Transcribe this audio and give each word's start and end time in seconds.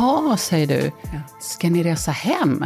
Jaha, 0.00 0.36
säger 0.36 0.66
du. 0.66 0.90
Ska 1.40 1.70
ni 1.70 1.82
resa 1.82 2.10
hem? 2.10 2.64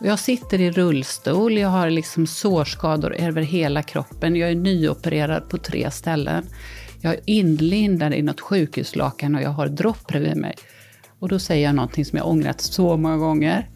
Och 0.00 0.06
jag 0.06 0.18
sitter 0.18 0.60
i 0.60 0.70
rullstol, 0.70 1.58
jag 1.58 1.68
har 1.68 1.90
liksom 1.90 2.26
sårskador 2.26 3.14
över 3.14 3.42
hela 3.42 3.82
kroppen. 3.82 4.36
Jag 4.36 4.50
är 4.50 4.54
nyopererad 4.54 5.48
på 5.48 5.58
tre 5.58 5.90
ställen. 5.90 6.46
Jag 7.00 7.14
är 7.14 7.20
inlindad 7.26 8.14
i 8.14 8.22
något 8.22 8.40
sjukhuslakan 8.40 9.34
och 9.34 9.42
jag 9.42 9.50
har 9.50 9.68
dropp 9.68 10.06
bredvid 10.06 10.36
mig. 10.36 10.54
Och 11.18 11.28
då 11.28 11.38
säger 11.38 11.66
jag 11.66 11.74
någonting 11.74 12.04
som 12.04 12.18
jag 12.18 12.28
ångrat 12.28 12.60
så 12.60 12.96
många 12.96 13.16
gånger. 13.16 13.68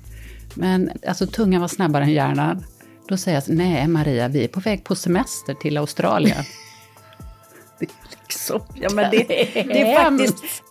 Men 0.54 0.90
alltså 1.06 1.26
tungan 1.26 1.60
var 1.60 1.68
snabbare 1.68 2.04
än 2.04 2.12
hjärnan. 2.12 2.64
Då 3.08 3.16
säger 3.16 3.42
jag, 3.46 3.56
nej 3.56 3.88
Maria, 3.88 4.28
vi 4.28 4.44
är 4.44 4.48
på 4.48 4.60
väg 4.60 4.84
på 4.84 4.94
semester 4.94 5.54
till 5.54 5.76
Australien. 5.76 6.44
det 7.78 7.84
är 7.84 7.90
liksom, 8.22 8.60
ja 8.74 8.88
men 8.92 9.10
det, 9.10 9.24
det 9.28 9.80
är 9.80 10.04
faktiskt... 10.04 10.62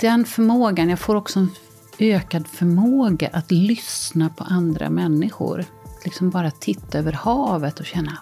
Den 0.00 0.24
förmågan, 0.24 0.88
jag 0.88 0.98
får 0.98 1.14
också 1.14 1.38
en 1.38 1.50
ökad 1.98 2.46
förmåga 2.46 3.30
att 3.32 3.50
lyssna 3.50 4.28
på 4.28 4.44
andra 4.44 4.90
människor. 4.90 5.64
Liksom 6.04 6.30
bara 6.30 6.50
titta 6.50 6.98
över 6.98 7.12
havet 7.12 7.80
och 7.80 7.86
känna 7.86 8.18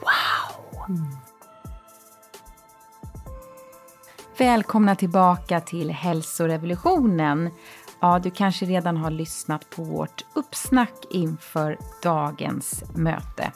wow! 0.00 0.84
Mm. 0.88 1.06
Välkomna 4.38 4.96
tillbaka 4.96 5.60
till 5.60 5.90
hälsorevolutionen. 5.90 7.50
Ja, 8.00 8.18
du 8.18 8.30
kanske 8.30 8.66
redan 8.66 8.96
har 8.96 9.10
lyssnat 9.10 9.70
på 9.70 9.82
vårt 9.84 10.24
uppsnack 10.34 10.94
inför 11.10 11.78
dagens 12.02 12.84
möte. 12.94 13.52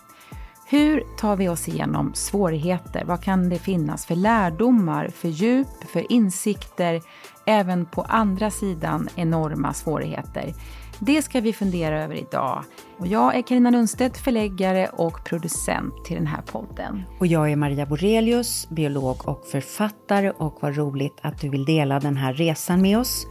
Hur 0.66 1.04
tar 1.18 1.36
vi 1.36 1.48
oss 1.48 1.68
igenom 1.68 2.14
svårigheter? 2.14 3.04
Vad 3.04 3.22
kan 3.22 3.48
det 3.48 3.58
finnas 3.58 4.06
för 4.06 4.16
lärdomar, 4.16 5.08
för 5.08 5.28
djup, 5.28 5.90
för 5.92 6.12
insikter, 6.12 7.02
även 7.50 7.86
på 7.86 8.02
andra 8.02 8.50
sidan 8.50 9.08
enorma 9.16 9.72
svårigheter? 9.72 10.54
Det 10.98 11.22
ska 11.22 11.40
vi 11.40 11.52
fundera 11.52 12.04
över 12.04 12.14
idag. 12.14 12.64
Och 12.98 13.06
jag 13.06 13.36
är 13.36 13.42
Karina 13.42 13.70
Lundstedt, 13.70 14.18
förläggare 14.18 14.86
och 14.86 15.24
producent 15.24 16.04
till 16.04 16.16
den 16.16 16.26
här 16.26 16.42
podden. 16.42 17.02
Och 17.18 17.26
jag 17.26 17.52
är 17.52 17.56
Maria 17.56 17.86
Borelius, 17.86 18.68
biolog 18.68 19.28
och 19.28 19.46
författare 19.46 20.30
och 20.30 20.58
vad 20.60 20.76
roligt 20.76 21.18
att 21.22 21.40
du 21.40 21.48
vill 21.48 21.64
dela 21.64 22.00
den 22.00 22.16
här 22.16 22.32
resan 22.32 22.82
med 22.82 22.98
oss. 22.98 23.26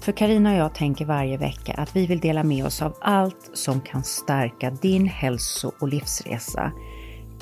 För 0.00 0.12
Karina 0.12 0.52
och 0.52 0.58
jag 0.58 0.74
tänker 0.74 1.04
varje 1.04 1.36
vecka 1.36 1.72
att 1.72 1.96
vi 1.96 2.06
vill 2.06 2.20
dela 2.20 2.44
med 2.44 2.66
oss 2.66 2.82
av 2.82 2.94
allt 3.00 3.50
som 3.52 3.80
kan 3.80 4.04
stärka 4.04 4.70
din 4.70 5.06
hälso 5.06 5.72
och 5.80 5.88
livsresa. 5.88 6.72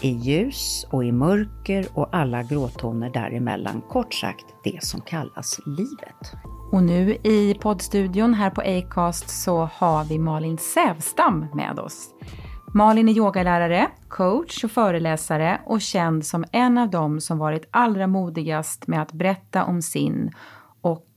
I 0.00 0.10
ljus 0.10 0.86
och 0.90 1.04
i 1.04 1.12
mörker 1.12 1.86
och 1.94 2.08
alla 2.12 2.42
gråtoner 2.42 3.10
däremellan. 3.10 3.82
Kort 3.88 4.14
sagt, 4.14 4.44
det 4.64 4.84
som 4.84 5.00
kallas 5.00 5.60
livet. 5.66 6.32
Och 6.72 6.82
nu 6.82 7.16
i 7.22 7.54
poddstudion 7.60 8.34
här 8.34 8.50
på 8.50 8.60
Acast 8.60 9.30
så 9.30 9.68
har 9.72 10.04
vi 10.04 10.18
Malin 10.18 10.58
Sävstam 10.58 11.46
med 11.54 11.78
oss. 11.78 12.14
Malin 12.74 13.08
är 13.08 13.12
yogalärare, 13.12 13.88
coach 14.08 14.64
och 14.64 14.70
föreläsare 14.70 15.60
och 15.66 15.80
känd 15.80 16.26
som 16.26 16.44
en 16.52 16.78
av 16.78 16.90
dem 16.90 17.20
som 17.20 17.38
varit 17.38 17.68
allra 17.70 18.06
modigast 18.06 18.86
med 18.86 19.02
att 19.02 19.12
berätta 19.12 19.64
om 19.64 19.82
sin 19.82 20.30
och 20.80 21.08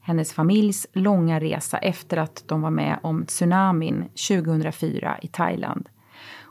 hennes 0.00 0.32
familjs 0.32 0.86
långa 0.92 1.40
resa 1.40 1.78
efter 1.78 2.16
att 2.16 2.44
de 2.46 2.62
var 2.62 2.70
med 2.70 2.98
om 3.02 3.26
tsunamin 3.26 4.04
2004 4.28 5.18
i 5.22 5.28
Thailand. 5.28 5.88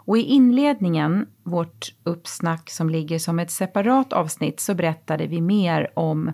Och 0.05 0.17
i 0.17 0.21
inledningen, 0.21 1.25
vårt 1.43 1.93
uppsnack 2.03 2.69
som 2.69 2.89
ligger 2.89 3.19
som 3.19 3.39
ett 3.39 3.51
separat 3.51 4.13
avsnitt, 4.13 4.59
så 4.59 4.75
berättade 4.75 5.27
vi 5.27 5.41
mer 5.41 5.91
om 5.93 6.31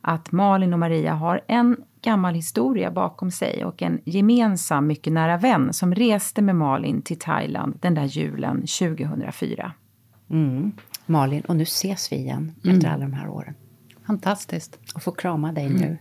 att 0.00 0.32
Malin 0.32 0.72
och 0.72 0.78
Maria 0.78 1.14
har 1.14 1.40
en 1.46 1.76
gammal 2.02 2.34
historia 2.34 2.90
bakom 2.90 3.30
sig 3.30 3.64
och 3.64 3.82
en 3.82 4.00
gemensam 4.04 4.86
mycket 4.86 5.12
nära 5.12 5.36
vän 5.36 5.72
som 5.72 5.94
reste 5.94 6.42
med 6.42 6.56
Malin 6.56 7.02
till 7.02 7.18
Thailand 7.18 7.78
den 7.80 7.94
där 7.94 8.04
julen 8.04 8.56
2004. 8.56 9.72
Mm. 10.30 10.72
Malin, 11.06 11.40
och 11.40 11.56
nu 11.56 11.62
ses 11.62 12.12
vi 12.12 12.16
igen 12.16 12.54
mm. 12.64 12.76
efter 12.76 12.88
alla 12.88 13.04
de 13.04 13.12
här 13.12 13.28
åren. 13.28 13.54
Fantastiskt. 14.06 14.78
Och 14.94 15.02
få 15.02 15.12
krama 15.12 15.52
dig 15.52 15.66
mm. 15.66 15.80
nu. 15.80 15.98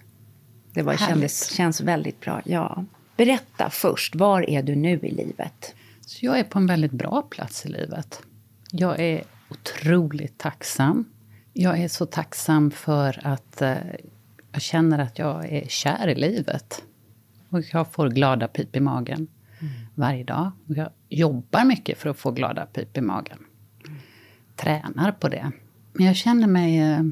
Det 0.73 0.81
var, 0.81 0.95
kändes, 0.95 1.53
känns 1.53 1.81
väldigt 1.81 2.19
bra. 2.19 2.41
Ja. 2.45 2.85
Berätta 3.17 3.69
först, 3.69 4.15
var 4.15 4.49
är 4.49 4.63
du 4.63 4.75
nu 4.75 4.99
i 4.99 5.11
livet? 5.11 5.75
Så 6.09 6.25
jag 6.25 6.39
är 6.39 6.43
på 6.43 6.59
en 6.59 6.67
väldigt 6.67 6.91
bra 6.91 7.21
plats 7.21 7.65
i 7.65 7.69
livet. 7.69 8.21
Jag 8.71 8.99
är 8.99 9.23
otroligt 9.49 10.37
tacksam. 10.37 11.05
Jag 11.53 11.79
är 11.79 11.87
så 11.87 12.05
tacksam 12.05 12.71
för 12.71 13.27
att 13.27 13.61
eh, 13.61 13.77
jag 14.51 14.61
känner 14.61 14.99
att 14.99 15.19
jag 15.19 15.45
är 15.45 15.67
kär 15.67 16.07
i 16.07 16.15
livet. 16.15 16.83
Och 17.49 17.61
jag 17.73 17.91
får 17.91 18.09
glada 18.09 18.47
pip 18.47 18.75
i 18.75 18.79
magen 18.79 19.27
mm. 19.59 19.73
varje 19.95 20.23
dag. 20.23 20.51
Och 20.67 20.75
jag 20.75 20.89
jobbar 21.09 21.65
mycket 21.65 21.97
för 21.97 22.09
att 22.09 22.17
få 22.17 22.31
glada 22.31 22.65
pip 22.65 22.97
i 22.97 23.01
magen. 23.01 23.39
Mm. 23.87 23.99
Tränar 24.55 25.11
på 25.11 25.29
det. 25.29 25.51
Men 25.93 26.05
jag 26.05 26.15
känner 26.15 26.47
mig 26.47 26.77
eh, 26.77 27.03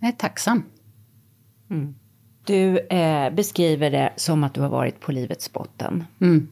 jag 0.00 0.08
är 0.08 0.12
tacksam. 0.12 0.62
Mm. 1.70 1.94
Du 2.44 2.78
eh, 2.78 3.30
beskriver 3.30 3.90
det 3.90 4.12
som 4.16 4.44
att 4.44 4.54
du 4.54 4.60
har 4.60 4.68
varit 4.68 5.00
på 5.00 5.12
livets 5.12 5.52
botten. 5.52 6.04
Mm. 6.20 6.48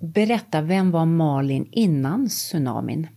Mm. 0.00 0.12
Berätta, 0.12 0.62
vem 0.62 0.90
var 0.90 1.06
Malin 1.06 1.68
innan 1.70 2.28
tsunamin? 2.28 3.08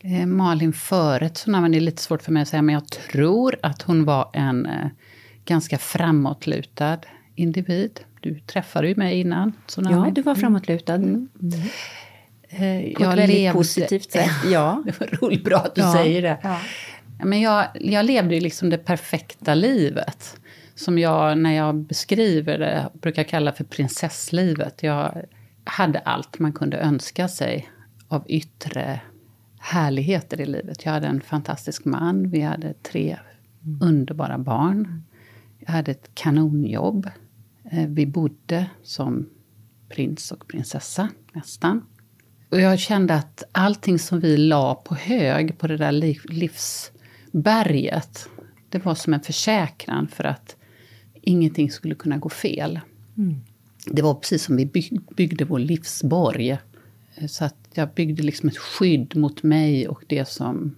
Eh, 0.00 0.26
Malin 0.26 0.72
före 0.72 1.28
tsunamin, 1.28 1.72
det 1.72 1.78
är 1.78 1.80
lite 1.80 2.02
svårt 2.02 2.22
för 2.22 2.32
mig 2.32 2.42
att 2.42 2.48
säga, 2.48 2.62
men 2.62 2.72
jag 2.72 2.86
tror 2.88 3.56
att 3.62 3.82
hon 3.82 4.04
var 4.04 4.30
en 4.32 4.66
eh, 4.66 4.86
ganska 5.44 5.78
framåtlutad 5.78 6.98
individ. 7.34 8.00
Du 8.20 8.40
träffade 8.40 8.88
ju 8.88 8.96
mig 8.96 9.20
innan 9.20 9.52
tsunamin. 9.66 10.04
Ja, 10.04 10.10
du 10.10 10.22
var 10.22 10.34
framåtlutad. 10.34 10.94
Mm. 10.94 11.28
Mm. 11.42 11.60
Eh, 12.48 12.92
På 12.94 13.02
ett 13.02 13.08
väldigt 13.08 13.28
levde, 13.28 13.58
positivt 13.58 14.10
sätt. 14.10 14.30
Ja, 14.50 14.82
det 14.86 15.00
var 15.00 15.06
roligt 15.06 15.44
bra 15.44 15.56
att 15.56 15.74
du 15.74 15.80
ja. 15.80 15.92
säger 15.92 16.22
det. 16.22 16.38
Ja. 16.42 16.60
Men 17.24 17.40
jag, 17.40 17.66
jag 17.74 18.06
levde 18.06 18.34
ju 18.34 18.40
liksom 18.40 18.70
det 18.70 18.78
perfekta 18.78 19.54
livet. 19.54 20.36
Som 20.78 20.98
jag, 20.98 21.38
när 21.38 21.52
jag 21.52 21.76
beskriver 21.76 22.58
det, 22.58 22.88
brukar 22.92 23.24
kalla 23.24 23.52
för 23.52 23.64
prinsesslivet. 23.64 24.82
Jag 24.82 25.22
hade 25.64 25.98
allt 25.98 26.38
man 26.38 26.52
kunde 26.52 26.76
önska 26.76 27.28
sig 27.28 27.70
av 28.08 28.24
yttre 28.28 29.00
härligheter 29.58 30.40
i 30.40 30.46
livet. 30.46 30.84
Jag 30.84 30.92
hade 30.92 31.06
en 31.06 31.20
fantastisk 31.20 31.84
man, 31.84 32.30
vi 32.30 32.40
hade 32.40 32.74
tre 32.74 33.18
mm. 33.64 33.82
underbara 33.82 34.38
barn. 34.38 35.02
Jag 35.58 35.72
hade 35.72 35.90
ett 35.90 36.10
kanonjobb. 36.14 37.10
Eh, 37.70 37.86
vi 37.86 38.06
bodde 38.06 38.66
som 38.82 39.28
prins 39.88 40.32
och 40.32 40.48
prinsessa, 40.48 41.08
nästan. 41.32 41.86
Och 42.50 42.60
jag 42.60 42.78
kände 42.78 43.14
att 43.14 43.42
allting 43.52 43.98
som 43.98 44.20
vi 44.20 44.36
la 44.36 44.74
på 44.74 44.94
hög 44.94 45.58
på 45.58 45.66
det 45.66 45.76
där 45.76 45.92
livsberget 46.32 48.28
det 48.68 48.84
var 48.84 48.94
som 48.94 49.14
en 49.14 49.20
försäkran 49.20 50.08
för 50.08 50.24
att 50.24 50.56
ingenting 51.28 51.70
skulle 51.70 51.94
kunna 51.94 52.16
gå 52.16 52.28
fel. 52.28 52.80
Mm. 53.16 53.36
Det 53.86 54.02
var 54.02 54.14
precis 54.14 54.42
som 54.42 54.56
vi 54.56 54.92
byggde 55.16 55.44
vår 55.44 55.58
livsborg. 55.58 56.58
Så 57.28 57.44
att 57.44 57.56
jag 57.74 57.88
byggde 57.94 58.22
liksom 58.22 58.48
ett 58.48 58.58
skydd 58.58 59.16
mot 59.16 59.42
mig 59.42 59.88
och 59.88 60.04
det 60.06 60.28
som 60.28 60.76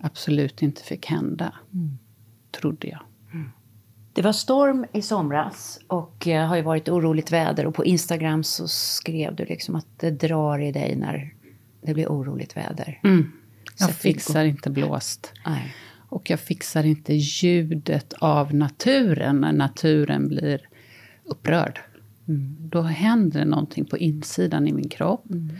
absolut 0.00 0.62
inte 0.62 0.82
fick 0.82 1.06
hända. 1.06 1.54
Mm. 1.74 1.98
Trodde 2.60 2.88
jag. 2.88 3.00
Mm. 3.32 3.50
Det 4.12 4.22
var 4.22 4.32
storm 4.32 4.86
i 4.92 5.02
somras 5.02 5.80
och 5.86 6.14
det 6.24 6.34
har 6.34 6.56
ju 6.56 6.62
varit 6.62 6.88
oroligt 6.88 7.32
väder 7.32 7.66
och 7.66 7.74
på 7.74 7.84
Instagram 7.84 8.44
så 8.44 8.68
skrev 8.68 9.36
du 9.36 9.44
liksom 9.44 9.76
att 9.76 9.86
det 9.96 10.10
drar 10.10 10.58
i 10.58 10.72
dig 10.72 10.96
när 10.96 11.34
det 11.82 11.94
blir 11.94 12.06
oroligt 12.06 12.56
väder. 12.56 13.00
Mm. 13.04 13.32
Jag 13.78 13.90
fixar 13.90 14.44
inte 14.44 14.70
blåst. 14.70 15.32
Nej. 15.46 15.74
Och 16.14 16.30
jag 16.30 16.40
fixar 16.40 16.86
inte 16.86 17.14
ljudet 17.14 18.12
av 18.12 18.54
naturen 18.54 19.40
när 19.40 19.52
naturen 19.52 20.28
blir 20.28 20.68
upprörd. 21.24 21.80
Mm. 22.28 22.56
Då 22.58 22.82
händer 22.82 23.40
det 23.40 23.46
någonting 23.46 23.84
på 23.84 23.98
insidan 23.98 24.68
i 24.68 24.72
min 24.72 24.88
kropp. 24.88 25.30
Mm. 25.30 25.56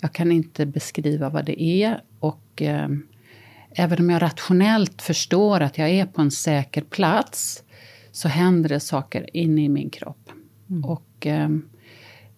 Jag 0.00 0.12
kan 0.12 0.32
inte 0.32 0.66
beskriva 0.66 1.28
vad 1.28 1.44
det 1.44 1.62
är. 1.62 2.02
Och 2.20 2.62
eh, 2.62 2.88
även 3.70 3.98
om 3.98 4.10
jag 4.10 4.22
rationellt 4.22 5.02
förstår 5.02 5.60
att 5.60 5.78
jag 5.78 5.90
är 5.90 6.06
på 6.06 6.22
en 6.22 6.30
säker 6.30 6.82
plats 6.82 7.64
så 8.12 8.28
händer 8.28 8.68
det 8.68 8.80
saker 8.80 9.36
inne 9.36 9.64
i 9.64 9.68
min 9.68 9.90
kropp. 9.90 10.30
Mm. 10.70 10.84
Och 10.84 11.26
eh, 11.26 11.48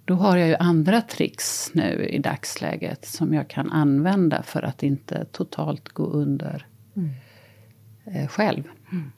då 0.04 0.14
har 0.14 0.36
jag 0.36 0.48
ju 0.48 0.54
andra 0.54 1.00
tricks 1.00 1.70
nu 1.74 2.06
i 2.10 2.18
dagsläget 2.18 3.06
som 3.06 3.34
jag 3.34 3.48
kan 3.48 3.70
använda 3.70 4.42
för 4.42 4.62
att 4.62 4.82
inte 4.82 5.24
totalt 5.24 5.88
gå 5.88 6.04
under 6.04 6.66
mm. 6.96 7.10
Eh, 8.14 8.28
själv. 8.28 8.64
Mm. 8.92 9.12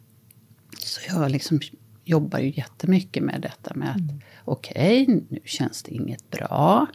Så 0.78 1.00
jag 1.08 1.30
liksom 1.30 1.60
jobbar 2.04 2.38
ju 2.38 2.52
jättemycket 2.56 3.22
med 3.22 3.40
detta 3.40 3.74
med 3.74 3.90
att 3.90 3.96
mm. 3.96 4.20
okej, 4.44 5.02
okay, 5.02 5.20
nu 5.28 5.40
känns 5.44 5.82
det 5.82 5.94
inget 5.94 6.30
bra. 6.30 6.86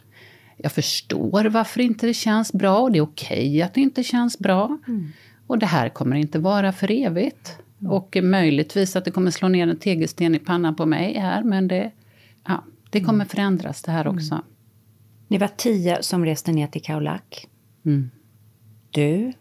Jag 0.56 0.72
förstår 0.72 1.44
varför 1.44 1.80
inte 1.80 2.06
det 2.06 2.14
känns 2.14 2.52
bra 2.52 2.78
och 2.78 2.92
det 2.92 2.98
är 2.98 3.02
okej 3.02 3.48
okay 3.48 3.62
att 3.62 3.74
det 3.74 3.80
inte 3.80 4.02
känns 4.02 4.38
bra. 4.38 4.78
Mm. 4.88 5.08
Och 5.46 5.58
det 5.58 5.66
här 5.66 5.88
kommer 5.88 6.16
inte 6.16 6.38
vara 6.38 6.72
för 6.72 6.90
evigt. 6.90 7.58
Och 7.78 8.16
möjligtvis 8.22 8.96
att 8.96 9.04
det 9.04 9.10
kommer 9.10 9.30
slå 9.30 9.48
ner 9.48 9.68
en 9.68 9.78
tegelsten 9.78 10.34
i 10.34 10.38
pannan 10.38 10.76
på 10.76 10.86
mig 10.86 11.18
här, 11.18 11.42
men 11.42 11.68
det, 11.68 11.90
ja, 12.44 12.64
det 12.90 13.00
kommer 13.00 13.14
mm. 13.14 13.28
förändras 13.28 13.82
det 13.82 13.92
här 13.92 14.06
också. 14.06 14.34
Mm. 14.34 14.44
Ni 15.28 15.38
var 15.38 15.50
tio 15.56 16.02
som 16.02 16.24
reste 16.24 16.52
ner 16.52 16.66
till 16.66 16.82
Kaulak. 16.82 17.48
Mm. 17.84 18.10
Du, 18.90 19.32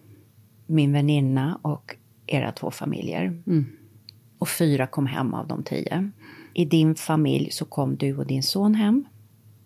min 0.65 0.93
väninna 0.93 1.59
och 1.61 1.95
era 2.27 2.51
två 2.51 2.71
familjer. 2.71 3.23
Mm. 3.23 3.65
Och 4.37 4.49
fyra 4.49 4.87
kom 4.87 5.05
hem 5.05 5.33
av 5.33 5.47
de 5.47 5.63
tio. 5.63 6.11
I 6.53 6.65
din 6.65 6.95
familj 6.95 7.51
så 7.51 7.65
kom 7.65 7.95
du 7.95 8.17
och 8.17 8.27
din 8.27 8.43
son 8.43 8.75
hem. 8.75 9.05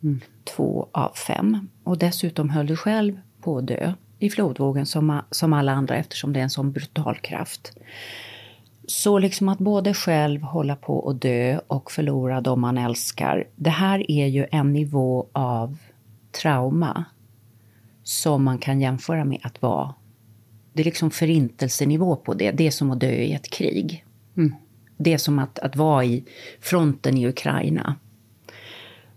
Mm. 0.04 0.20
Två 0.56 0.88
av 0.92 1.10
fem. 1.28 1.70
Och 1.84 1.98
dessutom 1.98 2.50
höll 2.50 2.68
du 2.68 2.76
själv 2.76 3.20
på 3.42 3.58
att 3.58 3.68
dö 3.68 3.94
i 4.20 4.30
flodvågen 4.30 4.86
som, 4.86 5.22
som 5.32 5.54
alla 5.54 5.72
andra 5.72 5.96
eftersom 5.96 6.34
det 6.34 6.40
är 6.40 6.44
en 6.44 6.50
sån 6.50 6.72
brutal 6.72 7.16
kraft. 7.16 7.72
Så 8.88 9.20
liksom 9.20 9.50
att 9.50 9.60
både 9.60 9.94
själv 9.94 10.42
hålla 10.42 10.76
på 10.76 11.10
att 11.10 11.22
dö 11.22 11.60
och 11.68 11.92
förlora 11.92 12.42
de 12.42 12.62
man 12.62 12.78
älskar. 12.78 13.48
Det 13.56 13.70
här 13.70 14.12
är 14.12 14.28
ju 14.28 14.46
en 14.52 14.74
nivå 14.74 15.28
av 15.32 15.78
trauma 16.42 17.06
som 18.04 18.44
man 18.44 18.58
kan 18.58 18.82
jämföra 18.82 19.26
med 19.26 19.40
att 19.44 19.62
vara... 19.62 19.94
Det 20.74 20.82
är 20.82 20.86
liksom 20.86 21.12
förintelsenivå 21.12 22.16
på 22.16 22.34
det. 22.34 22.52
Det 22.52 22.68
är 22.68 22.72
som 22.72 22.92
att 22.92 23.00
dö 23.00 23.12
i 23.12 23.34
ett 23.34 23.50
krig. 23.50 24.06
Mm. 24.38 24.56
Det 24.98 25.14
är 25.14 25.18
som 25.18 25.40
att, 25.40 25.60
att 25.60 25.76
vara 25.76 26.06
i 26.06 26.24
fronten 26.62 27.18
i 27.18 27.28
Ukraina. 27.28 27.96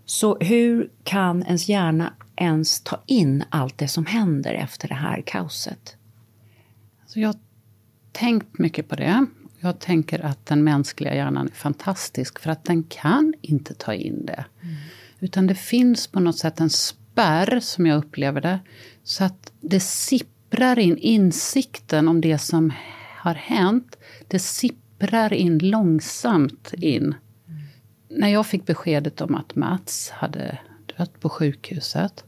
Så 0.05 0.37
hur 0.39 0.91
kan 1.03 1.43
ens 1.43 1.69
hjärna 1.69 2.13
ens 2.35 2.81
ta 2.81 3.03
in 3.05 3.43
allt 3.49 3.77
det 3.77 3.87
som 3.87 4.05
händer 4.05 4.53
efter 4.53 4.87
det 4.87 4.93
här 4.93 5.23
kaoset? 5.25 5.95
Så 7.07 7.19
jag 7.19 7.27
har 7.27 7.39
tänkt 8.11 8.59
mycket 8.59 8.89
på 8.89 8.95
det. 8.95 9.25
Jag 9.59 9.79
tänker 9.79 10.25
att 10.25 10.45
den 10.45 10.63
mänskliga 10.63 11.15
hjärnan 11.15 11.47
är 11.47 11.51
fantastisk 11.51 12.39
för 12.39 12.49
att 12.49 12.63
den 12.63 12.83
kan 12.83 13.33
inte 13.41 13.73
ta 13.73 13.93
in 13.93 14.25
det. 14.25 14.45
Mm. 14.61 14.75
Utan 15.19 15.47
det 15.47 15.55
finns 15.55 16.07
på 16.07 16.19
något 16.19 16.37
sätt 16.37 16.59
en 16.59 16.69
spärr, 16.69 17.59
som 17.59 17.85
jag 17.85 17.97
upplever 17.97 18.41
det, 18.41 18.59
så 19.03 19.23
att 19.23 19.51
det 19.61 19.79
sipprar 19.79 20.32
in 20.61 20.97
insikten 20.97 22.07
om 22.07 22.21
det 22.21 22.37
som 22.37 22.73
har 23.17 23.33
hänt. 23.33 23.97
Det 24.27 24.39
sipprar 24.39 25.33
in 25.33 25.57
långsamt 25.57 26.73
in. 26.73 27.03
Mm. 27.03 27.61
När 28.09 28.27
jag 28.27 28.45
fick 28.45 28.65
beskedet 28.65 29.21
om 29.21 29.35
att 29.35 29.55
Mats 29.55 30.09
hade 30.09 30.57
dött 30.97 31.19
på 31.19 31.29
sjukhuset. 31.29 32.23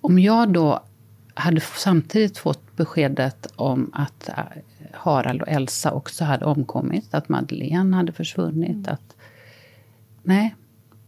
Om 0.00 0.18
jag 0.18 0.52
då 0.52 0.84
hade 1.34 1.60
samtidigt 1.60 2.38
fått 2.38 2.76
beskedet 2.76 3.46
om 3.56 3.90
att 3.92 4.28
äh, 4.28 4.34
Harald 4.92 5.42
och 5.42 5.48
Elsa 5.48 5.92
också 5.92 6.24
hade 6.24 6.44
omkommit, 6.44 7.14
att 7.14 7.28
Madeleine 7.28 7.96
hade 7.96 8.12
försvunnit. 8.12 8.70
Mm. 8.70 8.94
Att, 8.94 9.16
nej. 10.22 10.54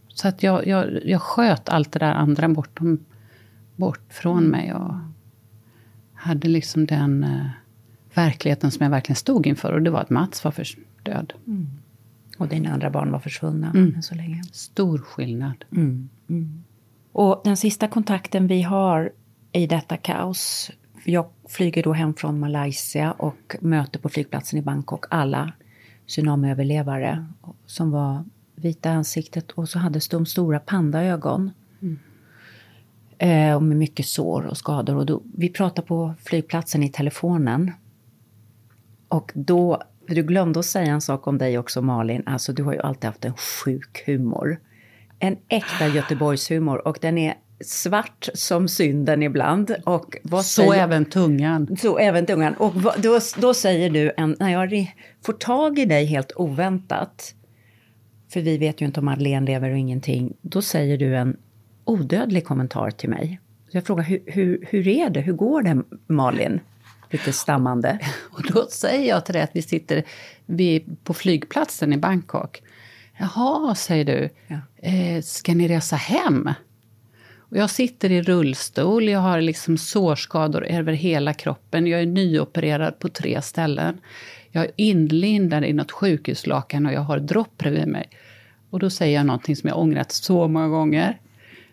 Så 0.07 0.27
att 0.27 0.43
jag, 0.43 0.67
jag, 0.67 1.05
jag 1.05 1.21
sköt 1.21 1.69
allt 1.69 1.91
det 1.91 1.99
där 1.99 2.13
andra 2.13 2.49
bortom, 2.49 3.05
bort 3.75 4.13
från 4.13 4.37
mm. 4.37 4.51
mig. 4.51 4.73
Och 4.73 4.93
hade 6.21 6.47
liksom 6.47 6.85
den 6.85 7.23
uh, 7.23 7.45
verkligheten 8.13 8.71
som 8.71 8.83
jag 8.83 8.91
verkligen 8.91 9.15
stod 9.15 9.47
inför. 9.47 9.73
Och 9.73 9.81
det 9.81 9.89
var 9.89 9.99
att 9.99 10.09
Mats 10.09 10.43
var 10.43 10.51
för 10.51 10.67
död. 11.03 11.33
Mm. 11.47 11.67
Och 12.37 12.47
dina 12.47 12.73
andra 12.73 12.89
barn 12.89 13.11
var 13.11 13.19
försvunna 13.19 13.69
mm. 13.69 14.01
så 14.01 14.15
länge. 14.15 14.43
Stor 14.51 14.97
skillnad. 14.97 15.65
Mm. 15.71 16.09
Mm. 16.29 16.63
Och 17.11 17.41
den 17.43 17.57
sista 17.57 17.87
kontakten 17.87 18.47
vi 18.47 18.61
har 18.61 19.11
i 19.51 19.67
detta 19.67 19.97
kaos 19.97 20.71
jag 21.05 21.29
flyger 21.49 21.83
då 21.83 21.93
hem 21.93 22.13
från 22.13 22.39
Malaysia 22.39 23.11
och 23.11 23.55
möter 23.61 23.99
på 23.99 24.09
flygplatsen 24.09 24.59
i 24.59 24.61
Bangkok 24.61 25.05
alla 25.09 25.53
tsunamiöverlevare 26.07 27.25
som 27.65 27.91
var 27.91 28.23
vita 28.55 28.89
ansiktet 28.89 29.51
och 29.51 29.69
så 29.69 29.79
hade 29.79 29.99
de 30.11 30.25
stora 30.25 30.59
pandaögon. 30.59 31.51
Eh, 33.21 33.55
och 33.55 33.63
med 33.63 33.77
mycket 33.77 34.05
sår 34.05 34.45
och 34.45 34.57
skador. 34.57 34.95
Och 34.95 35.05
då, 35.05 35.21
vi 35.37 35.49
pratade 35.49 35.87
på 35.87 36.13
flygplatsen 36.23 36.83
i 36.83 36.89
telefonen. 36.89 37.71
Och 39.07 39.31
då, 39.35 39.81
du 40.07 40.23
glömde 40.23 40.59
att 40.59 40.65
säga 40.65 40.93
en 40.93 41.01
sak 41.01 41.27
om 41.27 41.37
dig 41.37 41.57
också 41.57 41.81
Malin, 41.81 42.23
alltså 42.25 42.53
du 42.53 42.63
har 42.63 42.73
ju 42.73 42.79
alltid 42.79 43.05
haft 43.05 43.25
en 43.25 43.33
sjuk 43.33 44.03
humor. 44.05 44.59
En 45.19 45.37
äkta 45.47 45.87
Göteborgshumor 45.95 46.87
och 46.87 46.97
den 47.01 47.17
är 47.17 47.33
svart 47.65 48.29
som 48.33 48.67
synden 48.67 49.23
ibland. 49.23 49.75
Och 49.85 50.17
vad 50.23 50.45
så 50.45 50.61
säger, 50.61 50.83
även 50.83 51.05
tungan. 51.05 51.77
Så 51.77 51.97
även 51.97 52.25
tungan. 52.25 52.53
Och 52.53 52.73
då, 52.97 53.19
då 53.37 53.53
säger 53.53 53.89
du, 53.89 54.11
en, 54.17 54.35
när 54.39 54.49
jag 54.49 54.95
får 55.25 55.33
tag 55.33 55.79
i 55.79 55.85
dig 55.85 56.05
helt 56.05 56.31
oväntat, 56.35 57.35
för 58.33 58.41
vi 58.41 58.57
vet 58.57 58.81
ju 58.81 58.85
inte 58.85 58.99
om 58.99 59.05
Madeleine 59.05 59.45
lever 59.45 59.71
och 59.71 59.77
ingenting, 59.77 60.33
då 60.41 60.61
säger 60.61 60.97
du 60.97 61.17
en 61.17 61.37
odödlig 61.91 62.45
kommentar 62.45 62.91
till 62.91 63.09
mig. 63.09 63.39
Så 63.71 63.77
jag 63.77 63.85
frågar, 63.85 64.03
hur, 64.03 64.21
hur, 64.25 64.65
hur 64.69 64.87
är 64.87 65.09
det? 65.09 65.21
Hur 65.21 65.33
går 65.33 65.61
det, 65.61 65.83
Malin? 66.07 66.59
Lite 67.09 67.33
stammande. 67.33 67.99
Och 68.31 68.43
då 68.53 68.67
säger 68.69 69.09
jag 69.09 69.25
till 69.25 69.33
dig 69.33 69.43
att 69.43 69.51
vi 69.53 69.61
sitter 69.61 70.03
vid, 70.45 70.97
på 71.03 71.13
flygplatsen 71.13 71.93
i 71.93 71.97
Bangkok. 71.97 72.61
Jaha, 73.17 73.75
säger 73.75 74.05
du. 74.05 74.29
Ja. 74.47 74.57
Eh, 74.77 75.21
ska 75.21 75.53
ni 75.53 75.67
resa 75.67 75.95
hem? 75.95 76.49
Och 77.51 77.57
jag 77.57 77.69
sitter 77.69 78.11
i 78.11 78.21
rullstol, 78.21 79.09
jag 79.09 79.19
har 79.19 79.41
liksom 79.41 79.77
sårskador 79.77 80.65
över 80.65 80.93
hela 80.93 81.33
kroppen. 81.33 81.87
Jag 81.87 82.01
är 82.01 82.05
nyopererad 82.05 82.99
på 82.99 83.09
tre 83.09 83.41
ställen. 83.41 83.97
Jag 84.51 84.65
är 84.65 84.71
inlindad 84.75 85.65
i 85.65 85.73
något 85.73 85.91
sjukhuslakan 85.91 86.85
och 86.85 86.93
jag 86.93 87.01
har 87.01 87.19
dropp 87.19 87.57
bredvid 87.57 87.87
mig. 87.87 88.09
Och 88.69 88.79
då 88.79 88.89
säger 88.89 89.17
jag 89.17 89.25
någonting 89.25 89.55
som 89.55 89.69
jag 89.69 89.79
ångrat 89.79 90.11
så 90.11 90.47
många 90.47 90.67
gånger. 90.67 91.19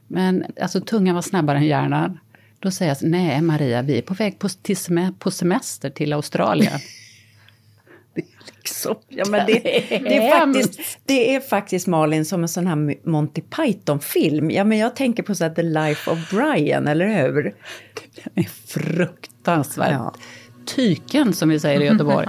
Men 0.08 0.44
alltså 0.60 0.81
tungan 0.81 1.14
var 1.14 1.22
snabbare 1.22 1.58
än 1.58 1.66
hjärnan. 1.66 2.19
Då 2.58 2.70
säger 2.70 2.96
jag, 3.00 3.10
nej 3.10 3.43
Maria, 3.43 3.82
vi 3.82 3.99
är 3.99 4.02
på 4.02 4.14
väg 4.14 4.38
på, 4.38 4.49
till 4.49 4.76
sem 4.76 5.14
på 5.19 5.31
semester 5.31 5.90
till 5.90 6.12
Australien. 6.12 6.81
liksom. 8.69 8.96
Ja, 9.08 9.25
men 9.28 9.46
det, 9.46 9.60
det, 9.88 10.16
är 10.16 10.38
faktiskt, 10.38 10.99
det 11.05 11.34
är 11.34 11.40
faktiskt 11.40 11.87
Malin 11.87 12.25
som 12.25 12.43
en 12.43 12.49
sån 12.49 12.66
här 12.66 13.08
Monty 13.08 13.40
Python-film. 13.40 14.50
Ja, 14.50 14.64
men 14.64 14.78
jag 14.78 14.96
tänker 14.96 15.22
på 15.22 15.34
så 15.34 15.44
här, 15.44 15.50
The 15.50 15.62
Life 15.62 16.11
of 16.11 16.31
Brian, 16.31 16.88
eller 16.88 17.06
hur? 17.06 17.43
Den 18.25 18.44
är 18.44 18.49
fruktansvärt. 18.66 19.93
Ja. 19.93 20.14
Tyken, 20.76 21.32
som 21.32 21.49
vi 21.49 21.61
säger 21.61 21.80
i 21.80 21.85
Göteborg. 21.85 22.28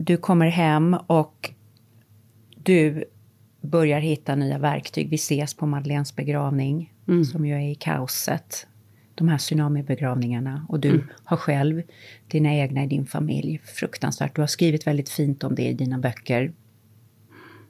Du 0.00 0.16
kommer 0.16 0.46
hem 0.46 0.96
och 1.06 1.50
du 2.56 3.04
börjar 3.60 4.00
hitta 4.00 4.34
nya 4.34 4.58
verktyg. 4.58 5.08
Vi 5.10 5.14
ses 5.14 5.54
på 5.54 5.66
Madeleines 5.66 6.16
begravning, 6.16 6.92
mm. 7.08 7.24
som 7.24 7.46
ju 7.46 7.54
är 7.54 7.70
i 7.70 7.74
kaoset. 7.74 8.66
De 9.14 9.28
här 9.28 9.38
tsunamibegravningarna. 9.38 10.66
Och 10.68 10.80
du 10.80 10.88
mm. 10.88 11.06
har 11.24 11.36
själv 11.36 11.82
dina 12.28 12.54
egna 12.54 12.84
i 12.84 12.86
din 12.86 13.06
familj. 13.06 13.60
Fruktansvärt. 13.64 14.34
Du 14.34 14.42
har 14.42 14.46
skrivit 14.46 14.86
väldigt 14.86 15.08
fint 15.08 15.44
om 15.44 15.54
det 15.54 15.68
i 15.68 15.74
dina 15.74 15.98
böcker. 15.98 16.52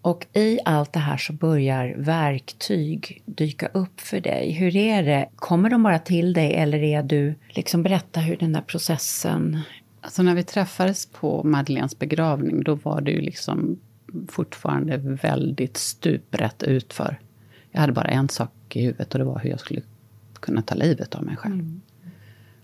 Och 0.02 0.26
i 0.32 0.58
allt 0.64 0.92
det 0.92 1.00
här 1.00 1.16
så 1.16 1.32
börjar 1.32 1.94
verktyg 1.98 3.22
dyka 3.26 3.66
upp 3.66 4.00
för 4.00 4.20
dig. 4.20 4.52
Hur 4.52 4.76
är 4.76 5.02
det? 5.02 5.28
Kommer 5.36 5.70
de 5.70 5.82
bara 5.82 5.98
till 5.98 6.32
dig 6.32 6.54
eller 6.54 6.82
är 6.82 7.02
du... 7.02 7.34
Liksom 7.48 7.82
berätta 7.82 8.20
hur 8.20 8.36
den 8.36 8.52
där 8.52 8.60
processen... 8.60 9.60
Alltså 10.08 10.22
när 10.22 10.34
vi 10.34 10.44
träffades 10.44 11.06
på 11.06 11.42
Madeleines 11.44 11.98
begravning, 11.98 12.62
då 12.62 12.74
var 12.74 13.00
det 13.00 13.10
ju 13.10 13.20
liksom 13.20 13.78
fortfarande 14.28 14.96
väldigt 14.96 15.76
stuprätt 15.76 16.62
utför. 16.62 17.20
Jag 17.70 17.80
hade 17.80 17.92
bara 17.92 18.08
en 18.08 18.28
sak 18.28 18.76
i 18.76 18.82
huvudet 18.82 19.12
och 19.12 19.18
det 19.18 19.24
var 19.24 19.38
hur 19.38 19.50
jag 19.50 19.60
skulle 19.60 19.82
kunna 20.40 20.62
ta 20.62 20.74
livet 20.74 21.14
av 21.14 21.24
mig 21.24 21.36
själv. 21.36 21.54
Mm. 21.54 21.80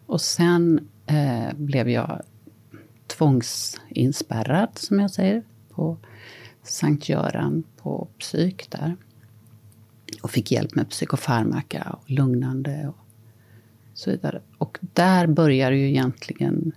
Och 0.07 0.21
sen 0.21 0.89
eh, 1.07 1.55
blev 1.57 1.89
jag 1.89 2.23
tvångsinspärrad, 3.07 4.71
som 4.75 5.01
jag 5.01 5.11
säger, 5.11 5.43
på 5.71 5.97
Sankt 6.63 7.09
Göran 7.09 7.65
på 7.77 8.09
psyk 8.19 8.71
där. 8.71 8.97
Och 10.23 10.31
fick 10.31 10.53
hjälp 10.53 10.75
med 10.75 10.91
psykofarmaka 10.91 11.99
och 12.01 12.11
lugnande 12.11 12.89
och 12.89 13.07
så 13.95 14.11
vidare. 14.11 14.41
Och 14.59 14.79
där 14.81 15.27
börjar 15.27 15.71
ju 15.71 15.89
egentligen 15.89 16.73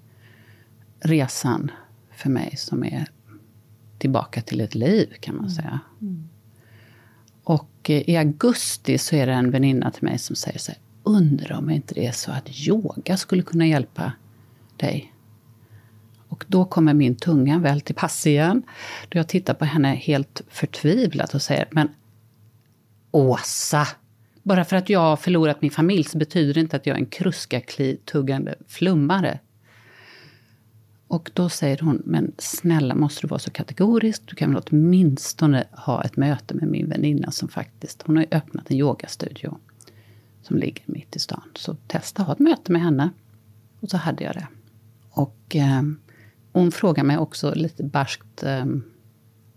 resan 1.00 1.72
för 2.12 2.30
mig 2.30 2.54
som 2.58 2.84
är 2.84 3.08
tillbaka 3.98 4.42
till 4.42 4.62
ett 4.62 4.76
liv, 4.76 5.14
kan 5.20 5.36
man 5.36 5.46
mm. 5.46 5.56
säga. 5.56 5.80
Mm. 6.02 6.30
Och 7.44 7.90
eh, 7.90 8.10
i 8.10 8.18
augusti 8.18 8.98
så 8.98 9.16
är 9.16 9.28
det 9.28 9.34
en 9.34 9.52
väninna 9.52 9.92
till 9.92 10.04
mig 10.04 10.18
som 10.18 10.36
säger 10.36 10.60
så 10.60 10.72
här, 10.72 10.82
undrar 11.04 11.58
om 11.58 11.70
inte 11.70 11.94
det 11.94 12.06
är 12.06 12.12
så 12.12 12.32
att 12.32 12.68
yoga 12.68 13.18
skulle 13.18 13.42
kunna 13.42 13.68
hjälpa 13.68 14.12
dig. 14.78 15.14
Och 16.28 16.46
då 16.48 16.66
kommer 16.66 16.94
min 16.94 17.16
tunga 17.16 17.60
väl 17.60 17.82
till 17.82 17.96
pass 17.96 18.28
igen. 18.28 18.64
Då 19.10 19.20
jag 19.20 19.28
tittar 19.28 19.54
på 19.54 19.66
henne 19.66 19.96
helt 19.96 20.42
förtvivlat 20.50 21.34
och 21.34 21.42
säger, 21.42 21.68
men 21.72 21.90
Åsa! 23.12 23.88
Bara 24.44 24.66
för 24.66 24.76
att 24.76 24.90
jag 24.90 25.00
har 25.00 25.16
förlorat 25.16 25.62
min 25.62 25.72
familj 25.72 26.04
så 26.04 26.18
betyder 26.18 26.54
det 26.54 26.60
inte 26.60 26.76
att 26.76 26.86
jag 26.86 26.96
är 26.96 27.00
en 27.00 27.06
kruskakli-tuggande 27.06 28.56
flummare. 28.68 29.40
Och 31.08 31.32
då 31.34 31.50
säger 31.50 31.80
hon, 31.80 32.02
men 32.06 32.32
snälla 32.38 32.96
måste 32.96 33.22
du 33.22 33.28
vara 33.28 33.40
så 33.40 33.52
kategorisk? 33.52 34.22
Du 34.26 34.36
kan 34.36 34.54
väl 34.54 34.64
åtminstone 34.68 35.64
ha 35.72 36.04
ett 36.04 36.18
möte 36.18 36.54
med 36.54 36.68
min 36.68 36.90
väninna 36.90 37.32
som 37.32 37.48
faktiskt, 37.48 38.02
hon 38.02 38.16
har 38.16 38.24
ju 38.24 38.30
öppnat 38.32 38.72
en 38.72 38.78
yogastudio 38.78 39.58
som 40.42 40.58
ligger 40.58 40.84
mitt 40.86 41.16
i 41.16 41.20
stan. 41.20 41.44
Så 41.56 41.76
testa 41.88 42.24
ha 42.24 42.34
ett 42.34 42.40
möte 42.40 42.72
med 42.72 42.82
henne. 42.82 43.10
Och 43.80 43.90
så 43.90 43.98
hade 43.98 44.24
jag 44.24 44.34
det. 44.34 44.48
Och 45.10 45.56
eh, 45.56 45.82
hon 46.52 46.72
frågar 46.72 47.04
mig 47.04 47.18
också 47.18 47.54
lite 47.56 47.84
barskt, 47.84 48.44
eh, 48.44 48.66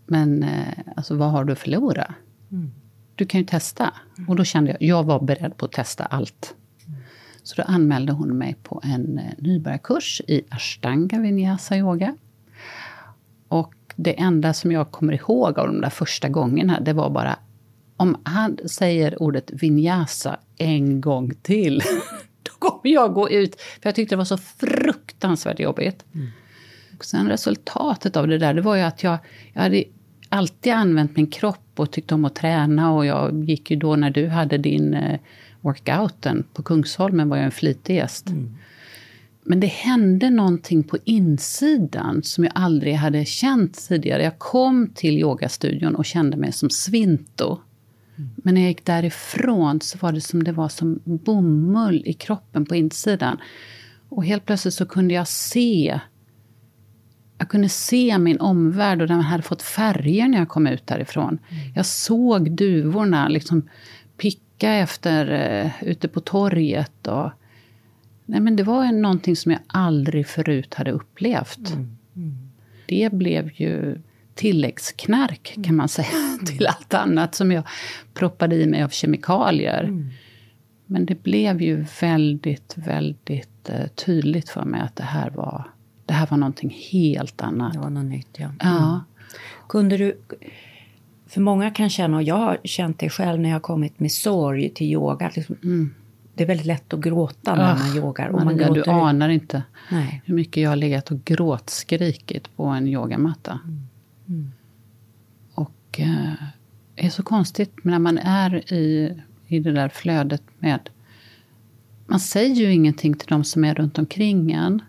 men 0.05 0.43
eh, 0.43 0.73
alltså, 0.95 1.15
vad 1.15 1.31
har 1.31 1.43
du 1.43 1.53
att 1.53 1.59
förlora? 1.59 2.13
Mm. 2.51 2.71
Du 3.15 3.25
kan 3.25 3.39
ju 3.39 3.45
testa. 3.45 3.93
Och 4.27 4.35
då 4.35 4.43
kände 4.43 4.71
jag, 4.71 4.81
jag 4.81 5.03
var 5.03 5.21
beredd 5.21 5.57
på 5.57 5.65
att 5.65 5.71
testa 5.71 6.05
allt. 6.05 6.55
Så 7.43 7.61
då 7.61 7.63
anmälde 7.67 8.11
hon 8.11 8.37
mig 8.37 8.55
på 8.63 8.81
en 8.83 9.17
eh, 9.17 9.33
nybörjarkurs 9.37 10.21
i 10.27 10.41
ashtanga 10.49 11.19
vinyasa 11.19 11.77
yoga. 11.77 12.15
Och 13.47 13.73
det 13.95 14.19
enda 14.19 14.53
som 14.53 14.71
jag 14.71 14.91
kommer 14.91 15.13
ihåg 15.13 15.59
av 15.59 15.67
de 15.67 15.81
där 15.81 15.89
första 15.89 16.29
gångerna, 16.29 16.79
det 16.79 16.93
var 16.93 17.09
bara 17.09 17.39
om 17.97 18.17
han 18.23 18.57
säger 18.65 19.21
ordet 19.21 19.51
vinyasa 19.53 20.39
en 20.57 21.01
gång 21.01 21.33
till, 21.41 21.81
då 22.43 22.51
kommer 22.59 22.93
jag 22.93 23.13
gå 23.13 23.29
ut. 23.29 23.55
För 23.55 23.89
jag 23.89 23.95
tyckte 23.95 24.15
det 24.15 24.17
var 24.17 24.25
så 24.25 24.37
fruktansvärt 24.37 25.59
jobbigt. 25.59 26.05
Mm. 26.13 26.27
Och 26.97 27.05
sen 27.05 27.27
resultatet 27.27 28.17
av 28.17 28.27
det 28.27 28.37
där, 28.37 28.53
det 28.53 28.61
var 28.61 28.75
ju 28.75 28.81
att 28.81 29.03
jag, 29.03 29.17
jag 29.53 29.61
hade 29.61 29.83
alltid 30.29 30.73
använt 30.73 31.15
min 31.15 31.27
kropp 31.27 31.71
och 31.75 31.91
tyckte 31.91 32.13
om 32.13 32.25
att 32.25 32.35
träna. 32.35 32.93
Och 32.93 33.05
jag 33.05 33.43
gick 33.43 33.71
ju 33.71 33.77
då 33.77 33.95
när 33.95 34.09
du 34.09 34.27
hade 34.27 34.57
din 34.57 34.93
eh, 34.93 35.19
workouten 35.61 36.43
på 36.53 36.63
Kungsholmen 36.63 37.29
var 37.29 37.37
jag 37.37 37.45
en 37.45 37.51
flitig 37.51 37.95
gäst. 37.95 38.29
Mm. 38.29 38.57
Men 39.43 39.59
det 39.59 39.67
hände 39.67 40.29
någonting 40.29 40.83
på 40.83 40.97
insidan 41.03 42.23
som 42.23 42.43
jag 42.43 42.53
aldrig 42.55 42.95
hade 42.95 43.25
känt 43.25 43.87
tidigare. 43.87 44.23
Jag 44.23 44.39
kom 44.39 44.89
till 44.95 45.17
yogastudion 45.17 45.95
och 45.95 46.05
kände 46.05 46.37
mig 46.37 46.51
som 46.51 46.69
svinto. 46.69 47.59
Mm. 48.17 48.29
Men 48.35 48.53
när 48.53 48.61
jag 48.61 48.67
gick 48.67 48.85
därifrån 48.85 49.81
så 49.81 49.97
var 49.97 50.11
det 50.11 50.21
som 50.21 50.43
det 50.43 50.51
var 50.51 50.69
som 50.69 50.99
bomull 51.03 52.03
i 52.05 52.13
kroppen 52.13 52.65
på 52.65 52.75
insidan. 52.75 53.37
Och 54.09 54.25
helt 54.25 54.45
plötsligt 54.45 54.73
så 54.73 54.85
kunde 54.85 55.13
jag 55.13 55.27
se 55.27 55.99
jag 57.41 57.49
kunde 57.49 57.69
se 57.69 58.17
min 58.17 58.39
omvärld 58.39 59.01
och 59.01 59.07
den 59.07 59.21
hade 59.21 59.43
fått 59.43 59.61
färger 59.61 60.27
när 60.27 60.37
jag 60.37 60.49
kom 60.49 60.67
ut 60.67 60.87
därifrån. 60.87 61.39
Mm. 61.49 61.73
Jag 61.75 61.85
såg 61.85 62.51
duvorna 62.51 63.27
liksom 63.27 63.69
picka 64.61 64.73
efter 64.73 65.31
uh, 65.65 65.71
ute 65.83 66.07
på 66.07 66.19
torget. 66.19 67.07
Och, 67.07 67.29
nej 68.25 68.39
men 68.39 68.55
det 68.55 68.63
var 68.63 68.91
någonting 68.91 69.35
som 69.35 69.51
jag 69.51 69.61
aldrig 69.67 70.27
förut 70.27 70.73
hade 70.73 70.91
upplevt. 70.91 71.69
Mm. 71.69 71.97
Mm. 72.15 72.51
Det 72.87 73.13
blev 73.13 73.51
ju 73.55 74.01
tilläggsknark 74.35 75.57
kan 75.63 75.75
man 75.75 75.89
säga 75.89 76.07
mm. 76.07 76.45
till 76.45 76.67
allt 76.67 76.93
annat 76.93 77.35
som 77.35 77.51
jag 77.51 77.63
proppade 78.13 78.55
i 78.55 78.67
mig 78.67 78.83
av 78.83 78.89
kemikalier. 78.89 79.83
Mm. 79.83 80.09
Men 80.85 81.05
det 81.05 81.23
blev 81.23 81.61
ju 81.61 81.85
väldigt, 82.01 82.73
väldigt 82.77 83.69
uh, 83.69 83.87
tydligt 83.87 84.49
för 84.49 84.65
mig 84.65 84.81
att 84.81 84.95
det 84.95 85.03
här 85.03 85.29
var 85.29 85.71
det 86.05 86.13
här 86.13 86.27
var 86.27 86.37
någonting 86.37 86.77
helt 86.91 87.41
annat. 87.41 87.73
Det 87.73 87.79
var 87.79 87.89
något 87.89 88.05
nytt, 88.05 88.39
ja. 88.39 88.49
ja. 88.59 88.87
Mm. 88.87 88.99
Kunde 89.67 89.97
du... 89.97 90.17
För 91.31 91.41
många 91.41 91.71
kan 91.71 91.89
känna, 91.89 92.17
och 92.17 92.23
jag 92.23 92.35
har 92.35 92.59
känt 92.63 92.99
det 92.99 93.09
själv 93.09 93.39
när 93.39 93.49
jag 93.49 93.55
har 93.55 93.61
kommit 93.61 93.99
med 93.99 94.11
sorg 94.11 94.69
till 94.69 94.87
yoga. 94.87 95.31
Liksom, 95.35 95.55
mm. 95.63 95.93
Det 96.33 96.43
är 96.43 96.47
väldigt 96.47 96.65
lätt 96.65 96.93
att 96.93 96.99
gråta 96.99 97.55
när 97.55 97.73
oh, 97.73 97.79
man 97.79 97.97
yogar. 97.97 98.27
Och 98.27 98.45
man 98.45 98.57
gråter 98.57 98.73
du 98.73 98.91
anar 98.91 99.29
inte 99.29 99.63
Nej. 99.91 100.21
hur 100.25 100.35
mycket 100.35 100.63
jag 100.63 100.69
har 100.69 100.75
legat 100.75 101.11
och 101.11 101.25
gråtskrikit 101.25 102.55
på 102.55 102.65
en 102.65 102.87
yogamatta. 102.87 103.59
Mm. 103.63 103.87
Mm. 104.27 104.51
Och 105.53 105.99
eh, 105.99 106.33
det 106.95 107.05
är 107.05 107.09
så 107.09 107.23
konstigt 107.23 107.83
när 107.83 107.99
man 107.99 108.17
är 108.17 108.73
i, 108.73 109.17
i 109.47 109.59
det 109.59 109.71
där 109.71 109.89
flödet 109.89 110.43
med... 110.59 110.89
Man 112.05 112.19
säger 112.19 112.55
ju 112.55 112.73
ingenting 112.73 113.13
till 113.13 113.27
de 113.27 113.43
som 113.43 113.63
är 113.63 113.75
runt 113.75 113.97
omkring 113.97 114.51
en. 114.51 114.81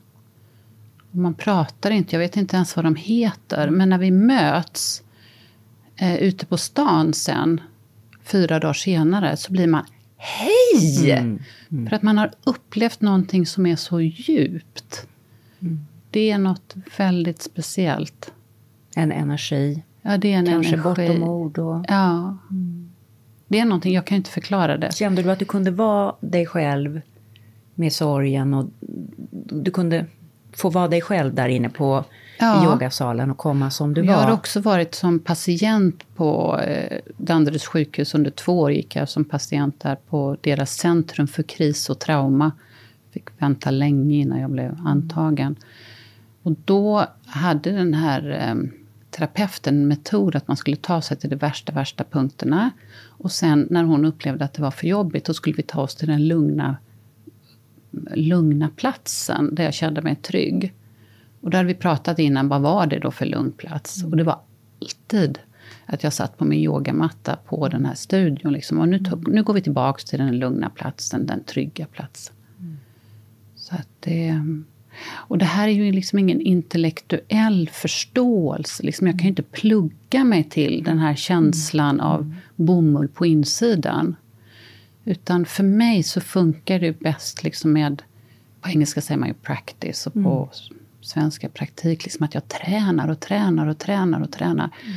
Man 1.11 1.35
pratar 1.35 1.91
inte, 1.91 2.15
jag 2.15 2.21
vet 2.21 2.37
inte 2.37 2.57
ens 2.57 2.77
vad 2.77 2.85
de 2.85 2.97
heter. 2.97 3.71
Men 3.71 3.89
när 3.89 3.99
vi 3.99 4.11
möts 4.11 5.03
eh, 6.03 6.15
ute 6.17 6.47
på 6.47 6.57
stan 6.57 7.15
sen, 7.15 7.61
fyra 8.23 8.59
dagar 8.59 8.73
senare, 8.73 9.37
så 9.37 9.53
blir 9.53 9.67
man 9.67 9.85
Hej! 10.17 11.11
Mm. 11.11 11.39
Mm. 11.71 11.89
För 11.89 11.97
att 11.97 12.03
man 12.03 12.19
har 12.19 12.31
upplevt 12.45 13.01
någonting 13.01 13.47
som 13.47 13.67
är 13.67 13.77
så 13.77 14.01
djupt. 14.01 15.07
Mm. 15.61 15.87
Det 16.11 16.31
är 16.31 16.39
något 16.39 16.75
väldigt 16.99 17.43
speciellt. 17.43 18.33
En 18.97 19.13
energi. 19.13 19.83
Ja, 20.03 20.17
det 20.17 20.33
är 20.33 20.39
en 20.39 20.47
Kanske 20.47 20.75
energi. 20.75 21.09
bortom 21.09 21.23
ord. 21.23 21.59
Och... 21.59 21.85
Ja. 21.89 22.37
Det 23.49 23.59
är 23.59 23.65
någonting, 23.65 23.95
jag 23.95 24.05
kan 24.05 24.17
inte 24.17 24.31
förklara 24.31 24.77
det. 24.77 24.95
Kände 24.95 25.23
du 25.23 25.31
att 25.31 25.39
du 25.39 25.45
kunde 25.45 25.71
vara 25.71 26.15
dig 26.21 26.47
själv 26.47 27.01
med 27.75 27.93
sorgen 27.93 28.55
och 28.55 28.71
du 29.51 29.71
kunde 29.71 30.07
få 30.53 30.71
vara 30.71 30.89
dig 30.89 31.01
själv 31.01 31.35
där 31.35 31.49
inne 31.49 31.69
på 31.69 32.05
ja. 32.43 32.65
yogasalen 32.65 33.31
och 33.31 33.39
komma 33.39 33.71
som 33.71 33.95
du 33.95 34.01
jag 34.01 34.13
var. 34.13 34.21
Jag 34.21 34.29
har 34.29 34.35
också 34.35 34.61
varit 34.61 34.95
som 34.95 35.19
patient 35.19 36.05
på 36.15 36.61
eh, 36.61 36.99
Danderyds 37.17 37.67
sjukhus 37.67 38.15
under 38.15 38.31
två 38.31 38.61
år. 38.61 38.73
gick 38.73 38.97
jag 38.97 39.09
som 39.09 39.25
patient 39.25 39.81
där 39.81 39.97
på 40.09 40.37
deras 40.41 40.77
centrum 40.77 41.27
för 41.29 41.43
kris 41.43 41.91
och 41.91 41.99
trauma. 41.99 42.53
Fick 43.11 43.25
vänta 43.39 43.71
länge 43.71 44.17
innan 44.17 44.41
jag 44.41 44.51
blev 44.51 44.79
antagen. 44.85 45.57
Och 46.43 46.53
då 46.65 47.07
hade 47.27 47.71
den 47.71 47.95
här 47.95 48.31
eh, 48.49 48.55
terapeuten 49.11 49.77
en 49.77 49.89
metod 49.89 50.37
att 50.37 50.49
man 50.49 50.57
skulle 50.57 50.77
ta 50.77 51.03
sig 51.03 51.17
till 51.17 51.31
de 51.31 51.37
värsta, 51.37 51.73
värsta 51.73 52.05
punkterna. 52.05 52.71
Och 53.07 53.33
sen 53.33 53.67
när 53.71 53.85
hon 53.85 54.05
upplevde 54.05 54.45
att 54.45 54.53
det 54.53 54.63
var 54.63 54.71
för 54.71 54.87
jobbigt, 54.87 55.25
då 55.25 55.35
skulle 55.35 55.57
vi 55.57 55.63
ta 55.63 55.81
oss 55.81 55.95
till 55.95 56.09
den 56.09 56.29
lugna 56.29 56.77
lugna 58.15 58.71
platsen 58.77 59.55
där 59.55 59.65
jag 59.65 59.75
kände 59.75 60.03
mig 60.03 60.17
trygg. 60.17 60.73
Och 61.43 61.51
då 61.51 61.57
hade 61.57 61.67
vi 61.67 61.75
pratat 61.75 62.19
innan, 62.19 62.49
vad 62.49 62.61
var 62.61 62.87
det 62.87 62.99
då 62.99 63.11
för 63.11 63.27
lugn 63.27 63.53
plats? 63.53 64.05
Och 64.05 64.17
det 64.17 64.25
var 64.25 64.41
alltid 64.81 65.39
att 65.87 66.05
jag 66.05 66.13
satt 66.13 66.39
på 66.39 66.45
min 66.45 66.61
yogamatta 66.61 67.37
på 67.37 67.69
den 67.69 67.87
här 67.87 67.95
studion. 67.95 68.53
Liksom. 68.53 68.79
Och 68.79 68.89
nu, 68.89 68.99
tog, 68.99 69.29
nu 69.29 69.43
går 69.43 69.55
vi 69.55 69.63
tillbaka 69.63 70.03
till 70.03 70.19
den 70.19 70.39
lugna 70.39 70.71
platsen, 70.71 71.27
den 71.27 71.45
trygga 71.45 71.87
platsen. 71.87 72.35
Mm. 72.61 72.77
Så 73.57 73.75
att 73.75 73.89
det... 74.01 74.45
Och 75.11 75.39
det 75.39 75.45
här 75.45 75.69
är 75.69 75.73
ju 75.73 75.93
liksom 75.93 76.19
ingen 76.19 76.41
intellektuell 76.41 77.69
förståelse. 77.73 78.83
Liksom 78.83 79.07
jag 79.07 79.19
kan 79.19 79.23
ju 79.23 79.29
inte 79.29 79.43
plugga 79.43 80.25
mig 80.25 80.45
till 80.45 80.85
den 80.85 80.99
här 80.99 81.15
känslan 81.15 81.95
mm. 81.95 82.07
av 82.07 82.35
bomull 82.57 83.09
på 83.09 83.27
insidan. 83.27 84.17
Utan 85.05 85.45
för 85.45 85.65
mig 85.65 86.03
så 86.03 86.21
funkar 86.21 86.79
det 86.79 87.01
bäst 87.01 87.45
liksom 87.45 87.73
med, 87.73 88.03
på 88.61 88.69
engelska 88.69 89.01
säger 89.01 89.19
man 89.19 89.29
ju 89.29 89.35
practice 89.35 90.07
och 90.07 90.13
på 90.13 90.51
mm 90.69 90.82
svenska 91.03 91.49
praktik, 91.49 92.05
liksom 92.05 92.25
att 92.25 92.35
jag 92.35 92.49
tränar 92.49 93.09
och 93.09 93.21
tränar 93.21 93.67
och 93.67 93.79
tränar 93.79 94.21
och 94.21 94.33
tränar. 94.33 94.71
Mm. 94.85 94.97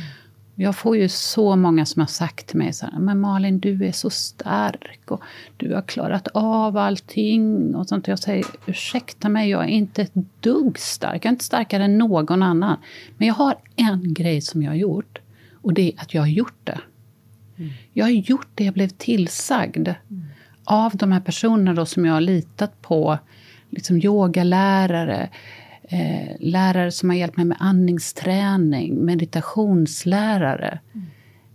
Jag 0.58 0.76
får 0.76 0.96
ju 0.96 1.08
så 1.08 1.56
många 1.56 1.86
som 1.86 2.00
har 2.00 2.06
sagt 2.06 2.46
till 2.46 2.58
mig 2.58 2.72
så 2.72 2.86
här, 2.86 2.98
men 2.98 3.20
Malin 3.20 3.60
du 3.60 3.86
är 3.86 3.92
så 3.92 4.10
stark 4.10 5.10
och 5.10 5.22
du 5.56 5.74
har 5.74 5.82
klarat 5.82 6.28
av 6.34 6.76
allting. 6.76 7.74
Och 7.74 7.88
sånt. 7.88 8.08
Jag 8.08 8.18
säger, 8.18 8.44
ursäkta 8.66 9.28
mig, 9.28 9.50
jag 9.50 9.64
är 9.64 9.68
inte 9.68 10.02
ett 10.02 10.14
dugg 10.40 10.78
stark. 10.78 11.24
Jag 11.24 11.26
är 11.26 11.30
inte 11.30 11.44
starkare 11.44 11.84
än 11.84 11.98
någon 11.98 12.42
annan. 12.42 12.76
Men 13.16 13.28
jag 13.28 13.34
har 13.34 13.56
en 13.76 14.14
grej 14.14 14.40
som 14.40 14.62
jag 14.62 14.70
har 14.70 14.76
gjort. 14.76 15.18
Och 15.54 15.74
det 15.74 15.92
är 15.92 16.00
att 16.00 16.14
jag 16.14 16.22
har 16.22 16.28
gjort 16.28 16.60
det. 16.64 16.80
Mm. 17.56 17.70
Jag 17.92 18.04
har 18.04 18.10
gjort 18.10 18.48
det 18.54 18.64
jag 18.64 18.74
blev 18.74 18.88
tillsagd. 18.88 19.88
Mm. 19.88 20.24
Av 20.64 20.96
de 20.96 21.12
här 21.12 21.20
personerna 21.20 21.74
då 21.74 21.86
som 21.86 22.04
jag 22.04 22.12
har 22.12 22.20
litat 22.20 22.82
på. 22.82 23.18
Liksom 23.70 23.96
yogalärare, 23.96 25.30
eh, 25.88 26.36
lärare 26.40 26.90
som 26.90 27.10
har 27.10 27.16
hjälpt 27.16 27.36
mig 27.36 27.46
med 27.46 27.56
andningsträning, 27.60 29.04
meditationslärare. 29.04 30.78
Mm. 30.94 31.06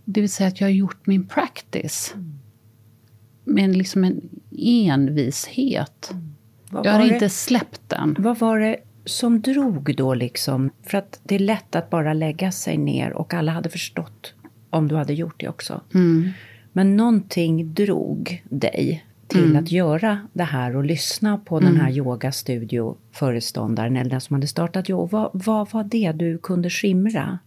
Det 0.04 0.20
vill 0.20 0.30
säga 0.30 0.48
att 0.48 0.60
jag 0.60 0.68
har 0.68 0.72
gjort 0.72 1.06
min 1.06 1.26
practice. 1.26 2.12
Mm. 2.14 2.38
Med 3.44 3.76
liksom 3.76 4.04
en 4.04 4.20
envishet. 4.58 6.10
Mm. 6.12 6.34
Jag 6.84 6.92
har 6.92 6.98
det, 6.98 7.14
inte 7.14 7.28
släppt 7.28 7.80
den. 7.88 8.16
Vad 8.18 8.38
var 8.38 8.58
det 8.58 8.76
som 9.04 9.42
drog 9.42 9.96
då 9.96 10.14
liksom? 10.14 10.70
För 10.82 10.98
att 10.98 11.20
det 11.22 11.34
är 11.34 11.38
lätt 11.38 11.74
att 11.76 11.90
bara 11.90 12.12
lägga 12.12 12.52
sig 12.52 12.78
ner 12.78 13.12
och 13.12 13.34
alla 13.34 13.52
hade 13.52 13.68
förstått 13.68 14.34
om 14.70 14.88
du 14.88 14.96
hade 14.96 15.14
gjort 15.14 15.40
det 15.40 15.48
också. 15.48 15.80
Mm. 15.94 16.30
Men 16.72 16.96
någonting 16.96 17.74
drog 17.74 18.42
dig 18.48 19.04
till 19.32 19.44
mm. 19.44 19.64
att 19.64 19.72
göra 19.72 20.18
det 20.32 20.44
här 20.44 20.76
och 20.76 20.84
lyssna 20.84 21.38
på 21.38 21.58
mm. 21.58 21.72
den 21.72 21.80
här 21.80 21.90
yogastudioföreståndaren 21.90 23.96
eller 23.96 24.10
den 24.10 24.20
som 24.20 24.34
hade 24.34 24.46
startat 24.46 24.90
yoga. 24.90 25.08
Vad, 25.12 25.30
vad 25.32 25.72
var 25.72 25.84
det 25.84 26.12
du 26.12 26.38
kunde 26.38 26.70
skimra? 26.70 27.38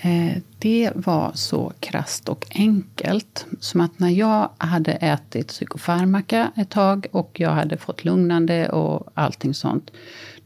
Eh, 0.00 0.36
det 0.58 0.90
var 0.94 1.30
så 1.34 1.72
krast 1.80 2.28
och 2.28 2.46
enkelt 2.54 3.46
som 3.60 3.80
att 3.80 3.98
när 3.98 4.08
jag 4.08 4.50
hade 4.58 4.92
ätit 4.92 5.48
psykofarmaka 5.48 6.52
ett 6.56 6.70
tag 6.70 7.06
och 7.12 7.40
jag 7.40 7.50
hade 7.50 7.76
fått 7.76 8.04
lugnande 8.04 8.68
och 8.68 9.10
allting 9.14 9.54
sånt. 9.54 9.90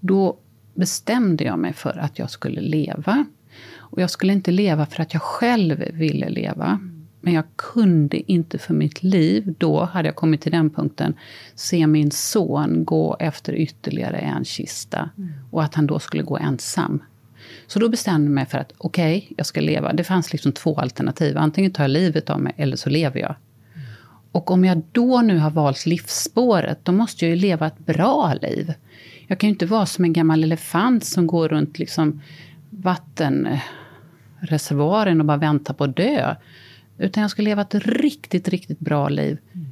Då 0.01 0.37
bestämde 0.75 1.45
jag 1.45 1.59
mig 1.59 1.73
för 1.73 1.99
att 1.99 2.19
jag 2.19 2.31
skulle 2.31 2.61
leva. 2.61 3.25
Och 3.77 4.01
jag 4.01 4.11
skulle 4.11 4.33
inte 4.33 4.51
leva 4.51 4.87
för 4.87 5.03
att 5.03 5.13
jag 5.13 5.23
själv 5.23 5.85
ville 5.93 6.29
leva. 6.29 6.79
Men 7.25 7.35
jag 7.35 7.45
kunde 7.57 8.33
inte 8.33 8.59
för 8.59 8.75
mitt 8.75 9.03
liv, 9.03 9.55
då 9.59 9.85
hade 9.85 10.09
jag 10.09 10.17
kommit 10.17 10.41
till 10.41 10.53
den 10.53 10.71
punkten, 10.71 11.15
se 11.55 11.87
min 11.87 12.11
son 12.11 12.85
gå 12.85 13.17
efter 13.21 13.55
ytterligare 13.55 14.19
en 14.19 14.45
kista. 14.45 15.11
Mm. 15.19 15.33
Och 15.51 15.63
att 15.63 15.75
han 15.75 15.87
då 15.87 15.99
skulle 15.99 16.23
gå 16.23 16.39
ensam. 16.39 17.03
Så 17.67 17.79
då 17.79 17.89
bestämde 17.89 18.27
jag 18.27 18.35
mig 18.35 18.47
för 18.47 18.59
att 18.59 18.73
okej, 18.79 19.19
okay, 19.19 19.35
jag 19.37 19.47
ska 19.47 19.61
leva. 19.61 19.93
Det 19.93 20.05
fanns 20.05 20.33
liksom 20.33 20.53
två 20.53 20.77
alternativ. 20.77 21.39
Antingen 21.39 21.73
tar 21.73 21.85
jag 21.85 21.91
livet 21.91 22.31
av 22.31 22.41
mig 22.41 22.53
eller 22.57 22.77
så 22.77 22.91
lever 22.91 23.21
jag. 23.21 23.35
Mm. 23.75 23.87
Och 24.33 24.51
om 24.51 24.65
jag 24.65 24.83
då 24.93 25.21
nu 25.21 25.39
har 25.39 25.51
valt 25.51 25.87
livsspåret, 25.87 26.79
då 26.83 26.93
måste 26.93 27.25
jag 27.25 27.31
ju 27.31 27.37
leva 27.37 27.67
ett 27.67 27.79
bra 27.79 28.35
liv. 28.43 28.75
Jag 29.27 29.39
kan 29.39 29.49
ju 29.49 29.53
inte 29.53 29.67
vara 29.67 29.87
som 29.87 30.05
en 30.05 30.13
gammal 30.13 30.45
elefant 30.45 31.05
som 31.05 31.27
går 31.27 31.49
runt 31.49 31.79
liksom 31.79 32.23
vattenreservoaren 32.71 35.21
och 35.21 35.27
bara 35.27 35.37
väntar 35.37 35.75
på 35.75 35.85
att 35.85 35.97
dö. 35.97 36.37
Utan 37.03 37.21
jag 37.21 37.31
ska 37.31 37.43
leva 37.43 37.63
ett 37.63 37.75
riktigt, 37.75 38.49
riktigt 38.49 38.79
bra 38.79 39.09
liv. 39.09 39.39
Mm. 39.53 39.67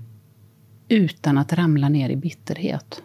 Utan 0.89 1.39
att 1.39 1.53
ramla 1.53 1.89
ner 1.89 2.11
i 2.11 2.17
bitterhet. 2.17 3.03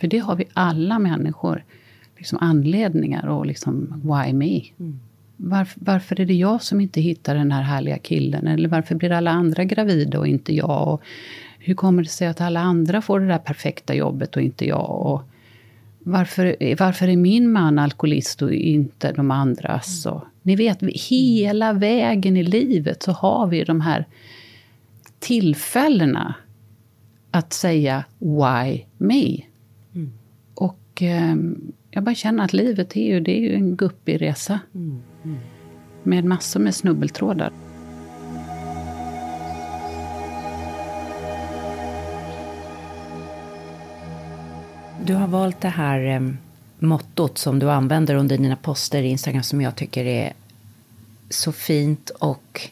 För 0.00 0.06
det 0.06 0.18
har 0.18 0.36
vi 0.36 0.44
alla 0.52 0.98
människor. 0.98 1.64
Liksom 2.16 2.38
anledningar 2.40 3.26
och 3.26 3.46
liksom, 3.46 4.02
why 4.04 4.32
me? 4.32 4.62
Mm. 4.78 5.00
Varför, 5.36 5.80
varför, 5.84 6.20
är 6.20 6.26
det 6.26 6.34
jag 6.34 6.62
som 6.62 6.80
inte 6.80 7.00
hittar 7.00 7.34
den 7.34 7.52
här 7.52 7.62
härliga 7.62 7.98
killen? 7.98 8.46
Eller 8.46 8.68
varför 8.68 8.94
blir 8.94 9.12
alla 9.12 9.30
andra 9.30 9.64
gravida 9.64 10.18
och 10.18 10.26
inte 10.26 10.54
jag? 10.54 10.88
Och 10.88 11.02
hur 11.58 11.74
kommer 11.74 12.02
det 12.02 12.08
sig 12.08 12.28
att 12.28 12.40
alla 12.40 12.60
andra 12.60 13.02
får 13.02 13.20
det 13.20 13.26
där 13.26 13.38
perfekta 13.38 13.94
jobbet 13.94 14.36
och 14.36 14.42
inte 14.42 14.66
jag? 14.66 14.90
Och 14.90 15.22
varför, 16.08 16.56
varför 16.78 17.08
är 17.08 17.16
min 17.16 17.52
man 17.52 17.78
alkoholist 17.78 18.42
och 18.42 18.52
inte 18.52 19.12
de 19.12 19.30
andras? 19.30 20.06
Mm. 20.06 20.16
Och, 20.16 20.24
ni 20.42 20.56
vet, 20.56 20.82
hela 20.82 21.72
vägen 21.72 22.36
i 22.36 22.42
livet 22.42 23.02
så 23.02 23.12
har 23.12 23.46
vi 23.46 23.64
de 23.64 23.80
här 23.80 24.06
tillfällena 25.18 26.34
att 27.30 27.52
säga 27.52 28.04
Why 28.18 28.84
me? 28.96 29.40
Mm. 29.94 30.12
Och 30.54 31.02
eh, 31.02 31.34
jag 31.90 32.04
bara 32.04 32.14
känner 32.14 32.44
att 32.44 32.52
livet 32.52 32.96
är 32.96 33.06
ju, 33.06 33.20
det 33.20 33.38
är 33.38 33.40
ju 33.40 33.54
en 33.54 33.76
guppig 33.76 34.22
resa. 34.22 34.60
Mm. 34.74 35.02
Mm. 35.24 35.38
Med 36.02 36.24
massor 36.24 36.60
med 36.60 36.74
snubbeltrådar. 36.74 37.52
Du 45.06 45.14
har 45.14 45.28
valt 45.28 45.60
det 45.60 45.68
här 45.68 46.04
eh, 46.04 46.20
mottot 46.78 47.38
som 47.38 47.58
du 47.58 47.70
använder 47.70 48.14
under 48.14 48.38
dina 48.38 48.56
poster 48.56 49.02
i 49.02 49.06
Instagram 49.06 49.42
som 49.42 49.60
jag 49.60 49.76
tycker 49.76 50.04
är 50.04 50.32
så 51.30 51.52
fint 51.52 52.10
och 52.10 52.70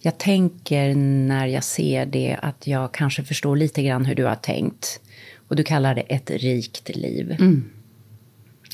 jag 0.00 0.18
tänker 0.18 0.94
när 0.94 1.46
jag 1.46 1.64
ser 1.64 2.06
det 2.06 2.36
att 2.42 2.66
jag 2.66 2.92
kanske 2.92 3.24
förstår 3.24 3.56
lite 3.56 3.82
grann 3.82 4.04
hur 4.04 4.14
du 4.14 4.24
har 4.24 4.34
tänkt. 4.34 5.00
Och 5.48 5.56
du 5.56 5.64
kallar 5.64 5.94
det 5.94 6.00
ett 6.00 6.30
rikt 6.30 6.96
liv. 6.96 7.36
Mm. 7.40 7.70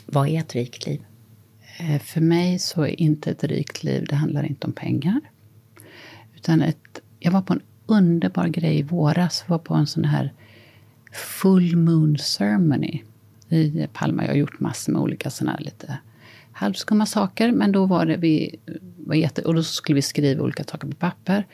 Vad 0.06 0.28
är 0.28 0.40
ett 0.40 0.54
rikt 0.54 0.86
liv? 0.86 1.02
Eh, 1.78 2.00
för 2.00 2.20
mig 2.20 2.58
så 2.58 2.82
är 2.82 3.00
inte 3.00 3.30
ett 3.30 3.44
rikt 3.44 3.84
liv, 3.84 4.06
det 4.08 4.16
handlar 4.16 4.44
inte 4.44 4.66
om 4.66 4.72
pengar. 4.72 5.20
Utan 6.36 6.62
ett, 6.62 7.00
jag 7.18 7.32
var 7.32 7.42
på 7.42 7.52
en 7.52 7.62
underbar 7.86 8.48
grej 8.48 8.78
i 8.78 8.82
våras, 8.82 9.44
jag 9.46 9.50
var 9.50 9.58
på 9.58 9.74
en 9.74 9.86
sån 9.86 10.04
här 10.04 10.32
full 11.14 11.76
moon 11.76 12.18
ceremony 12.18 13.02
i 13.48 13.86
Palma. 13.92 14.22
Jag 14.22 14.30
har 14.30 14.36
gjort 14.36 14.60
massor 14.60 14.92
med 14.92 15.02
olika 15.02 15.30
såna 15.30 15.50
här 15.50 15.60
lite 15.60 15.98
halvskumma 16.54 17.06
saker. 17.06 17.52
Men 17.52 17.72
då 17.72 17.86
var 17.86 18.06
det 18.06 18.16
vi, 18.16 18.56
var 18.96 19.14
jätte, 19.14 19.42
och 19.42 19.54
då 19.54 19.62
skulle 19.62 19.94
vi 19.94 20.02
skriva 20.02 20.42
olika 20.42 20.64
saker 20.64 20.88
på 20.88 20.94
papper. 20.94 21.46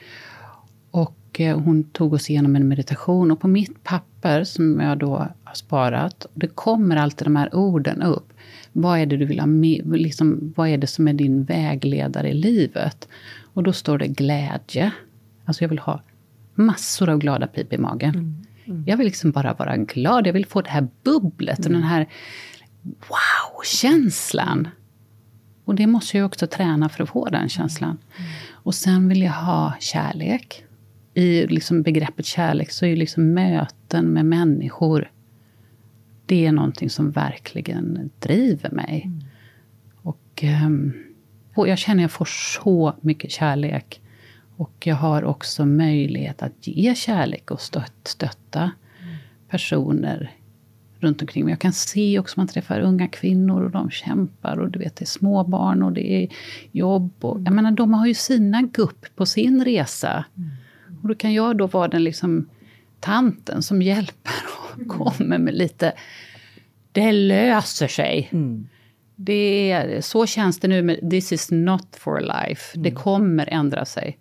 Och 0.91 1.39
eh, 1.39 1.59
hon 1.59 1.83
tog 1.83 2.13
oss 2.13 2.29
igenom 2.29 2.55
en 2.55 2.67
meditation. 2.67 3.31
Och 3.31 3.39
på 3.39 3.47
mitt 3.47 3.83
papper 3.83 4.43
som 4.43 4.79
jag 4.79 4.97
då 4.97 5.27
har 5.43 5.53
sparat, 5.53 6.25
det 6.33 6.47
kommer 6.47 6.95
alltid 6.95 7.25
de 7.25 7.35
här 7.35 7.55
orden 7.55 8.01
upp. 8.01 8.33
Vad 8.71 8.99
är 8.99 9.05
det 9.05 9.17
du 9.17 9.25
vill 9.25 9.39
ha 9.39 9.47
med? 9.47 9.81
Liksom, 9.85 10.53
vad 10.55 10.69
är 10.69 10.77
det 10.77 10.87
som 10.87 11.07
är 11.07 11.13
din 11.13 11.43
vägledare 11.43 12.29
i 12.29 12.33
livet? 12.33 13.07
Och 13.53 13.63
då 13.63 13.73
står 13.73 13.97
det 13.97 14.07
glädje. 14.07 14.91
Alltså 15.45 15.63
jag 15.63 15.69
vill 15.69 15.79
ha 15.79 16.01
massor 16.55 17.09
av 17.09 17.17
glada 17.17 17.47
pip 17.47 17.73
i 17.73 17.77
magen. 17.77 18.15
Mm. 18.15 18.35
Mm. 18.65 18.83
Jag 18.87 18.97
vill 18.97 19.05
liksom 19.05 19.31
bara 19.31 19.53
vara 19.53 19.77
glad. 19.77 20.27
Jag 20.27 20.33
vill 20.33 20.45
få 20.45 20.61
det 20.61 20.69
här 20.69 20.87
bubblet 21.03 21.65
och 21.65 21.71
den 21.71 21.83
här 21.83 22.09
wow-känslan. 22.81 24.67
Och 25.65 25.75
det 25.75 25.87
måste 25.87 26.17
jag 26.17 26.25
också 26.25 26.47
träna 26.47 26.89
för 26.89 27.03
att 27.03 27.09
få 27.09 27.29
den 27.29 27.49
känslan. 27.49 27.97
Mm. 28.17 28.31
Och 28.49 28.75
sen 28.75 29.09
vill 29.09 29.21
jag 29.21 29.31
ha 29.31 29.73
kärlek. 29.79 30.63
I 31.13 31.47
liksom 31.47 31.81
begreppet 31.81 32.25
kärlek 32.25 32.71
så 32.71 32.85
är 32.85 32.89
ju 32.89 32.95
liksom 32.95 33.33
möten 33.33 34.05
med 34.05 34.25
människor 34.25 35.11
det 36.31 36.45
är 36.45 36.51
någonting 36.51 36.89
som 36.89 37.11
verkligen 37.11 38.09
driver 38.19 38.69
mig. 38.69 39.03
Mm. 39.05 39.23
Och, 40.01 40.43
um, 40.65 40.93
och 41.55 41.67
jag 41.67 41.77
känner 41.77 41.99
att 41.99 42.01
jag 42.01 42.11
får 42.11 42.25
så 42.25 42.95
mycket 43.01 43.31
kärlek 43.31 44.00
och 44.61 44.87
jag 44.87 44.95
har 44.95 45.23
också 45.23 45.65
möjlighet 45.65 46.41
att 46.41 46.67
ge 46.67 46.95
kärlek 46.95 47.51
och 47.51 47.61
stött, 47.61 48.07
stötta 48.07 48.71
personer 49.49 50.31
runt 50.99 51.21
omkring 51.21 51.45
mig. 51.45 51.51
Jag 51.51 51.59
kan 51.59 51.73
se 51.73 52.19
också 52.19 52.39
man 52.39 52.47
träffar 52.47 52.79
unga 52.79 53.07
kvinnor 53.07 53.63
och 53.63 53.71
de 53.71 53.89
kämpar 53.89 54.57
och 54.57 54.71
du 54.71 54.79
vet 54.79 54.95
det 54.95 55.03
är 55.03 55.07
småbarn 55.07 55.83
och 55.83 55.91
det 55.91 56.23
är 56.23 56.27
jobb. 56.71 57.11
Och, 57.21 57.41
jag 57.45 57.53
menar 57.53 57.71
de 57.71 57.93
har 57.93 58.07
ju 58.07 58.13
sina 58.13 58.61
gupp 58.61 59.05
på 59.15 59.25
sin 59.25 59.63
resa. 59.65 60.25
Och 61.01 61.07
då 61.07 61.15
kan 61.15 61.33
jag 61.33 61.57
då 61.57 61.67
vara 61.67 61.87
den 61.87 62.03
liksom 62.03 62.49
tanten 62.99 63.61
som 63.61 63.81
hjälper 63.81 64.33
och 64.53 64.87
kommer 64.87 65.37
med 65.37 65.53
lite 65.53 65.93
det 66.91 67.11
löser 67.11 67.87
sig. 67.87 68.29
Mm. 68.31 68.67
Det 69.15 69.71
är, 69.71 70.01
så 70.01 70.25
känns 70.25 70.59
det 70.59 70.67
nu 70.67 70.81
med 70.81 71.09
This 71.09 71.31
is 71.31 71.51
not 71.51 71.95
for 71.97 72.19
life. 72.19 72.75
Mm. 72.77 72.83
Det 72.83 72.91
kommer 72.91 73.49
ändra 73.49 73.85
sig. 73.85 74.17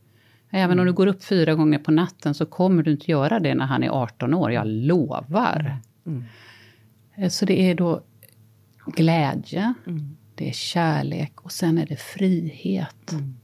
Även 0.50 0.72
mm. 0.72 0.80
om 0.80 0.86
du 0.86 0.92
går 0.92 1.06
upp 1.06 1.24
fyra 1.24 1.54
gånger 1.54 1.78
på 1.78 1.90
natten 1.90 2.34
så 2.34 2.46
kommer 2.46 2.82
du 2.82 2.90
inte 2.90 3.10
göra 3.10 3.40
det 3.40 3.54
när 3.54 3.66
han 3.66 3.82
är 3.82 3.88
18 3.88 4.34
år, 4.34 4.52
jag 4.52 4.66
lovar. 4.66 5.78
Mm. 6.06 6.24
Eh, 7.16 7.28
så 7.28 7.46
det 7.46 7.60
är 7.60 7.74
då 7.74 8.02
glädje, 8.86 9.74
mm. 9.86 10.16
det 10.34 10.48
är 10.48 10.52
kärlek 10.52 11.40
och 11.40 11.52
sen 11.52 11.78
är 11.78 11.86
det 11.86 11.96
frihet. 11.96 13.12
Mm. 13.12 13.34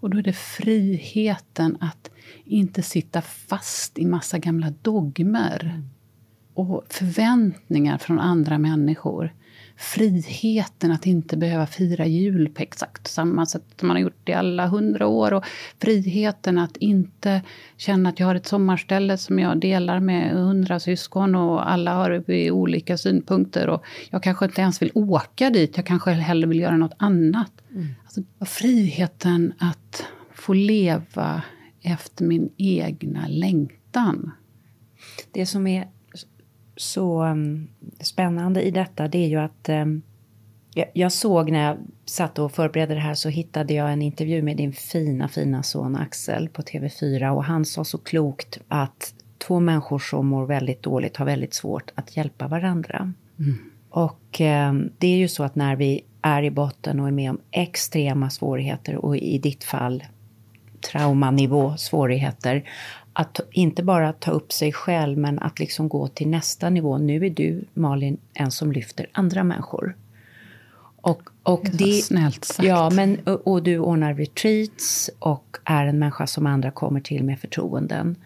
Och 0.00 0.10
då 0.10 0.18
är 0.18 0.22
det 0.22 0.32
friheten 0.32 1.76
att 1.80 2.10
inte 2.44 2.82
sitta 2.82 3.22
fast 3.22 3.98
i 3.98 4.06
massa 4.06 4.38
gamla 4.38 4.72
dogmer 4.82 5.64
mm. 5.64 5.88
och 6.54 6.84
förväntningar 6.88 7.98
från 7.98 8.18
andra 8.18 8.58
människor 8.58 9.32
friheten 9.80 10.92
att 10.92 11.06
inte 11.06 11.36
behöva 11.36 11.66
fira 11.66 12.06
jul 12.06 12.48
på 12.48 12.62
exakt 12.62 13.08
samma 13.08 13.46
sätt 13.46 13.62
som 13.76 13.88
man 13.88 13.96
har 13.96 14.02
gjort 14.02 14.28
i 14.28 14.32
alla 14.32 14.66
hundra 14.66 15.06
år. 15.06 15.32
Och 15.32 15.44
friheten 15.78 16.58
att 16.58 16.76
inte 16.76 17.42
känna 17.76 18.08
att 18.08 18.20
jag 18.20 18.26
har 18.26 18.34
ett 18.34 18.46
sommarställe 18.46 19.18
som 19.18 19.38
jag 19.38 19.60
delar 19.60 20.00
med 20.00 20.30
hundra 20.32 20.80
syskon 20.80 21.34
och 21.34 21.70
alla 21.70 21.94
har 21.94 22.30
olika 22.50 22.98
synpunkter. 22.98 23.68
Och 23.68 23.84
jag 24.10 24.22
kanske 24.22 24.44
inte 24.44 24.60
ens 24.60 24.82
vill 24.82 24.90
åka 24.94 25.50
dit, 25.50 25.76
jag 25.76 25.86
kanske 25.86 26.10
hellre 26.10 26.48
vill 26.48 26.60
göra 26.60 26.76
något 26.76 26.94
annat. 26.96 27.52
Mm. 27.70 27.86
Alltså, 28.04 28.20
friheten 28.40 29.52
att 29.58 30.04
få 30.34 30.52
leva 30.52 31.42
efter 31.82 32.24
min 32.24 32.50
egna 32.56 33.26
längtan. 33.28 34.32
Det 35.32 35.46
som 35.46 35.66
är 35.66 35.88
så 36.80 37.24
um, 37.24 37.68
spännande 38.00 38.62
i 38.62 38.70
detta 38.70 39.08
det 39.08 39.18
är 39.18 39.28
ju 39.28 39.36
att 39.36 39.68
um, 39.68 40.02
jag, 40.92 41.12
såg 41.12 41.50
när 41.50 41.66
jag 41.66 41.76
satt 42.04 42.38
och 42.38 42.52
förberedde 42.52 42.94
det 42.94 43.00
här 43.00 43.14
så 43.14 43.28
hittade 43.28 43.74
jag 43.74 43.92
en 43.92 44.02
intervju 44.02 44.42
med 44.42 44.56
din 44.56 44.72
fina, 44.72 45.28
fina 45.28 45.62
son 45.62 45.96
Axel 45.96 46.48
på 46.48 46.62
TV4 46.62 47.30
och 47.30 47.44
han 47.44 47.64
sa 47.64 47.84
så 47.84 47.98
klokt 47.98 48.58
att 48.68 49.14
två 49.38 49.60
människor 49.60 49.98
som 49.98 50.26
mår 50.26 50.46
väldigt 50.46 50.82
dåligt 50.82 51.16
har 51.16 51.26
väldigt 51.26 51.54
svårt 51.54 51.90
att 51.94 52.16
hjälpa 52.16 52.48
varandra. 52.48 53.12
Mm. 53.38 53.58
Och 53.90 54.40
um, 54.40 54.92
det 54.98 55.06
är 55.06 55.16
ju 55.16 55.28
så 55.28 55.44
att 55.44 55.54
när 55.54 55.76
vi 55.76 56.04
är 56.22 56.42
i 56.42 56.50
botten 56.50 57.00
och 57.00 57.08
är 57.08 57.12
med 57.12 57.30
om 57.30 57.40
extrema 57.50 58.30
svårigheter 58.30 58.96
och 58.96 59.16
i 59.16 59.38
ditt 59.38 59.64
fall 59.64 60.04
traumanivå 60.80 61.76
svårigheter 61.76 62.70
att 63.12 63.40
inte 63.50 63.82
bara 63.82 64.12
ta 64.12 64.30
upp 64.30 64.52
sig 64.52 64.72
själv, 64.72 65.18
men 65.18 65.38
att 65.38 65.58
liksom 65.58 65.88
gå 65.88 66.08
till 66.08 66.28
nästa 66.28 66.70
nivå. 66.70 66.98
Nu 66.98 67.26
är 67.26 67.30
du, 67.30 67.64
Malin, 67.74 68.18
en 68.34 68.50
som 68.50 68.72
lyfter 68.72 69.06
andra 69.12 69.44
människor. 69.44 69.96
Och, 71.00 71.22
och 71.42 71.62
det, 71.72 71.84
det 71.84 71.92
snällt 71.92 72.44
sagt. 72.44 72.68
Ja, 72.68 72.90
men, 72.90 73.18
och, 73.26 73.46
och, 73.46 73.62
du 73.62 73.78
ordnar 73.78 74.14
retreats 74.14 75.10
och 75.18 75.56
är 75.64 75.86
en 75.86 75.98
människa 75.98 76.26
som 76.26 76.46
andra 76.46 76.70
kommer 76.70 77.00
till 77.00 77.24
med 77.24 77.40
förtroenden. 77.40 78.16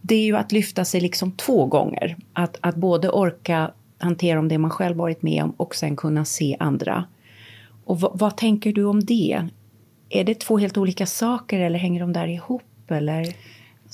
Det 0.00 0.14
är 0.14 0.24
ju 0.24 0.36
att 0.36 0.52
lyfta 0.52 0.84
sig 0.84 1.00
liksom 1.00 1.32
två 1.32 1.66
gånger. 1.66 2.16
Att, 2.32 2.56
att 2.60 2.76
både 2.76 3.10
orka 3.10 3.70
hantera 3.98 4.38
om 4.38 4.48
det 4.48 4.58
man 4.58 4.70
själv 4.70 4.96
varit 4.96 5.22
med 5.22 5.44
om 5.44 5.50
och 5.50 5.74
sen 5.74 5.96
kunna 5.96 6.24
se 6.24 6.56
andra. 6.60 7.04
Och 7.84 8.00
vad, 8.00 8.18
vad 8.18 8.36
tänker 8.36 8.72
du 8.72 8.84
om 8.84 9.04
det? 9.04 9.48
Är 10.08 10.24
det 10.24 10.40
två 10.40 10.58
helt 10.58 10.76
olika 10.76 11.06
saker 11.06 11.60
eller 11.60 11.78
hänger 11.78 12.00
de 12.00 12.12
där 12.12 12.26
ihop? 12.26 12.62
Eller? 12.88 13.34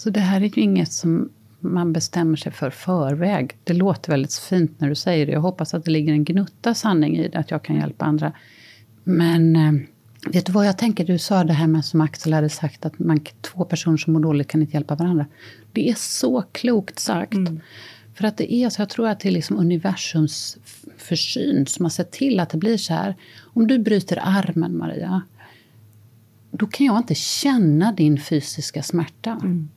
Så 0.00 0.10
det 0.10 0.20
här 0.20 0.40
är 0.40 0.58
ju 0.58 0.62
inget 0.62 0.92
som 0.92 1.28
man 1.60 1.92
bestämmer 1.92 2.36
sig 2.36 2.52
för 2.52 2.70
förväg. 2.70 3.56
Det 3.64 3.72
låter 3.72 4.12
väldigt 4.12 4.34
fint 4.34 4.80
när 4.80 4.88
du 4.88 4.94
säger 4.94 5.26
det. 5.26 5.32
Jag 5.32 5.40
hoppas 5.40 5.74
att 5.74 5.84
det 5.84 5.90
ligger 5.90 6.12
en 6.12 6.24
gnutta 6.24 6.74
sanning 6.74 7.16
i 7.16 7.28
det, 7.28 7.38
att 7.38 7.50
jag 7.50 7.62
kan 7.62 7.76
hjälpa 7.76 8.04
andra. 8.04 8.32
Men 9.04 9.56
eh, 9.56 9.72
vet 10.32 10.46
du 10.46 10.52
vad 10.52 10.66
jag 10.66 10.78
tänker? 10.78 11.04
Du 11.04 11.18
sa 11.18 11.44
det 11.44 11.52
här 11.52 11.66
med 11.66 11.84
som 11.84 12.00
Axel 12.00 12.32
hade 12.32 12.48
sagt, 12.48 12.86
att 12.86 12.98
man, 12.98 13.20
två 13.40 13.64
personer 13.64 13.96
som 13.96 14.12
mår 14.12 14.20
dåligt 14.20 14.48
kan 14.48 14.60
inte 14.60 14.76
hjälpa 14.76 14.94
varandra. 14.94 15.26
Det 15.72 15.90
är 15.90 15.94
så 15.94 16.42
klokt 16.52 16.98
sagt. 16.98 17.34
Mm. 17.34 17.60
För 18.14 18.24
att 18.24 18.36
det 18.36 18.54
är 18.54 18.70
så, 18.70 18.82
jag 18.82 18.88
tror 18.88 19.08
att 19.08 19.20
det 19.20 19.28
är 19.28 19.32
liksom 19.32 19.56
universums 19.56 20.58
försyn 20.98 21.66
som 21.66 21.84
har 21.84 21.90
sett 21.90 22.10
till 22.10 22.40
att 22.40 22.50
det 22.50 22.58
blir 22.58 22.76
så 22.76 22.94
här. 22.94 23.16
Om 23.40 23.66
du 23.66 23.78
bryter 23.78 24.18
armen, 24.22 24.78
Maria, 24.78 25.22
då 26.50 26.66
kan 26.66 26.86
jag 26.86 26.96
inte 26.96 27.14
känna 27.14 27.92
din 27.92 28.20
fysiska 28.20 28.82
smärta. 28.82 29.30
Mm 29.42 29.68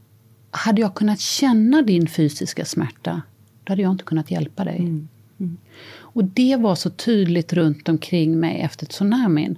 hade 0.53 0.81
jag 0.81 0.95
kunnat 0.95 1.19
känna 1.19 1.81
din 1.81 2.07
fysiska 2.07 2.65
smärta, 2.65 3.21
då 3.63 3.71
hade 3.71 3.81
jag 3.81 3.91
inte 3.91 4.03
kunnat 4.03 4.31
hjälpa 4.31 4.63
dig. 4.63 4.77
Mm. 4.77 5.07
Mm. 5.39 5.57
Och 5.95 6.23
det 6.23 6.55
var 6.55 6.75
så 6.75 6.89
tydligt 6.89 7.53
runt 7.53 7.89
omkring 7.89 8.39
mig 8.39 8.61
efter 8.61 8.85
tsunamin. 8.85 9.57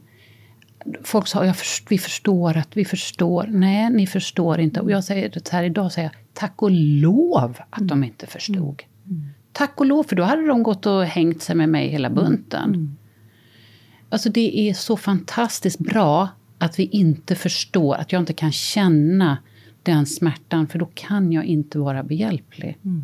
Folk 1.03 1.27
sa, 1.27 1.45
jag 1.45 1.57
först, 1.57 1.91
vi 1.91 1.97
förstår 1.97 2.57
att 2.57 2.77
vi 2.77 2.85
förstår. 2.85 3.47
Nej, 3.49 3.89
ni 3.89 4.07
förstår 4.07 4.59
inte. 4.59 4.81
Och 4.81 4.91
jag 4.91 5.03
säger 5.03 5.29
det 5.29 5.49
här 5.49 5.63
idag, 5.63 5.91
säger 5.91 6.09
jag, 6.13 6.21
tack 6.33 6.61
och 6.61 6.71
lov 6.71 7.57
att 7.69 7.77
mm. 7.77 7.87
de 7.87 8.03
inte 8.03 8.27
förstod. 8.27 8.83
Mm. 9.05 9.17
Mm. 9.21 9.29
Tack 9.51 9.79
och 9.79 9.85
lov, 9.85 10.03
för 10.03 10.15
då 10.15 10.23
hade 10.23 10.47
de 10.47 10.63
gått 10.63 10.85
och 10.85 11.03
hängt 11.05 11.41
sig 11.41 11.55
med 11.55 11.69
mig 11.69 11.87
hela 11.87 12.09
bunten. 12.09 12.69
Mm. 12.69 12.97
Alltså 14.09 14.29
det 14.29 14.59
är 14.59 14.73
så 14.73 14.97
fantastiskt 14.97 15.79
bra 15.79 16.29
att 16.57 16.79
vi 16.79 16.83
inte 16.83 17.35
förstår, 17.35 17.95
att 17.95 18.11
jag 18.11 18.21
inte 18.21 18.33
kan 18.33 18.51
känna 18.51 19.37
den 19.85 20.05
smärtan, 20.05 20.67
för 20.67 20.79
då 20.79 20.89
kan 20.93 21.31
jag 21.31 21.45
inte 21.45 21.79
vara 21.79 22.03
behjälplig. 22.03 22.77
Mm. 22.85 23.03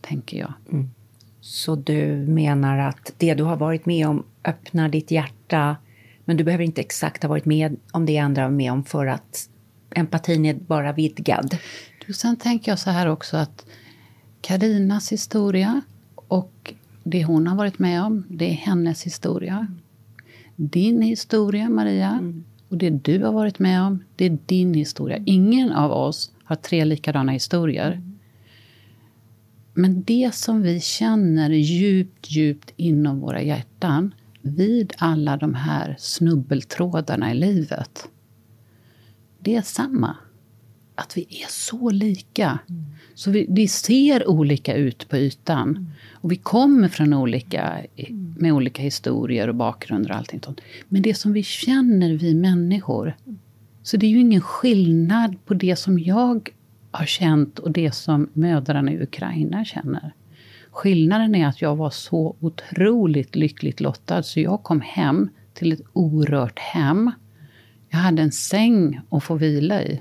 Tänker 0.00 0.38
jag. 0.38 0.52
Mm. 0.72 0.90
Så 1.40 1.76
du 1.76 2.16
menar 2.28 2.78
att 2.78 3.12
det 3.18 3.34
du 3.34 3.42
har 3.42 3.56
varit 3.56 3.86
med 3.86 4.08
om 4.08 4.24
öppnar 4.44 4.88
ditt 4.88 5.10
hjärta, 5.10 5.76
men 6.24 6.36
du 6.36 6.44
behöver 6.44 6.64
inte 6.64 6.80
exakt 6.80 7.22
ha 7.22 7.28
varit 7.28 7.44
med 7.44 7.76
om 7.92 8.06
det 8.06 8.18
andra 8.18 8.42
var 8.42 8.50
med 8.50 8.72
om 8.72 8.84
för 8.84 9.06
att 9.06 9.48
empatin 9.90 10.46
är 10.46 10.54
bara 10.54 10.92
vidgad? 10.92 11.56
Du, 12.06 12.12
sen 12.12 12.36
tänker 12.36 12.72
jag 12.72 12.78
så 12.78 12.90
här 12.90 13.06
också 13.06 13.36
att 13.36 13.66
Karinas 14.40 15.12
historia 15.12 15.80
och 16.14 16.74
det 17.04 17.24
hon 17.24 17.46
har 17.46 17.56
varit 17.56 17.78
med 17.78 18.02
om, 18.02 18.24
det 18.28 18.50
är 18.50 18.54
hennes 18.54 19.02
historia. 19.02 19.66
Din 20.56 21.02
historia, 21.02 21.68
Maria, 21.68 22.10
mm. 22.10 22.44
Och 22.68 22.76
det 22.76 22.90
du 22.90 23.24
har 23.24 23.32
varit 23.32 23.58
med 23.58 23.82
om, 23.82 24.04
det 24.16 24.24
är 24.24 24.38
din 24.46 24.74
historia. 24.74 25.22
Ingen 25.26 25.72
av 25.72 25.92
oss 25.92 26.32
har 26.44 26.56
tre 26.56 26.84
likadana 26.84 27.32
historier. 27.32 28.02
Men 29.74 30.02
det 30.02 30.34
som 30.34 30.62
vi 30.62 30.80
känner 30.80 31.50
djupt, 31.50 32.30
djupt 32.30 32.72
inom 32.76 33.20
våra 33.20 33.42
hjärtan 33.42 34.14
vid 34.42 34.94
alla 34.98 35.36
de 35.36 35.54
här 35.54 35.96
snubbeltrådarna 35.98 37.32
i 37.32 37.34
livet, 37.34 38.08
det 39.38 39.54
är 39.54 39.62
samma. 39.62 40.16
Att 40.94 41.16
vi 41.16 41.22
är 41.22 41.48
så 41.48 41.90
lika. 41.90 42.58
Mm. 42.68 42.84
Så 43.14 43.30
vi, 43.30 43.46
vi, 43.48 43.68
ser 43.68 44.28
olika 44.28 44.74
ut 44.74 45.08
på 45.08 45.16
ytan. 45.16 45.68
Mm. 45.68 45.86
Och 46.20 46.32
vi 46.32 46.36
kommer 46.36 46.88
från 46.88 47.14
olika, 47.14 47.80
med 48.36 48.52
olika 48.52 48.82
historier 48.82 49.48
och 49.48 49.54
bakgrunder 49.54 50.10
och 50.10 50.16
allting 50.16 50.40
sånt. 50.44 50.60
Men 50.88 51.02
det 51.02 51.14
som 51.14 51.32
vi 51.32 51.42
känner, 51.42 52.14
vi 52.14 52.34
människor. 52.34 53.16
Så 53.82 53.96
det 53.96 54.06
är 54.06 54.10
ju 54.10 54.20
ingen 54.20 54.40
skillnad 54.40 55.36
på 55.44 55.54
det 55.54 55.76
som 55.76 55.98
jag 55.98 56.50
har 56.90 57.06
känt 57.06 57.58
och 57.58 57.70
det 57.70 57.92
som 57.92 58.28
mödrarna 58.32 58.92
i 58.92 59.02
Ukraina 59.02 59.64
känner. 59.64 60.14
Skillnaden 60.70 61.34
är 61.34 61.46
att 61.46 61.62
jag 61.62 61.76
var 61.76 61.90
så 61.90 62.36
otroligt 62.40 63.36
lyckligt 63.36 63.80
lottad 63.80 64.22
så 64.22 64.40
jag 64.40 64.62
kom 64.62 64.80
hem 64.80 65.28
till 65.54 65.72
ett 65.72 65.82
orört 65.92 66.58
hem. 66.58 67.10
Jag 67.88 67.98
hade 67.98 68.22
en 68.22 68.32
säng 68.32 69.00
att 69.10 69.24
få 69.24 69.34
vila 69.34 69.82
i. 69.82 70.00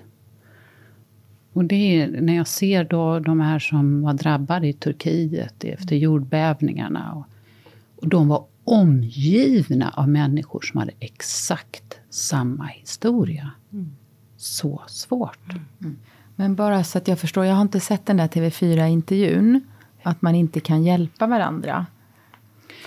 Och 1.57 1.65
det 1.65 2.01
är 2.01 2.21
när 2.21 2.35
jag 2.35 2.47
ser 2.47 2.83
då 2.83 3.19
de 3.19 3.39
här 3.39 3.59
som 3.59 4.01
var 4.01 4.13
drabbade 4.13 4.67
i 4.67 4.73
Turkiet 4.73 5.63
efter 5.63 5.95
jordbävningarna. 5.95 7.13
Och, 7.13 7.25
och 7.95 8.07
de 8.07 8.27
var 8.27 8.45
omgivna 8.63 9.89
av 9.89 10.09
människor 10.09 10.61
som 10.61 10.79
hade 10.79 10.91
exakt 10.99 11.99
samma 12.09 12.65
historia. 12.65 13.51
Mm. 13.73 13.95
Så 14.37 14.81
svårt. 14.87 15.53
Mm. 15.81 15.97
Men 16.35 16.55
bara 16.55 16.83
så 16.83 16.97
att 16.97 17.07
jag 17.07 17.19
förstår, 17.19 17.45
jag 17.45 17.55
har 17.55 17.61
inte 17.61 17.79
sett 17.79 18.05
den 18.05 18.17
där 18.17 18.27
TV4-intervjun. 18.27 19.61
Att 20.03 20.21
man 20.21 20.35
inte 20.35 20.59
kan 20.59 20.83
hjälpa 20.83 21.27
varandra. 21.27 21.85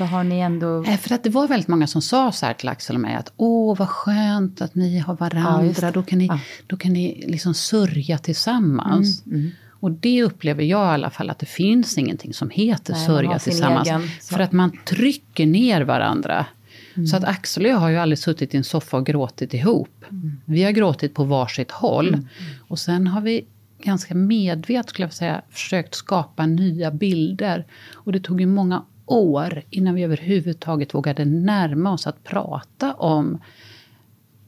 För 0.01 0.05
har 0.07 0.25
ni 0.25 0.39
ändå... 0.39 0.85
För 0.85 1.15
att 1.15 1.25
det 1.25 1.31
var 1.31 1.49
väldigt 1.49 1.69
många 1.69 1.87
som 1.87 2.03
sa 2.03 2.33
så 2.33 2.47
här 2.47 2.55
till 2.55 2.69
Axel 2.69 2.97
och 2.97 3.01
mig 3.01 3.15
att 3.15 3.33
åh 3.37 3.77
vad 3.79 3.89
skönt 3.89 4.61
att 4.61 4.75
ni 4.75 4.99
har 4.99 5.17
varandra, 5.17 5.75
ja, 5.83 5.91
då 5.91 6.03
kan 6.03 6.19
ni, 6.19 6.27
ja. 6.27 6.41
då 6.67 6.77
kan 6.77 6.93
ni 6.93 7.25
liksom 7.27 7.55
sörja 7.55 8.19
tillsammans. 8.19 9.27
Mm, 9.27 9.41
mm. 9.41 9.51
Och 9.69 9.91
det 9.91 10.23
upplever 10.23 10.63
jag 10.63 10.87
i 10.87 10.95
alla 10.95 11.11
fall 11.11 11.31
att 11.31 11.39
det 11.39 11.47
finns 11.47 11.99
ingenting 11.99 12.35
som 12.35 12.51
heter 12.51 12.93
Nej, 12.93 13.07
sörja 13.07 13.39
tillsammans. 13.39 13.89
Egen, 13.89 14.09
för 14.09 14.41
att 14.41 14.53
man 14.53 14.79
trycker 14.85 15.47
ner 15.47 15.81
varandra. 15.81 16.47
Mm. 16.95 17.07
Så 17.07 17.17
att 17.17 17.25
Axel 17.25 17.65
och 17.65 17.71
jag 17.71 17.77
har 17.77 17.89
ju 17.89 17.97
aldrig 17.97 18.19
suttit 18.19 18.55
i 18.55 18.57
en 18.57 18.65
soffa 18.65 18.97
och 18.97 19.07
gråtit 19.07 19.55
ihop. 19.55 20.05
Mm. 20.11 20.41
Vi 20.45 20.63
har 20.63 20.71
gråtit 20.71 21.15
på 21.15 21.25
varsitt 21.25 21.71
håll. 21.71 22.09
Mm. 22.09 22.27
Och 22.69 22.79
sen 22.79 23.07
har 23.07 23.21
vi 23.21 23.45
ganska 23.83 24.15
medvetet, 24.15 24.91
skulle 24.91 25.07
jag 25.07 25.13
säga, 25.13 25.43
försökt 25.51 25.95
skapa 25.95 26.47
nya 26.47 26.91
bilder. 26.91 27.67
Och 27.95 28.13
det 28.13 28.21
tog 28.21 28.41
ju 28.41 28.47
många 28.47 28.85
år 29.11 29.63
innan 29.71 29.95
vi 29.95 30.03
överhuvudtaget 30.03 30.95
vågade 30.95 31.25
närma 31.25 31.93
oss 31.93 32.07
att 32.07 32.25
prata 32.25 32.95
om 32.95 33.39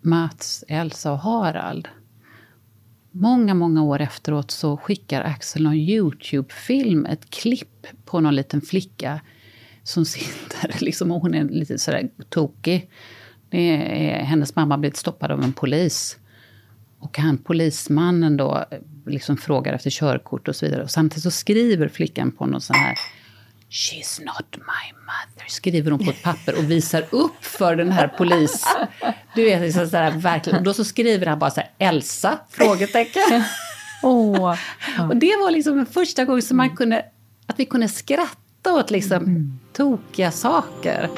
Mats, 0.00 0.64
Elsa 0.68 1.12
och 1.12 1.18
Harald. 1.18 1.88
Många, 3.10 3.54
många 3.54 3.82
år 3.82 4.00
efteråt 4.00 4.50
så 4.50 4.76
skickar 4.76 5.22
Axel 5.22 5.62
någon 5.62 5.74
Youtube-film, 5.74 7.06
ett 7.06 7.30
klipp 7.30 7.86
på 8.04 8.20
någon 8.20 8.34
liten 8.34 8.60
flicka 8.60 9.20
som 9.82 10.04
sitter, 10.04 10.84
liksom, 10.84 11.10
hon 11.10 11.34
är 11.34 11.44
lite 11.44 11.78
sådär 11.78 12.08
tokig. 12.28 12.90
Det 13.50 13.58
är, 13.58 14.24
hennes 14.24 14.56
mamma 14.56 14.78
blivit 14.78 14.96
stoppad 14.96 15.30
av 15.30 15.42
en 15.42 15.52
polis. 15.52 16.18
Och 16.98 17.18
han, 17.18 17.38
polismannen 17.38 18.36
då 18.36 18.64
liksom 19.06 19.36
frågar 19.36 19.72
efter 19.72 19.90
körkort 19.90 20.48
och 20.48 20.56
så 20.56 20.66
vidare. 20.66 20.82
Och 20.82 20.90
samtidigt 20.90 21.22
så 21.22 21.30
skriver 21.30 21.88
flickan 21.88 22.32
på 22.32 22.46
någon 22.46 22.60
sån 22.60 22.76
här 22.76 22.98
She's 23.72 24.24
not 24.24 24.56
my 24.56 24.92
mother, 25.00 25.48
skriver 25.48 25.90
hon 25.90 26.04
på 26.04 26.10
ett 26.10 26.22
papper 26.22 26.58
och 26.58 26.70
visar 26.70 27.04
upp 27.10 27.44
för 27.44 27.76
den 27.76 27.92
här 27.92 28.08
polis... 28.08 28.64
Du 29.34 29.44
vet, 29.44 29.60
liksom 29.60 29.86
så 29.86 29.96
där, 29.96 30.10
verkligen. 30.10 30.58
Och 30.58 30.64
då 30.64 30.74
så 30.74 30.84
skriver 30.84 31.26
han 31.26 31.38
bara 31.38 31.50
så 31.50 31.60
här, 31.60 31.70
Elsa? 31.78 32.38
Frågetecken. 32.48 33.22
oh. 34.02 34.56
Och 35.08 35.16
det 35.16 35.36
var 35.36 35.50
liksom 35.50 35.86
första 35.86 36.24
gången 36.24 36.42
som 36.42 36.56
man 36.56 36.76
kunde, 36.76 37.04
att 37.46 37.60
vi 37.60 37.64
kunde 37.64 37.88
skratta 37.88 38.72
åt 38.72 38.90
liksom 38.90 39.24
mm. 39.24 39.58
tokiga 39.72 40.30
saker. 40.30 41.08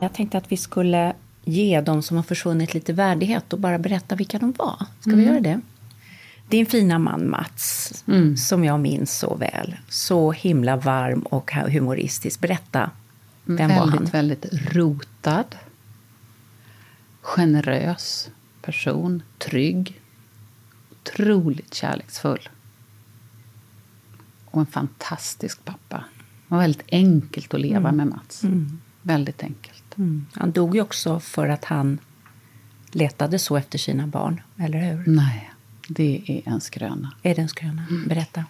Jag 0.00 0.14
tänkte 0.14 0.38
att 0.38 0.52
vi 0.52 0.56
skulle 0.56 1.14
ge 1.48 1.80
de 1.80 2.02
som 2.02 2.16
har 2.16 2.24
försvunnit 2.24 2.74
lite 2.74 2.92
värdighet 2.92 3.52
och 3.52 3.60
bara 3.60 3.78
berätta 3.78 4.16
vilka 4.16 4.38
de 4.38 4.52
var. 4.52 4.86
Ska 5.00 5.10
mm. 5.10 5.20
vi 5.20 5.26
göra 5.26 5.40
det? 5.40 5.60
Din 6.48 6.66
fina 6.66 6.98
man 6.98 7.30
Mats, 7.30 8.04
mm. 8.06 8.36
som 8.36 8.64
jag 8.64 8.80
minns 8.80 9.18
så 9.18 9.34
väl. 9.34 9.76
Så 9.88 10.32
himla 10.32 10.76
varm 10.76 11.20
och 11.20 11.52
humoristisk. 11.52 12.40
Berätta, 12.40 12.90
vem 13.44 13.56
väldigt, 13.56 13.78
var 13.78 13.86
han? 13.86 14.04
Väldigt 14.04 14.46
rotad. 14.72 15.56
Generös 17.20 18.30
person. 18.62 19.22
Trygg. 19.38 20.00
Otroligt 20.90 21.74
kärleksfull. 21.74 22.48
Och 24.44 24.60
en 24.60 24.66
fantastisk 24.66 25.64
pappa. 25.64 26.04
Det 26.48 26.54
var 26.54 26.58
väldigt 26.58 26.86
enkelt 26.92 27.54
att 27.54 27.60
leva 27.60 27.88
mm. 27.88 27.96
med 27.96 28.06
Mats. 28.06 28.44
Mm. 28.44 28.78
Väldigt 29.02 29.42
enkelt. 29.42 29.87
Mm. 29.98 30.26
Han 30.32 30.52
dog 30.52 30.74
ju 30.74 30.82
också 30.82 31.20
för 31.20 31.48
att 31.48 31.64
han 31.64 31.98
letade 32.92 33.38
så 33.38 33.56
efter 33.56 33.78
sina 33.78 34.06
barn, 34.06 34.40
eller 34.56 34.78
hur? 34.78 35.04
Nej, 35.06 35.50
det 35.88 36.22
är 36.26 36.52
en 36.52 36.60
skröna. 36.60 37.12
Är 37.22 37.34
det 37.34 37.42
en 37.42 37.48
skröna? 37.48 37.82
Mm. 37.90 38.08
Berätta. 38.08 38.44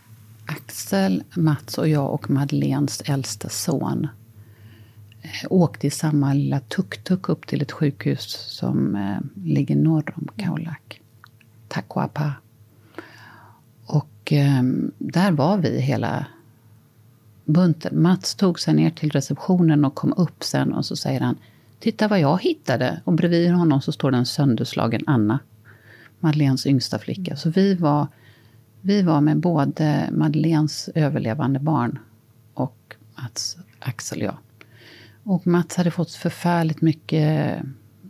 Axel, 0.46 1.22
Mats 1.36 1.78
och 1.78 1.88
jag 1.88 2.14
och 2.14 2.30
Madeleines 2.30 3.00
äldsta 3.00 3.48
son 3.48 4.08
eh, 5.22 5.30
åkte 5.50 5.86
i 5.86 5.90
samma 5.90 6.34
lilla 6.34 6.60
tuk-tuk 6.60 7.28
upp 7.28 7.46
till 7.46 7.62
ett 7.62 7.72
sjukhus 7.72 8.24
som 8.48 8.96
eh, 8.96 9.44
ligger 9.44 9.76
norr 9.76 10.14
om 10.16 10.28
Kaolack. 10.36 11.00
Taquapa. 11.68 12.32
Och 13.84 14.32
eh, 14.32 14.62
där 14.98 15.32
var 15.32 15.58
vi 15.58 15.80
hela 15.80 16.26
bunten. 17.48 18.02
Mats 18.02 18.34
tog 18.34 18.60
sig 18.60 18.74
ner 18.74 18.90
till 18.90 19.10
receptionen 19.10 19.84
och 19.84 19.94
kom 19.94 20.14
upp 20.16 20.44
sen 20.44 20.72
och 20.72 20.86
så 20.86 20.96
säger 20.96 21.20
han 21.20 21.36
Titta 21.80 22.08
vad 22.08 22.20
jag 22.20 22.42
hittade. 22.42 23.00
Och 23.04 23.12
bredvid 23.12 23.52
honom 23.52 23.80
så 23.80 23.92
står 23.92 24.10
den 24.10 24.26
sönderslagen 24.26 25.04
Anna. 25.06 25.38
Madeleines 26.20 26.66
yngsta 26.66 26.98
flicka. 26.98 27.36
Så 27.36 27.50
vi 27.50 27.74
var, 27.74 28.06
vi 28.80 29.02
var 29.02 29.20
med 29.20 29.36
både 29.36 30.08
Madeleines 30.12 30.88
överlevande 30.94 31.58
barn 31.58 31.98
och 32.54 32.96
Mats, 33.16 33.56
Axel 33.78 34.18
och 34.18 34.24
jag. 34.24 34.36
Och 35.24 35.46
Mats 35.46 35.76
hade 35.76 35.90
fått 35.90 36.12
förfärligt 36.12 36.80
mycket 36.80 37.58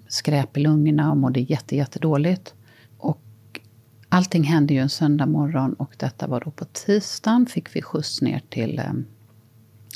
skräp 0.08 0.56
i 0.56 0.60
lungorna 0.60 1.10
och 1.10 1.16
mådde 1.16 1.40
jätte, 1.40 1.76
jättedåligt. 1.76 2.54
Och 2.98 3.20
allting 4.08 4.44
hände 4.44 4.74
ju 4.74 4.80
en 4.80 4.88
söndag 4.88 5.26
morgon 5.26 5.74
och 5.74 5.94
detta 5.96 6.26
var 6.26 6.40
då 6.40 6.50
på 6.50 6.64
tisdagen. 6.64 7.46
Fick 7.46 7.76
vi 7.76 7.82
skjuts 7.82 8.22
ner 8.22 8.42
till 8.48 8.78
eh, 8.78 8.92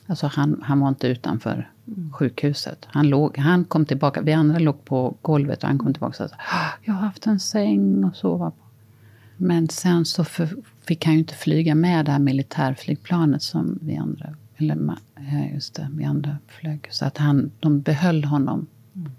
Alltså 0.06 0.26
han, 0.26 0.62
han 0.64 0.80
var 0.80 0.88
inte 0.88 1.06
utanför 1.06 1.70
mm. 1.86 2.12
sjukhuset. 2.12 2.86
Han, 2.90 3.08
låg, 3.08 3.38
han 3.38 3.64
kom 3.64 3.86
tillbaka, 3.86 4.20
vi 4.20 4.32
andra 4.32 4.58
låg 4.58 4.84
på 4.84 5.16
golvet 5.22 5.62
och 5.62 5.68
han 5.68 5.78
kom 5.78 5.92
tillbaka 5.92 6.24
och 6.24 6.30
sa 6.30 6.36
Jag 6.82 6.94
har 6.94 7.00
haft 7.00 7.26
en 7.26 7.40
säng 7.40 8.04
att 8.04 8.16
sova 8.16 8.50
på. 8.50 8.56
Men 9.36 9.68
sen 9.68 10.04
så 10.04 10.24
för, 10.24 10.48
fick 10.80 11.04
han 11.04 11.14
ju 11.14 11.20
inte 11.20 11.34
flyga 11.34 11.74
med 11.74 12.04
det 12.04 12.12
här 12.12 12.18
militärflygplanet 12.18 13.42
som 13.42 13.78
vi 13.82 13.96
andra, 13.96 14.34
eller 14.56 14.96
just 15.52 15.74
det, 15.74 15.88
vi 15.92 16.04
andra 16.04 16.36
flög. 16.46 16.88
Så 16.90 17.04
att 17.04 17.18
han, 17.18 17.50
de 17.60 17.80
behöll 17.80 18.24
honom 18.24 18.66
mm. 18.94 19.12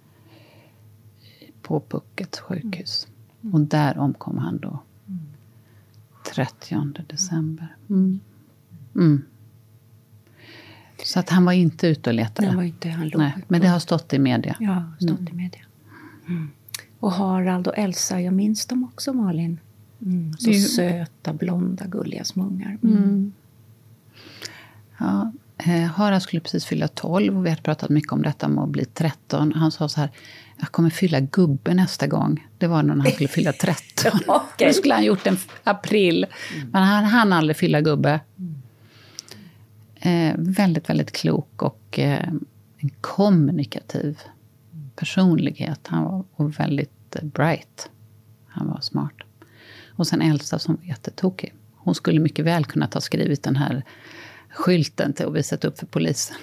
på 1.61 1.79
Puckets 1.79 2.39
sjukhus. 2.39 3.07
Mm. 3.41 3.53
Och 3.53 3.61
där 3.61 3.97
omkom 3.97 4.37
han 4.37 4.57
då. 4.57 4.79
30 6.35 6.75
mm. 6.75 6.93
december. 7.07 7.75
Mm. 7.89 8.19
Så 11.03 11.19
att 11.19 11.29
han 11.29 11.45
var 11.45 11.53
inte 11.53 11.87
ute 11.87 12.09
och 12.09 12.13
letade? 12.13 12.47
Han 12.47 12.57
var 12.57 12.63
inte, 12.63 12.89
han 12.89 13.09
låg 13.09 13.21
Nej, 13.21 13.33
men 13.47 13.61
det 13.61 13.67
har 13.67 13.79
stått 13.79 14.13
i 14.13 14.19
media? 14.19 14.55
Ja, 14.59 14.83
stått 14.99 15.19
mm. 15.19 15.33
i 15.33 15.35
media. 15.35 15.61
Mm. 16.27 16.51
Och 16.99 17.11
Harald 17.11 17.67
och 17.67 17.77
Elsa, 17.77 18.21
jag 18.21 18.33
minns 18.33 18.65
dem 18.65 18.83
också 18.83 19.13
Malin. 19.13 19.59
Mm. 20.01 20.33
Så 20.33 20.49
ju... 20.49 20.59
söta, 20.59 21.33
blonda, 21.33 21.85
gulliga 21.85 22.23
små 22.23 22.43
ungar. 22.43 22.77
Mm. 22.83 22.97
mm. 22.97 23.33
Ja, 24.97 25.31
eh, 25.57 25.83
Harald 25.83 26.23
skulle 26.23 26.39
precis 26.39 26.65
fylla 26.65 26.87
12 26.87 27.37
och 27.37 27.45
vi 27.45 27.49
hade 27.49 27.61
pratat 27.61 27.89
mycket 27.89 28.11
om 28.11 28.21
detta 28.21 28.47
med 28.47 28.63
att 28.63 28.69
bli 28.69 28.85
13. 28.85 29.53
Han 29.55 29.71
sa 29.71 29.89
så 29.89 29.99
här, 29.99 30.09
jag 30.59 30.71
kommer 30.71 30.89
fylla 30.89 31.19
gubbe 31.19 31.73
nästa 31.73 32.07
gång. 32.07 32.47
Det 32.57 32.67
var 32.67 32.83
när 32.83 32.95
han 32.95 33.11
skulle 33.11 33.27
fylla 33.27 33.53
13. 33.53 34.11
okay. 34.27 34.67
Det 34.67 34.73
skulle 34.73 34.93
han 34.93 35.03
gjort 35.03 35.27
i 35.27 35.31
april. 35.63 36.25
Mm. 36.55 36.69
Men 36.71 36.83
han 36.83 37.05
hann 37.05 37.33
aldrig 37.33 37.57
fylla 37.57 37.81
gubbe. 37.81 38.19
Mm. 38.39 38.62
Eh, 40.05 40.35
väldigt, 40.37 40.89
väldigt 40.89 41.11
klok 41.11 41.61
och 41.61 41.99
eh, 41.99 42.29
en 42.77 42.89
kommunikativ 43.01 44.19
personlighet. 44.95 45.79
Han 45.83 46.03
var 46.03 46.25
och 46.35 46.59
väldigt 46.59 47.15
eh, 47.15 47.23
bright. 47.23 47.89
Han 48.47 48.67
var 48.67 48.81
smart. 48.81 49.13
Och 49.89 50.07
sen 50.07 50.21
Elsa 50.21 50.59
som 50.59 50.75
var 50.75 50.83
jättetokig. 50.83 51.53
Hon 51.75 51.95
skulle 51.95 52.19
mycket 52.19 52.45
väl 52.45 52.65
kunna 52.65 52.89
ha 52.93 53.01
skrivit 53.01 53.43
den 53.43 53.55
här 53.55 53.83
skylten 54.49 55.13
till 55.13 55.25
och 55.25 55.35
visat 55.35 55.65
upp 55.65 55.79
för 55.79 55.85
polisen. 55.85 56.37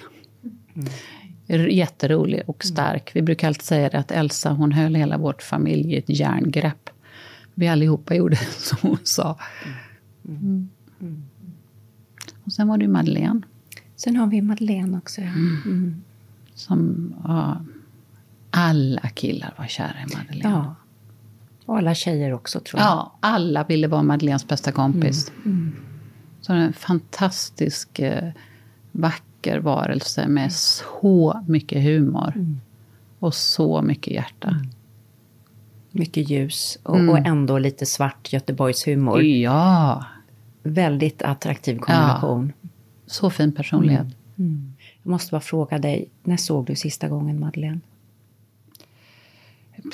Mm. 0.75 1.71
Jätterolig 1.71 2.43
och 2.47 2.65
stark. 2.65 3.11
Vi 3.15 3.23
brukar 3.23 3.49
alltid 3.49 3.63
säga 3.63 3.89
det 3.89 3.99
att 3.99 4.11
Elsa 4.11 4.53
hon 4.53 4.73
höll 4.73 4.95
hela 4.95 5.19
vårt 5.19 5.43
familj 5.43 5.95
i 5.95 5.99
ett 5.99 6.09
järngrepp. 6.09 6.91
Vi 7.55 7.69
allihopa 7.69 8.15
gjorde 8.15 8.37
som 8.59 8.79
hon 8.83 8.99
sa. 9.05 9.39
Mm. 10.29 10.71
Mm. 12.51 12.53
Och 12.53 12.55
sen 12.55 12.69
var 12.69 12.79
det 12.79 12.85
ju 12.85 12.91
Madeleine. 12.91 13.41
Sen 13.97 14.17
har 14.17 14.27
vi 14.27 14.43
Madeleine 14.43 14.99
också. 14.99 15.21
Ja. 15.21 15.27
Mm. 15.29 15.63
mm. 15.65 16.03
Som, 16.55 17.15
ja, 17.25 17.61
alla 18.51 19.09
killar 19.09 19.55
var 19.59 19.67
kära 19.67 19.95
i 20.01 20.17
Madeleine. 20.17 20.55
Ja. 20.55 20.75
Och 21.67 21.79
alla 21.79 21.95
tjejer 21.95 22.33
också, 22.33 22.61
tror 22.61 22.81
jag. 22.81 22.89
Ja, 22.89 23.17
alla 23.21 23.65
ville 23.65 23.89
vara 23.89 24.03
Madeleines 24.03 24.49
bästa 24.49 24.73
kompis. 24.73 25.33
Mm. 25.45 25.57
Mm. 25.59 25.73
Så 26.41 26.53
en 26.53 26.73
fantastisk, 26.73 27.99
eh, 27.99 28.31
vacker 28.93 29.59
varelse 29.59 30.29
med 30.29 30.53
så 30.53 31.43
mycket 31.47 31.83
humor. 31.83 32.33
Mm. 32.37 32.61
Och 33.19 33.35
så 33.35 33.83
mycket 33.83 34.15
hjärta. 34.15 34.49
Mm. 34.49 34.67
Mycket 35.91 36.31
ljus 36.31 36.79
och, 36.83 37.09
och, 37.09 37.19
ändå 37.19 37.59
lite 37.59 37.87
svart 37.87 38.33
Göteborgshumor. 38.33 39.23
Ja. 39.23 40.05
Väldigt 40.63 41.23
attraktiv 41.23 41.79
kombination. 41.79 42.53
Ja. 42.63 42.69
Så 43.07 43.31
fin 43.31 43.53
personlighet. 43.53 44.01
Mm. 44.01 44.15
Mm. 44.39 44.73
Jag 45.03 45.11
måste 45.11 45.31
bara 45.31 45.41
fråga 45.41 45.79
dig, 45.79 46.11
när 46.23 46.37
såg 46.37 46.67
du 46.67 46.77
sista 46.77 47.09
gången 47.09 47.41
Madeleine? 47.41 47.81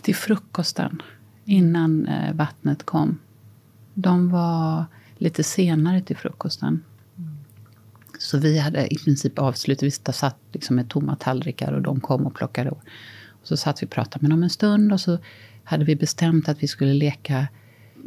Till 0.03 0.15
frukosten, 0.15 1.03
innan 1.45 2.07
eh, 2.07 2.35
vattnet 2.35 2.83
kom. 2.83 3.19
De 3.95 4.31
var 4.31 4.85
lite 5.17 5.45
senare 5.45 6.01
till 6.01 6.17
frukosten. 6.17 6.83
Mm. 7.17 7.37
Så 8.19 8.39
vi 8.39 8.59
hade 8.59 8.95
i 8.95 8.99
princip 8.99 9.39
avslutat. 9.39 9.83
Vi 9.83 9.91
satt 9.91 10.37
liksom 10.53 10.77
med 10.77 10.89
tomma 10.89 11.17
tallrikar 11.17 11.73
och 11.73 11.83
de 11.83 12.01
kom 12.01 12.27
och 12.27 12.35
plockade. 12.35 12.71
Och 12.71 12.83
så 13.43 13.57
satt 13.57 13.83
vi 13.83 13.87
och 13.87 13.91
pratade 13.91 14.23
med 14.23 14.31
dem 14.31 14.43
en 14.43 14.51
stund 14.51 14.93
och 14.93 15.01
så 15.01 15.19
hade 15.65 15.85
vi 15.85 15.97
bestämt 15.97 16.49
att 16.49 16.63
vi 16.63 16.69
skulle 16.69 16.95
leka 16.95 17.49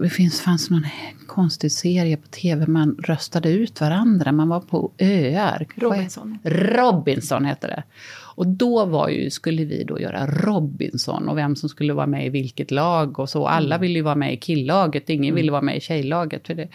det 0.03 0.09
finns, 0.09 0.41
fanns 0.41 0.69
någon 0.69 0.85
konstig 1.27 1.71
serie 1.71 2.17
på 2.17 2.27
tv. 2.27 2.67
Man 2.67 2.95
röstade 3.03 3.49
ut 3.49 3.81
varandra. 3.81 4.31
Man 4.31 4.49
var 4.49 4.59
på 4.59 4.91
öar. 4.97 5.67
Robinson. 5.75 6.39
Robinson 6.43 7.45
hette 7.45 7.67
det. 7.67 7.83
Och 8.35 8.47
då 8.47 8.85
var 8.85 9.09
ju, 9.09 9.29
skulle 9.29 9.65
vi 9.65 9.83
då 9.83 9.99
göra 9.99 10.27
Robinson 10.27 11.29
och 11.29 11.37
vem 11.37 11.55
som 11.55 11.69
skulle 11.69 11.93
vara 11.93 12.07
med 12.07 12.25
i 12.25 12.29
vilket 12.29 12.71
lag 12.71 13.19
och 13.19 13.29
så. 13.29 13.47
Alla 13.47 13.75
mm. 13.75 13.81
ville 13.81 13.99
ju 13.99 14.03
vara 14.03 14.15
med 14.15 14.33
i 14.33 14.37
killaget, 14.37 15.09
ingen 15.09 15.25
mm. 15.25 15.35
ville 15.35 15.51
vara 15.51 15.61
med 15.61 15.77
i 15.77 15.81
tjejlaget. 15.81 16.47
För 16.47 16.55
det. 16.55 16.67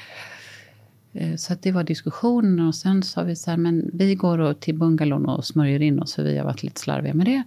Eh, 1.12 1.36
så 1.36 1.52
att 1.52 1.62
det 1.62 1.72
var 1.72 1.84
diskussionen 1.84 2.66
och 2.66 2.74
sen 2.74 3.02
sa 3.02 3.22
vi 3.22 3.36
så 3.36 3.50
här, 3.50 3.58
men 3.58 3.90
vi 3.92 4.14
går 4.14 4.54
till 4.54 4.74
bungalown 4.74 5.26
och 5.26 5.44
smörjer 5.44 5.82
in 5.82 6.02
oss 6.02 6.14
för 6.14 6.22
vi 6.22 6.38
har 6.38 6.44
varit 6.44 6.62
lite 6.62 6.80
slarviga 6.80 7.14
med 7.14 7.26
det. 7.26 7.42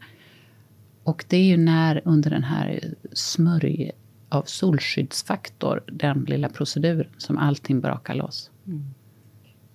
Och 1.04 1.26
det 1.28 1.38
är 1.38 1.44
ju 1.44 1.58
när 1.58 2.02
under 2.06 2.30
den 2.30 2.44
här 2.44 2.94
smörj 3.14 3.92
av 4.30 4.44
solskyddsfaktor, 4.44 5.84
den 5.88 6.26
lilla 6.28 6.50
proceduren, 6.50 7.08
som 7.18 7.38
allting 7.38 7.82
brakar 7.82 8.16
loss. 8.16 8.52
Mm. 8.68 8.84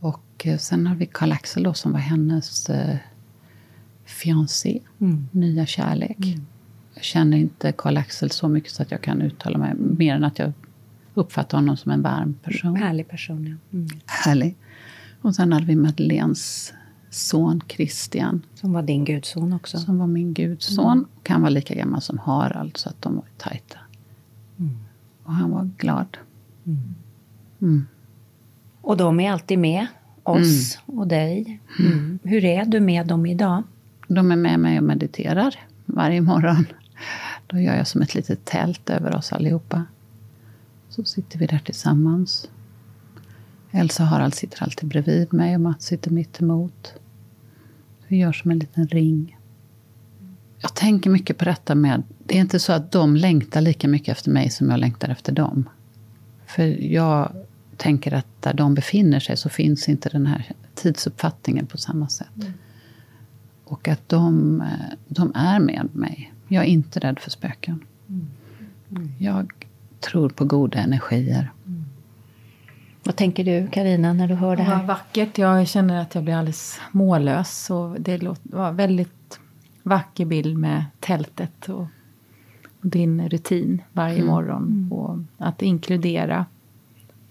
Och 0.00 0.46
eh, 0.46 0.58
sen 0.58 0.86
har 0.86 0.94
vi 0.94 1.06
Karl 1.06 1.32
Axel 1.32 1.62
då, 1.62 1.74
som 1.74 1.92
var 1.92 1.98
hennes 1.98 2.70
eh, 2.70 2.96
fiancé, 4.04 4.80
mm. 5.00 5.28
nya 5.32 5.66
kärlek. 5.66 6.18
Mm. 6.18 6.46
Jag 6.94 7.04
känner 7.04 7.36
inte 7.36 7.72
Karl 7.72 7.96
Axel 7.96 8.30
så 8.30 8.48
mycket 8.48 8.72
så 8.72 8.82
att 8.82 8.90
jag 8.90 9.02
kan 9.02 9.22
uttala 9.22 9.58
mig 9.58 9.74
mer 9.74 10.14
än 10.14 10.24
att 10.24 10.38
jag 10.38 10.52
uppfattar 11.14 11.58
honom 11.58 11.76
som 11.76 11.92
en 11.92 12.02
varm 12.02 12.34
person. 12.34 12.76
Härlig 12.76 13.08
person, 13.08 13.46
ja. 13.46 13.78
Mm. 13.78 13.88
Härlig. 14.06 14.56
Och 15.20 15.34
sen 15.34 15.52
hade 15.52 15.66
vi 15.66 15.76
Madeleines 15.76 16.72
son 17.10 17.60
Christian. 17.68 18.42
Som 18.54 18.72
var 18.72 18.82
din 18.82 19.04
gudson 19.04 19.52
också? 19.52 19.78
Som 19.78 19.98
var 19.98 20.06
min 20.06 20.34
gudson. 20.34 20.98
Mm. 20.98 21.06
Och 21.20 21.28
han 21.28 21.42
var 21.42 21.50
lika 21.50 21.74
gammal 21.74 22.02
som 22.02 22.18
Harald, 22.18 22.76
så 22.76 22.88
att 22.88 23.02
de 23.02 23.16
var 23.16 23.24
tajta. 23.38 23.78
Mm. 24.62 24.78
Och 25.24 25.32
han 25.32 25.50
var 25.50 25.70
glad. 25.78 26.18
Mm. 26.66 26.94
mm. 27.60 27.86
Och 28.80 28.96
de 28.96 29.20
är 29.20 29.32
alltid 29.32 29.58
med 29.58 29.86
oss 30.22 30.78
och 30.86 31.06
dig. 31.06 31.60
Hur 32.22 32.44
är 32.44 32.64
du 32.64 32.80
med 32.80 33.06
dem 33.06 33.26
idag? 33.26 33.62
De 34.08 34.32
är 34.32 34.36
med 34.36 34.60
mig 34.60 34.78
och 34.78 34.84
mediterar 34.84 35.54
varje 35.86 36.20
morgon. 36.20 36.66
Då 37.46 37.58
gör 37.58 37.76
jag 37.76 37.86
som 37.86 38.02
ett 38.02 38.14
litet 38.14 38.44
tält 38.44 38.90
över 38.90 39.16
oss 39.16 39.32
allihopa. 39.32 39.84
Så 40.88 41.04
sitter 41.04 41.38
vi 41.38 41.46
där 41.46 41.58
tillsammans. 41.58 42.48
Elsa 43.70 44.02
och 44.02 44.08
Harald 44.08 44.34
sitter 44.34 44.62
alltid 44.62 44.88
bredvid 44.88 45.32
mig 45.32 45.54
och 45.54 45.60
Mats 45.60 45.84
sitter 45.84 46.10
mitt 46.10 46.40
emot. 46.40 46.94
Vi 48.08 48.16
gör 48.16 48.32
som 48.32 48.50
en 48.50 48.58
liten 48.58 48.86
ring. 48.88 49.38
Jag 50.62 50.74
tänker 50.74 51.10
mycket 51.10 51.38
på 51.38 51.44
detta 51.44 51.74
med, 51.74 52.02
det 52.24 52.36
är 52.36 52.40
inte 52.40 52.60
så 52.60 52.72
att 52.72 52.92
de 52.92 53.16
längtar 53.16 53.60
lika 53.60 53.88
mycket 53.88 54.08
efter 54.08 54.30
mig 54.30 54.50
som 54.50 54.70
jag 54.70 54.80
längtar 54.80 55.08
efter 55.08 55.32
dem. 55.32 55.68
För 56.46 56.62
jag 56.92 57.32
tänker 57.76 58.14
att 58.14 58.26
där 58.40 58.54
de 58.54 58.74
befinner 58.74 59.20
sig 59.20 59.36
så 59.36 59.48
finns 59.48 59.88
inte 59.88 60.08
den 60.08 60.26
här 60.26 60.52
tidsuppfattningen 60.74 61.66
på 61.66 61.78
samma 61.78 62.08
sätt. 62.08 62.36
Mm. 62.36 62.52
Och 63.64 63.88
att 63.88 64.08
de, 64.08 64.62
de 65.08 65.32
är 65.34 65.60
med 65.60 65.88
mig. 65.92 66.32
Jag 66.48 66.64
är 66.64 66.68
inte 66.68 67.00
rädd 67.00 67.18
för 67.18 67.30
spöken. 67.30 67.84
Mm. 68.08 68.26
Mm. 68.90 69.12
Jag 69.18 69.52
tror 70.00 70.28
på 70.28 70.44
goda 70.44 70.78
energier. 70.78 71.52
Mm. 71.66 71.84
Vad 73.02 73.16
tänker 73.16 73.44
du, 73.44 73.68
Karina 73.68 74.12
när 74.12 74.28
du 74.28 74.34
hör 74.34 74.56
det 74.56 74.62
här? 74.62 74.76
Vad 74.76 74.86
vackert. 74.86 75.38
Jag 75.38 75.68
känner 75.68 76.02
att 76.02 76.14
jag 76.14 76.24
blir 76.24 76.34
alldeles 76.34 76.80
mållös. 76.92 77.70
Och 77.70 78.00
det 78.00 78.20
var 78.42 78.72
väldigt 78.72 79.21
vacker 79.82 80.24
bild 80.24 80.58
med 80.58 80.84
tältet 81.00 81.68
och, 81.68 81.86
och 82.80 82.86
din 82.86 83.28
rutin 83.28 83.82
varje 83.92 84.16
mm. 84.16 84.26
morgon. 84.26 84.62
Mm. 84.62 84.92
Och 84.92 85.18
att 85.38 85.62
inkludera 85.62 86.46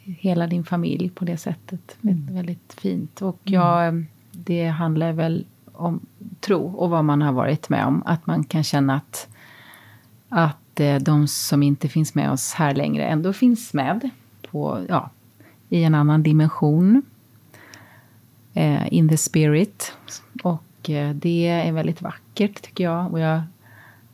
hela 0.04 0.48
din 0.48 0.64
familj 0.64 1.10
på 1.10 1.26
det 1.26 1.38
sättet. 1.38 1.98
Mm. 2.02 2.28
Väldigt 2.32 2.74
fint. 2.78 3.22
Och 3.22 3.40
mm. 3.46 3.62
jag, 3.62 4.06
det 4.32 4.68
handlar 4.68 5.12
väl 5.12 5.46
om 5.72 6.00
tro 6.40 6.68
och 6.68 6.90
vad 6.90 7.06
man 7.06 7.22
har 7.22 7.32
varit 7.32 7.70
med 7.70 7.86
om. 7.86 8.04
Att 8.06 8.28
man 8.28 8.44
kan 8.44 8.64
känna 8.64 8.96
att, 8.96 9.28
att 10.30 10.80
eh, 10.80 10.96
de 10.96 11.28
som 11.28 11.64
inte 11.64 11.90
finns 11.90 12.16
med 12.16 12.32
oss 12.32 12.54
här 12.54 12.76
längre 12.76 13.06
ändå 13.06 13.34
finns 13.34 13.74
med 13.74 14.10
på, 14.52 14.86
ja, 14.90 15.10
i 15.70 15.84
en 15.84 15.96
annan 15.96 16.24
dimension. 16.24 17.02
Eh, 18.54 18.94
in 18.94 19.10
the 19.10 19.18
spirit. 19.18 19.94
Och 20.44 20.64
det 21.14 21.48
är 21.48 21.72
väldigt 21.72 22.02
vackert 22.02 22.62
tycker 22.62 22.84
jag. 22.84 23.12
Och 23.12 23.20
jag 23.20 23.42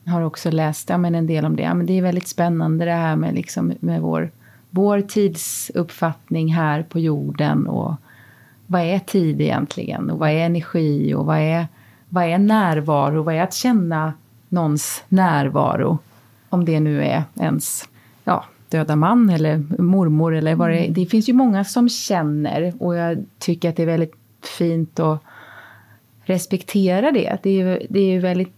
har 0.06 0.22
också 0.22 0.52
läst 0.52 0.90
ja, 0.90 0.98
men 0.98 1.16
en 1.16 1.28
del 1.28 1.46
om 1.46 1.56
det. 1.56 1.64
Ja, 1.64 1.74
men 1.74 1.86
det 1.86 1.94
är 1.94 2.02
väldigt 2.02 2.28
spännande 2.28 2.86
det 2.86 2.92
här 2.92 3.16
med, 3.16 3.34
liksom, 3.34 3.74
med 3.80 4.02
vår, 4.02 4.32
vår 4.70 5.02
tidsuppfattning 5.02 6.54
här 6.54 6.84
på 6.84 7.00
jorden. 7.00 7.68
Och 7.68 7.96
vad 8.68 8.82
är 8.82 9.00
tid 9.00 9.42
egentligen? 9.42 10.10
Och 10.10 10.20
vad 10.20 10.30
är 10.30 10.46
energi? 10.46 11.14
Och 11.14 11.26
vad 11.26 11.38
är, 11.38 11.68
vad 12.10 12.24
är 12.24 12.38
närvaro? 12.38 13.24
Vad 13.24 13.36
är 13.36 13.42
att 13.42 13.54
känna 13.54 14.14
någons 14.50 15.04
närvaro? 15.10 15.98
Om 16.50 16.66
det 16.66 16.80
nu 16.80 17.04
är 17.04 17.24
ens 17.40 17.90
ja, 18.24 18.46
döda 18.70 18.96
man 18.96 19.30
eller 19.30 19.82
mormor 19.82 20.36
eller 20.36 20.56
vad 20.56 20.70
det 20.70 20.88
är. 20.88 20.92
Det 20.92 21.06
finns 21.06 21.30
ju 21.30 21.34
många 21.34 21.64
som 21.64 21.90
känner 21.90 22.74
och 22.80 22.96
jag 22.96 23.26
tycker 23.40 23.70
att 23.70 23.76
det 23.76 23.84
är 23.84 23.88
väldigt 23.88 24.16
fint 24.58 25.00
att 25.00 25.24
respektera 26.28 27.12
det. 27.12 27.38
Det 27.44 27.62
är, 27.62 27.88
det 27.90 28.00
är 28.00 28.20
väldigt 28.20 28.54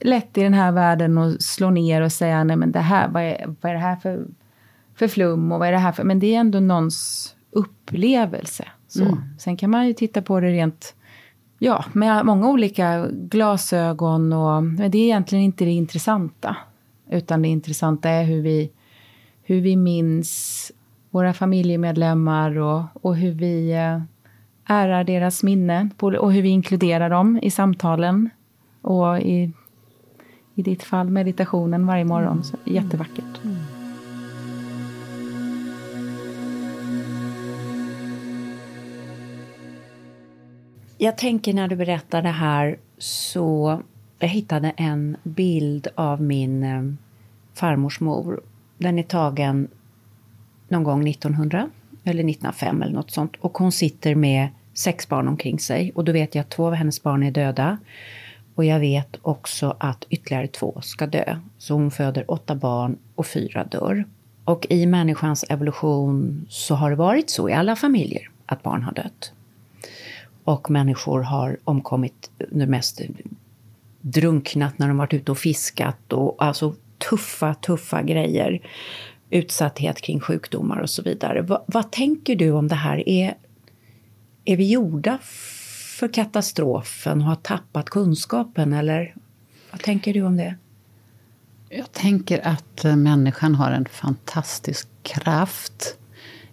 lätt 0.00 0.38
i 0.38 0.42
den 0.42 0.54
här 0.54 0.72
världen 0.72 1.18
att 1.18 1.42
slå 1.42 1.70
ner 1.70 2.02
och 2.02 2.12
säga 2.12 2.44
nej 2.44 2.56
men 2.56 2.72
det 2.72 2.80
här, 2.80 3.08
vad 3.08 3.22
är, 3.22 3.54
vad 3.60 3.70
är 3.70 3.74
det 3.74 3.80
här 3.80 3.96
för, 3.96 4.26
för 4.94 5.08
flum 5.08 5.52
och 5.52 5.58
vad 5.58 5.68
är 5.68 5.72
det 5.72 5.78
här 5.78 5.92
för... 5.92 6.04
Men 6.04 6.18
det 6.18 6.34
är 6.34 6.40
ändå 6.40 6.60
någons 6.60 7.36
upplevelse. 7.50 8.64
Så. 8.88 9.04
Mm. 9.04 9.18
Sen 9.38 9.56
kan 9.56 9.70
man 9.70 9.86
ju 9.86 9.94
titta 9.94 10.22
på 10.22 10.40
det 10.40 10.48
rent 10.48 10.94
ja, 11.58 11.84
med 11.92 12.26
många 12.26 12.48
olika 12.48 13.06
glasögon. 13.10 14.32
Och, 14.32 14.64
men 14.64 14.90
det 14.90 14.98
är 14.98 15.04
egentligen 15.04 15.44
inte 15.44 15.64
det 15.64 15.70
intressanta. 15.70 16.56
Utan 17.10 17.42
det 17.42 17.48
intressanta 17.48 18.10
är 18.10 18.24
hur 18.24 18.42
vi, 18.42 18.70
hur 19.42 19.60
vi 19.60 19.76
minns 19.76 20.72
våra 21.10 21.34
familjemedlemmar 21.34 22.58
och, 22.58 22.82
och 22.92 23.16
hur 23.16 23.32
vi 23.32 23.72
eh, 23.72 24.00
ärar 24.68 25.04
deras 25.04 25.42
minne 25.42 25.90
och 25.98 26.32
hur 26.32 26.42
vi 26.42 26.48
inkluderar 26.48 27.10
dem 27.10 27.38
i 27.42 27.50
samtalen. 27.50 28.30
Och 28.82 29.18
i, 29.20 29.52
i 30.54 30.62
ditt 30.62 30.82
fall 30.82 31.10
meditationen 31.10 31.86
varje 31.86 32.04
morgon. 32.04 32.44
Så 32.44 32.56
jättevackert. 32.64 33.44
Mm. 33.44 33.56
Jag 41.00 41.18
tänker 41.18 41.54
när 41.54 41.68
du 41.68 41.76
berättar 41.76 42.22
det 42.22 42.28
här 42.28 42.78
så 42.98 43.80
jag 44.18 44.28
hittade 44.28 44.70
en 44.76 45.16
bild 45.22 45.88
av 45.94 46.22
min 46.22 46.62
eh, 46.62 46.82
farmors 47.54 48.00
mor. 48.00 48.40
Den 48.78 48.98
är 48.98 49.02
tagen 49.02 49.68
någon 50.68 50.84
gång 50.84 51.08
1900 51.08 51.70
eller 52.04 52.24
1905 52.24 52.82
eller 52.82 52.94
något 52.94 53.10
sånt. 53.10 53.36
Och 53.40 53.58
hon 53.58 53.72
sitter 53.72 54.14
med 54.14 54.48
sex 54.78 55.08
barn 55.08 55.28
omkring 55.28 55.58
sig. 55.58 55.92
Och 55.94 56.04
då 56.04 56.12
vet 56.12 56.34
jag 56.34 56.42
att 56.42 56.50
två 56.50 56.66
av 56.66 56.74
hennes 56.74 57.02
barn 57.02 57.22
är 57.22 57.30
döda. 57.30 57.78
Och 58.54 58.64
jag 58.64 58.80
vet 58.80 59.16
också 59.22 59.76
att 59.80 60.06
ytterligare 60.10 60.46
två 60.46 60.80
ska 60.82 61.06
dö. 61.06 61.38
Så 61.58 61.74
hon 61.74 61.90
föder 61.90 62.30
åtta 62.30 62.54
barn 62.54 62.96
och 63.14 63.26
fyra 63.26 63.64
dör. 63.64 64.04
Och 64.44 64.66
i 64.70 64.86
människans 64.86 65.44
evolution 65.48 66.46
så 66.48 66.74
har 66.74 66.90
det 66.90 66.96
varit 66.96 67.30
så 67.30 67.48
i 67.48 67.52
alla 67.52 67.76
familjer 67.76 68.30
att 68.46 68.62
barn 68.62 68.82
har 68.82 68.92
dött. 68.92 69.32
Och 70.44 70.70
människor 70.70 71.20
har 71.20 71.58
omkommit, 71.64 72.30
det 72.50 72.66
mest 72.66 73.00
drunknat 74.00 74.78
när 74.78 74.88
de 74.88 74.96
varit 74.96 75.14
ute 75.14 75.30
och 75.30 75.38
fiskat 75.38 76.12
och 76.12 76.36
alltså 76.38 76.74
tuffa, 77.10 77.54
tuffa 77.54 78.02
grejer. 78.02 78.60
Utsatthet 79.30 80.00
kring 80.00 80.20
sjukdomar 80.20 80.78
och 80.78 80.90
så 80.90 81.02
vidare. 81.02 81.42
Va, 81.42 81.64
vad 81.66 81.92
tänker 81.92 82.36
du 82.36 82.50
om 82.50 82.68
det 82.68 82.74
här? 82.74 83.08
Är, 83.08 83.34
är 84.48 84.56
vi 84.56 84.70
gjorda 84.70 85.18
för 85.98 86.12
katastrofen 86.12 87.20
och 87.20 87.26
har 87.26 87.34
tappat 87.34 87.90
kunskapen 87.90 88.72
eller 88.72 89.14
vad 89.70 89.82
tänker 89.82 90.14
du 90.14 90.22
om 90.22 90.36
det? 90.36 90.56
Jag 91.68 91.92
tänker 91.92 92.46
att 92.46 92.84
eh, 92.84 92.96
människan 92.96 93.54
har 93.54 93.70
en 93.70 93.84
fantastisk 93.84 94.88
kraft. 95.02 95.96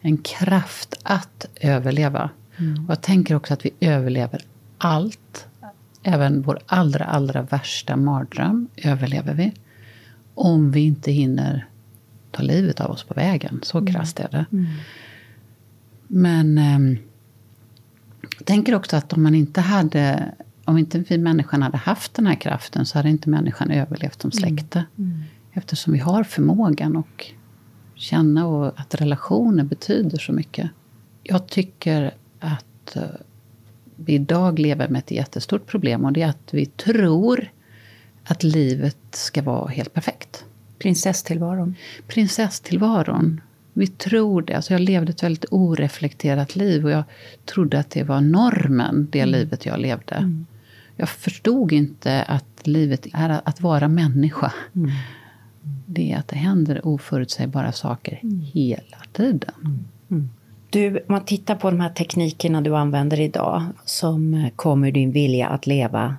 En 0.02 0.18
kraft 0.18 0.96
att 1.04 1.46
överleva. 1.56 2.30
Mm. 2.58 2.86
Och 2.86 2.92
jag 2.92 3.02
tänker 3.02 3.36
också 3.36 3.54
att 3.54 3.66
vi 3.66 3.72
överlever 3.80 4.42
allt. 4.78 5.48
Även 6.04 6.42
vår 6.42 6.60
allra, 6.66 7.06
allra 7.06 7.42
värsta 7.42 7.96
mardröm 7.96 8.68
överlever 8.78 9.34
vi. 9.34 9.54
Om 10.34 10.72
vi 10.72 10.80
inte 10.80 11.12
hinner 11.12 11.68
ta 12.32 12.44
livet 12.44 12.82
av 12.82 12.92
oss 12.92 13.04
på 13.04 13.14
vägen. 13.14 13.60
Så 13.64 13.78
mm. 13.78 13.94
krasst 13.94 14.20
är 14.20 14.30
det. 14.32 14.46
Mm. 14.52 14.66
Men 16.08 16.58
eh, 16.58 17.00
jag 18.38 18.46
tänker 18.46 18.76
också 18.76 18.96
att 18.96 19.14
om 19.14 19.24
man 19.24 19.36
inte 19.36 19.62
hade 19.62 20.32
om 20.66 20.78
inte 20.78 21.00
vi 21.00 21.18
människan 21.18 21.62
hade 21.62 21.78
haft 21.78 22.14
den 22.14 22.28
här 22.28 22.36
kraften 22.36 22.86
så 22.86 22.98
hade 22.98 23.10
inte 23.10 23.30
människan 23.30 23.72
överlevt 23.72 24.22
som 24.22 24.32
mm. 24.34 24.40
släkte. 24.40 24.86
Mm. 24.98 25.24
Eftersom 25.54 25.94
vi 25.94 26.00
har 26.00 26.24
förmågan 26.24 26.96
och 26.96 27.26
känna 27.96 28.48
och 28.48 28.80
att 28.80 28.96
relationer 28.96 29.64
betyder 29.64 30.18
så 30.18 30.32
mycket. 30.32 30.70
Jag 31.24 31.48
tycker 31.48 32.14
att 32.40 32.96
eh, 32.96 33.04
vi 33.96 34.14
idag 34.14 34.60
lever 34.60 34.88
med 34.88 35.00
ett 35.00 35.12
jättestort 35.12 35.66
problem 35.66 36.06
och 36.06 36.14
det 36.14 36.22
är 36.22 36.30
att 36.30 36.50
vi 36.54 36.66
tror 36.66 37.52
att 38.24 38.44
livet 38.44 38.98
ska 39.12 39.42
vara 39.42 39.68
helt 39.68 39.94
perfekt. 39.94 40.46
Prinsesstillvaron. 40.80 41.76
Prinsesstillvaron. 42.08 43.42
Vi 43.78 43.88
tror 43.88 44.42
det. 44.42 44.54
Alltså 44.54 44.74
jag 44.74 44.82
levde 44.82 45.12
ett 45.12 45.24
väldigt 45.24 45.46
oreflekterat 45.52 46.56
liv 46.56 46.86
och 46.86 46.92
jag 46.92 47.04
trodde 47.46 47.80
att 47.80 47.90
det 47.90 48.04
var 48.04 48.22
normen, 48.22 49.08
det 49.12 49.20
mm. 49.20 49.32
livet 49.32 49.66
jag 49.66 49.80
levde. 49.80 50.16
Mm. 50.16 50.46
Jag 50.96 51.10
förstod 51.10 51.72
inte 51.72 52.24
att 52.24 52.68
livet 52.68 53.08
är 53.14 53.42
att 53.44 53.62
vara 53.62 53.88
människa. 53.88 54.54
Mm. 54.76 54.92
Det 55.86 56.12
är 56.12 56.18
att 56.18 56.28
det 56.28 56.36
händer 56.36 56.88
oförutsägbara 56.88 57.72
saker 57.72 58.20
mm. 58.24 58.40
hela 58.40 58.98
tiden. 59.14 59.52
Mm. 59.64 59.84
Mm. 60.12 60.30
Du, 60.70 60.90
om 60.90 61.04
man 61.08 61.26
tittar 61.26 61.56
på 61.56 61.72
de 61.72 61.80
här 61.80 61.90
teknikerna 61.90 62.62
du 62.62 62.76
använder 62.76 63.20
idag 63.20 63.64
som 63.86 64.50
kommer 64.56 64.92
din 64.92 65.12
vilja 65.12 65.48
att 65.48 65.68
leva 65.68 66.16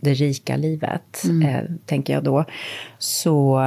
det 0.00 0.14
rika 0.14 0.56
livet, 0.56 1.24
eh, 1.44 1.64
tänker 1.86 2.12
jag 2.12 2.24
då, 2.24 2.44
så 2.98 3.60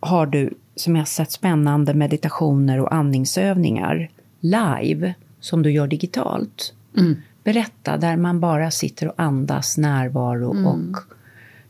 har 0.00 0.26
du, 0.26 0.54
som 0.76 0.96
jag 0.96 1.08
sett, 1.08 1.32
spännande 1.32 1.94
meditationer 1.94 2.80
och 2.80 2.94
andningsövningar 2.94 4.10
live, 4.40 5.14
som 5.40 5.62
du 5.62 5.70
gör 5.70 5.86
digitalt. 5.86 6.74
Mm. 6.96 7.16
Berätta, 7.44 7.96
där 7.96 8.16
man 8.16 8.40
bara 8.40 8.70
sitter 8.70 9.08
och 9.08 9.14
andas 9.16 9.78
närvaro 9.78 10.52
mm. 10.52 10.66
och 10.66 10.96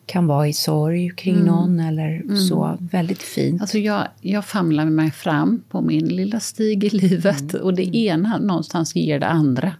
kan 0.06 0.26
vara 0.26 0.48
i 0.48 0.52
sorg 0.52 1.10
kring 1.10 1.34
mm. 1.34 1.46
någon 1.46 1.80
eller 1.80 2.20
mm. 2.20 2.36
så. 2.36 2.78
Väldigt 2.80 3.22
fint. 3.22 3.60
Alltså 3.60 3.78
jag, 3.78 4.08
jag 4.20 4.44
famlar 4.44 4.84
mig 4.84 5.10
fram 5.10 5.62
på 5.68 5.80
min 5.80 6.08
lilla 6.08 6.40
stig 6.40 6.84
i 6.84 6.90
livet 6.90 7.54
mm. 7.54 7.64
och 7.66 7.74
det 7.74 7.96
ena 7.96 8.38
någonstans 8.38 8.96
ger 8.96 9.20
det 9.20 9.26
andra. 9.26 9.72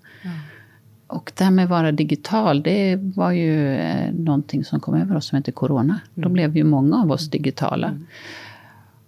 Och 1.07 1.33
det 1.37 1.45
här 1.45 1.51
med 1.51 1.64
att 1.64 1.70
vara 1.70 1.93
digital, 1.93 2.62
det 2.62 2.97
var 2.97 3.33
ju 3.33 3.75
eh, 3.75 4.12
någonting 4.12 4.64
som 4.64 4.81
kom 4.81 4.95
över 4.95 5.16
oss 5.16 5.27
som 5.27 5.37
heter 5.37 5.53
corona. 5.53 6.01
Då 6.14 6.22
mm. 6.22 6.33
blev 6.33 6.57
ju 6.57 6.64
många 6.64 7.03
av 7.03 7.11
oss 7.11 7.31
digitala. 7.31 7.99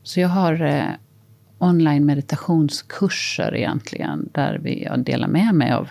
Så 0.06 0.20
jag 0.20 0.28
har 0.28 0.62
eh, 0.62 0.88
online 1.58 2.06
meditationskurser 2.06 3.54
egentligen, 3.54 4.28
där 4.32 4.58
vi, 4.62 4.84
jag 4.84 5.00
delar 5.00 5.28
med 5.28 5.54
mig 5.54 5.72
av 5.72 5.88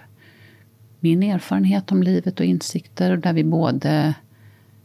min 0.99 1.24
erfarenhet 1.24 1.91
om 1.91 2.03
livet 2.03 2.39
och 2.39 2.45
insikter. 2.45 3.11
Och 3.11 3.20
där 3.20 3.34
vi 3.34 3.43
både 3.43 4.13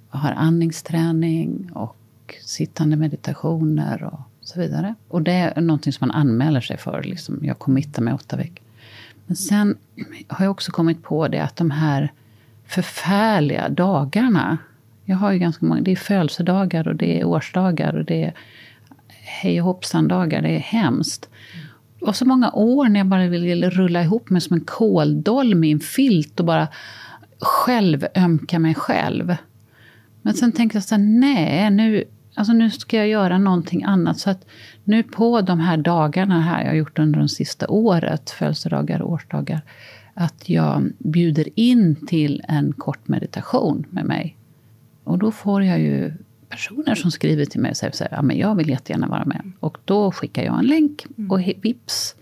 har 0.09 0.33
andningsträning 0.33 1.71
och 1.73 1.97
sittande 2.45 2.97
meditationer 2.97 4.05
och 4.05 4.21
så 4.41 4.61
vidare. 4.61 4.95
Och 5.09 5.23
det 5.23 5.33
är 5.33 5.61
någonting 5.61 5.93
som 5.93 6.09
man 6.09 6.17
anmäler 6.17 6.61
sig 6.61 6.77
för. 6.77 7.03
Liksom. 7.03 7.39
Jag 7.43 7.59
committar 7.59 8.03
mig 8.03 8.15
åtta 8.15 8.37
veckor. 8.37 8.65
Men 9.27 9.37
sen 9.37 9.77
har 10.29 10.45
jag 10.45 10.51
också 10.51 10.73
kommit 10.73 11.03
på 11.03 11.29
det 11.29 11.43
att 11.43 11.57
de 11.57 11.71
här 11.71 12.13
förfärliga 12.67 13.69
dagarna. 13.69 14.59
Jag 15.05 15.17
har 15.17 15.33
ju 15.33 15.39
ganska 15.39 15.67
många. 15.67 15.81
Det 15.81 15.93
är 15.93 15.97
födelsedagar 15.97 16.89
och 16.89 16.97
det 16.97 17.21
är 17.21 17.25
årsdagar 17.25 17.97
och 17.97 18.05
det 18.05 18.25
är 18.25 18.35
hej 19.41 19.61
och 19.61 19.67
hoppsan-dagar. 19.67 20.43
Det 20.43 20.49
är 20.49 20.59
hemskt. 20.59 21.29
Och 22.01 22.17
så 22.17 22.25
många 22.25 22.51
år 22.53 22.89
när 22.89 23.01
jag 23.01 23.07
bara 23.07 23.27
ville 23.27 23.71
rulla 23.71 24.03
ihop 24.03 24.31
mig 24.31 24.41
som 24.41 24.55
en 24.55 24.65
kåldolm 24.65 25.65
i 25.65 25.71
en 25.71 25.81
filt 25.81 26.41
och 26.41 26.47
bara 26.47 26.69
själv 27.41 28.07
ömka 28.17 28.59
mig 28.59 28.75
själv. 28.75 29.37
Men 30.23 30.35
sen 30.35 30.53
tänkte 30.53 30.77
jag 30.77 30.85
så 30.85 30.95
här, 30.95 31.03
nej, 31.03 31.71
nu, 31.71 32.05
alltså 32.35 32.53
nu 32.53 32.71
ska 32.71 32.97
jag 32.97 33.09
göra 33.09 33.39
någonting 33.39 33.85
annat. 33.85 34.19
Så 34.19 34.31
att 34.31 34.47
nu 34.85 35.03
på 35.03 35.41
de 35.41 35.61
här 35.61 35.77
dagarna 35.77 36.41
här 36.41 36.61
jag 36.61 36.69
har 36.69 36.77
gjort 36.77 36.99
under 36.99 37.21
det 37.21 37.29
sista 37.29 37.69
året, 37.69 38.31
födelsedagar 38.31 39.03
och 39.03 39.11
årsdagar, 39.11 39.61
att 40.15 40.49
jag 40.49 40.93
bjuder 40.99 41.49
in 41.55 42.07
till 42.07 42.43
en 42.49 42.73
kort 42.73 43.09
meditation 43.09 43.87
med 43.91 44.05
mig. 44.05 44.37
Och 45.05 45.19
då 45.19 45.31
får 45.31 45.65
jag 45.65 45.81
ju 45.81 46.13
personer 46.51 46.95
som 46.95 47.11
skriver 47.11 47.45
till 47.45 47.61
mig 47.61 47.71
och 47.71 47.77
säger 47.77 47.93
att 48.05 48.29
ja, 48.29 48.35
jag 48.35 48.55
vill 48.55 48.69
jättegärna 48.69 49.07
vara 49.07 49.25
med. 49.25 49.53
Och 49.61 49.79
då 49.85 50.13
skickar 50.13 50.43
jag 50.43 50.59
en 50.59 50.67
länk 50.67 51.07
och 51.29 51.41
vips 51.63 52.15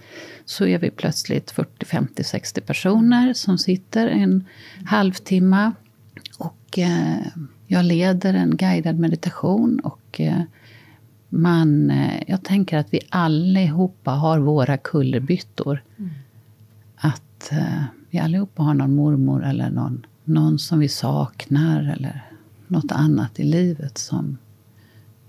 så 0.44 0.66
är 0.66 0.78
vi 0.78 0.90
plötsligt 0.90 1.50
40, 1.50 1.86
50, 1.86 2.24
60 2.24 2.60
personer 2.60 3.32
som 3.32 3.58
sitter 3.58 4.06
en 4.06 4.44
halvtimme. 4.84 5.72
Och 6.38 6.78
eh, 6.78 7.26
jag 7.66 7.84
leder 7.84 8.34
en 8.34 8.56
guidad 8.56 8.98
meditation 8.98 9.80
och 9.80 10.20
eh, 10.20 10.42
man, 11.28 11.90
eh, 11.90 12.22
jag 12.26 12.44
tänker 12.44 12.78
att 12.78 12.94
vi 12.94 13.00
allihopa 13.08 14.10
har 14.10 14.38
våra 14.38 14.76
kullerbyttor. 14.76 15.82
Mm. 15.98 16.10
Att 16.96 17.52
eh, 17.52 17.82
vi 18.10 18.18
allihopa 18.18 18.62
har 18.62 18.74
någon 18.74 18.94
mormor 18.94 19.44
eller 19.44 19.70
någon, 19.70 20.06
någon 20.24 20.58
som 20.58 20.78
vi 20.78 20.88
saknar 20.88 21.96
eller 21.96 22.27
något 22.70 22.92
annat 22.92 23.40
i 23.40 23.42
livet 23.42 23.98
som 23.98 24.38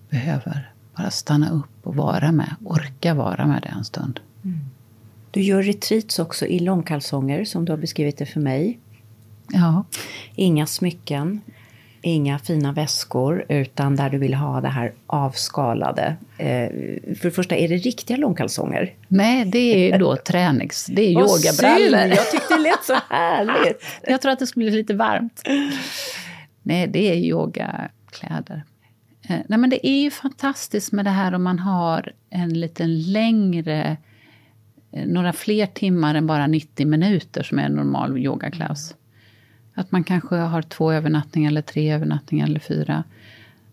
behöver 0.09 0.71
bara 0.97 1.11
stanna 1.11 1.49
upp 1.49 1.87
och 1.87 1.95
vara 1.95 2.31
med, 2.31 2.55
orka 2.65 3.13
vara 3.13 3.47
med 3.47 3.61
det 3.61 3.69
en 3.69 3.85
stund. 3.85 4.19
Mm. 4.43 4.59
Du 5.31 5.41
gör 5.41 5.63
retreats 5.63 6.19
också 6.19 6.45
i 6.45 6.59
långkalsonger 6.59 7.45
som 7.45 7.65
du 7.65 7.71
har 7.71 7.77
beskrivit 7.77 8.17
det 8.17 8.25
för 8.25 8.39
mig. 8.39 8.79
Ja. 9.47 9.83
Inga 10.35 10.67
smycken 10.67 11.41
inga 12.01 12.39
fina 12.39 12.71
väskor, 12.71 13.45
utan 13.49 13.95
där 13.95 14.09
du 14.09 14.17
vill 14.17 14.33
ha 14.33 14.61
det 14.61 14.67
här 14.67 14.93
avskalade. 15.07 16.15
Eh, 16.37 16.69
för 17.15 17.23
det 17.23 17.31
första, 17.31 17.55
är 17.55 17.67
det 17.67 17.77
riktiga 17.77 18.17
långkalsonger? 18.17 18.93
Nej, 19.07 19.45
det 19.45 19.91
är 19.91 19.99
då 19.99 20.15
tränings... 20.15 20.85
Det 20.85 21.01
är 21.01 21.11
yogabrallor. 21.11 22.15
Jag 22.15 22.31
tyckte 22.31 22.55
det 22.55 22.61
lät 22.61 22.83
så 22.83 22.97
härligt. 23.09 23.83
Jag 24.01 24.21
tror 24.21 24.31
att 24.31 24.39
det 24.39 24.47
skulle 24.47 24.69
bli 24.69 24.77
lite 24.77 24.93
varmt. 24.93 25.41
Nej, 26.64 26.88
det 26.88 27.10
är 27.12 27.16
yogakläder. 27.16 28.64
Eh, 29.22 29.39
nej, 29.47 29.60
men 29.60 29.70
det 29.70 29.88
är 29.88 30.01
ju 30.01 30.12
fantastiskt 30.12 30.91
med 30.91 31.05
det 31.05 31.12
här 31.12 31.34
om 31.34 31.43
man 31.43 31.60
har 31.60 32.12
en 32.30 32.60
lite 32.60 32.88
längre 32.88 33.97
eh, 34.91 35.07
några 35.07 35.34
fler 35.34 35.66
timmar 35.66 36.16
än 36.16 36.28
bara 36.28 36.47
90 36.47 36.88
minuter 36.88 37.43
som 37.43 37.60
är 37.60 37.64
en 37.64 37.76
normal 37.76 38.18
yogaklass. 38.18 38.95
Att 39.74 39.91
man 39.91 40.03
kanske 40.03 40.36
har 40.36 40.62
två 40.62 40.91
övernattningar, 40.91 41.51
eller 41.51 41.62
tre 41.62 41.91
övernattningar, 41.91 42.47
eller 42.47 42.60
fyra. 42.60 43.03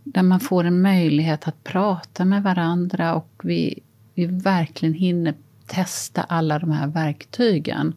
Där 0.04 0.22
man 0.22 0.40
får 0.40 0.64
en 0.64 0.82
möjlighet 0.82 1.48
att 1.48 1.64
prata 1.64 2.24
med 2.24 2.42
varandra 2.42 3.14
och 3.14 3.40
vi, 3.42 3.82
vi 4.14 4.26
verkligen 4.26 4.94
hinner 4.94 5.34
testa 5.66 6.22
alla 6.22 6.58
de 6.58 6.70
här 6.70 6.86
verktygen. 6.86 7.94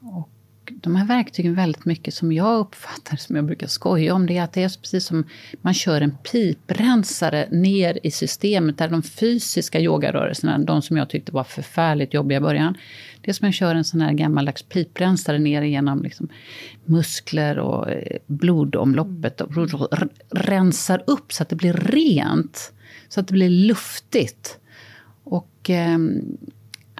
Och 0.00 0.28
de 0.74 0.96
här 0.96 1.06
verktygen 1.06 1.54
väldigt 1.54 1.84
mycket 1.84 2.14
som 2.14 2.32
jag 2.32 2.58
uppfattar, 2.58 3.16
som 3.16 3.36
jag 3.36 3.44
brukar 3.44 3.66
skoja 3.66 4.14
om, 4.14 4.26
det 4.26 4.36
är 4.36 4.42
att 4.42 4.52
det 4.52 4.62
är 4.62 4.80
precis 4.80 5.04
som 5.04 5.24
man 5.62 5.74
kör 5.74 6.00
en 6.00 6.16
piprensare 6.32 7.48
ner 7.50 7.98
i 8.02 8.10
systemet 8.10 8.78
där 8.78 8.88
de 8.88 9.02
fysiska 9.02 9.80
yogarörelserna, 9.80 10.58
de 10.58 10.82
som 10.82 10.96
jag 10.96 11.10
tyckte 11.10 11.32
var 11.32 11.44
förfärligt 11.44 12.14
jobbiga 12.14 12.38
i 12.38 12.40
början, 12.40 12.76
det 13.20 13.30
är 13.30 13.32
som 13.32 13.44
att 13.44 13.48
jag 13.48 13.54
kör 13.54 13.74
en 13.74 13.84
sån 13.84 14.00
här 14.00 14.12
gammaldags 14.12 14.62
piprensare 14.62 15.38
ner 15.38 15.62
igenom 15.62 16.02
liksom 16.02 16.28
muskler 16.84 17.58
och 17.58 17.90
eh, 17.90 18.16
blodomloppet 18.26 19.40
och 19.40 19.52
rensar 20.30 21.04
upp 21.06 21.32
så 21.32 21.42
att 21.42 21.48
det 21.48 21.56
blir 21.56 21.72
rent, 21.72 22.72
så 23.08 23.20
att 23.20 23.28
det 23.28 23.32
blir 23.32 23.50
luftigt. 23.50 24.58
Och 25.24 25.70
eh, 25.70 25.98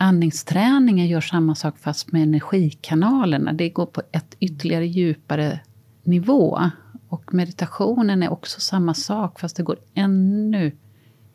Andningsträningen 0.03 1.07
gör 1.07 1.21
samma 1.21 1.55
sak 1.55 1.79
fast 1.79 2.13
med 2.13 2.23
energikanalerna. 2.23 3.53
Det 3.53 3.69
går 3.69 3.87
på 3.87 4.03
ett 4.13 4.37
ytterligare 4.41 4.87
djupare 4.87 5.61
nivå. 6.03 6.61
Och 7.09 7.35
meditationen 7.35 8.23
är 8.23 8.33
också 8.33 8.61
samma 8.61 8.95
sak 8.95 9.41
fast 9.41 9.57
det 9.57 9.63
går 9.63 9.79
ännu 9.95 10.73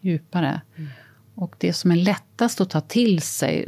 djupare. 0.02 0.62
Mm. 0.76 0.90
Och 1.36 1.56
det 1.60 1.74
som 1.74 1.92
är 1.92 1.96
lättast 1.96 2.62
att 2.62 2.70
ta 2.70 2.82
till 2.82 3.22
sig, 3.22 3.68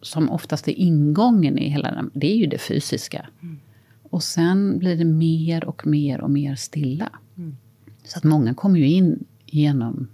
som 0.00 0.30
oftast 0.30 0.68
är 0.68 0.72
ingången 0.72 1.58
i 1.58 1.68
hela 1.68 1.90
den, 1.90 2.10
det 2.14 2.32
är 2.32 2.36
ju 2.36 2.46
det 2.46 2.58
fysiska. 2.58 3.26
Mm. 3.42 3.60
Och 4.02 4.22
sen 4.22 4.78
blir 4.78 4.96
det 4.96 5.04
mer 5.04 5.64
och 5.64 5.86
mer 5.86 6.20
och 6.20 6.30
mer 6.30 6.54
stilla. 6.54 7.08
Mm. 7.36 7.56
Så 8.04 8.18
att 8.18 8.24
många 8.24 8.54
kommer 8.54 8.78
ju 8.78 8.88
in 8.88 9.24
genom 9.46 10.08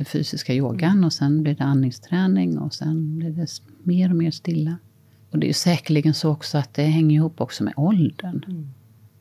den 0.00 0.04
fysiska 0.04 0.54
yogan 0.54 0.90
mm. 0.90 1.04
och 1.04 1.12
sen 1.12 1.42
blir 1.42 1.54
det 1.54 1.64
andningsträning 1.64 2.58
och 2.58 2.74
sen 2.74 3.18
blir 3.18 3.30
det 3.30 3.46
mer 3.82 4.10
och 4.10 4.16
mer 4.16 4.30
stilla. 4.30 4.76
Och 5.30 5.38
det 5.38 5.48
är 5.48 5.52
säkerligen 5.52 6.14
så 6.14 6.30
också 6.30 6.58
att 6.58 6.74
det 6.74 6.82
hänger 6.82 7.16
ihop 7.16 7.40
också 7.40 7.64
med 7.64 7.74
åldern. 7.76 8.44
Mm. 8.48 8.70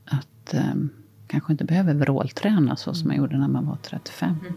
Att 0.06 0.54
um, 0.74 0.90
kanske 1.28 1.54
inte 1.54 1.66
behöver 1.66 1.94
vrålträna 1.94 2.76
så 2.76 2.94
som 2.94 3.08
man 3.08 3.18
gjorde 3.18 3.38
när 3.38 3.48
man 3.48 3.66
var 3.66 3.78
35. 3.84 4.30
Mm. 4.30 4.54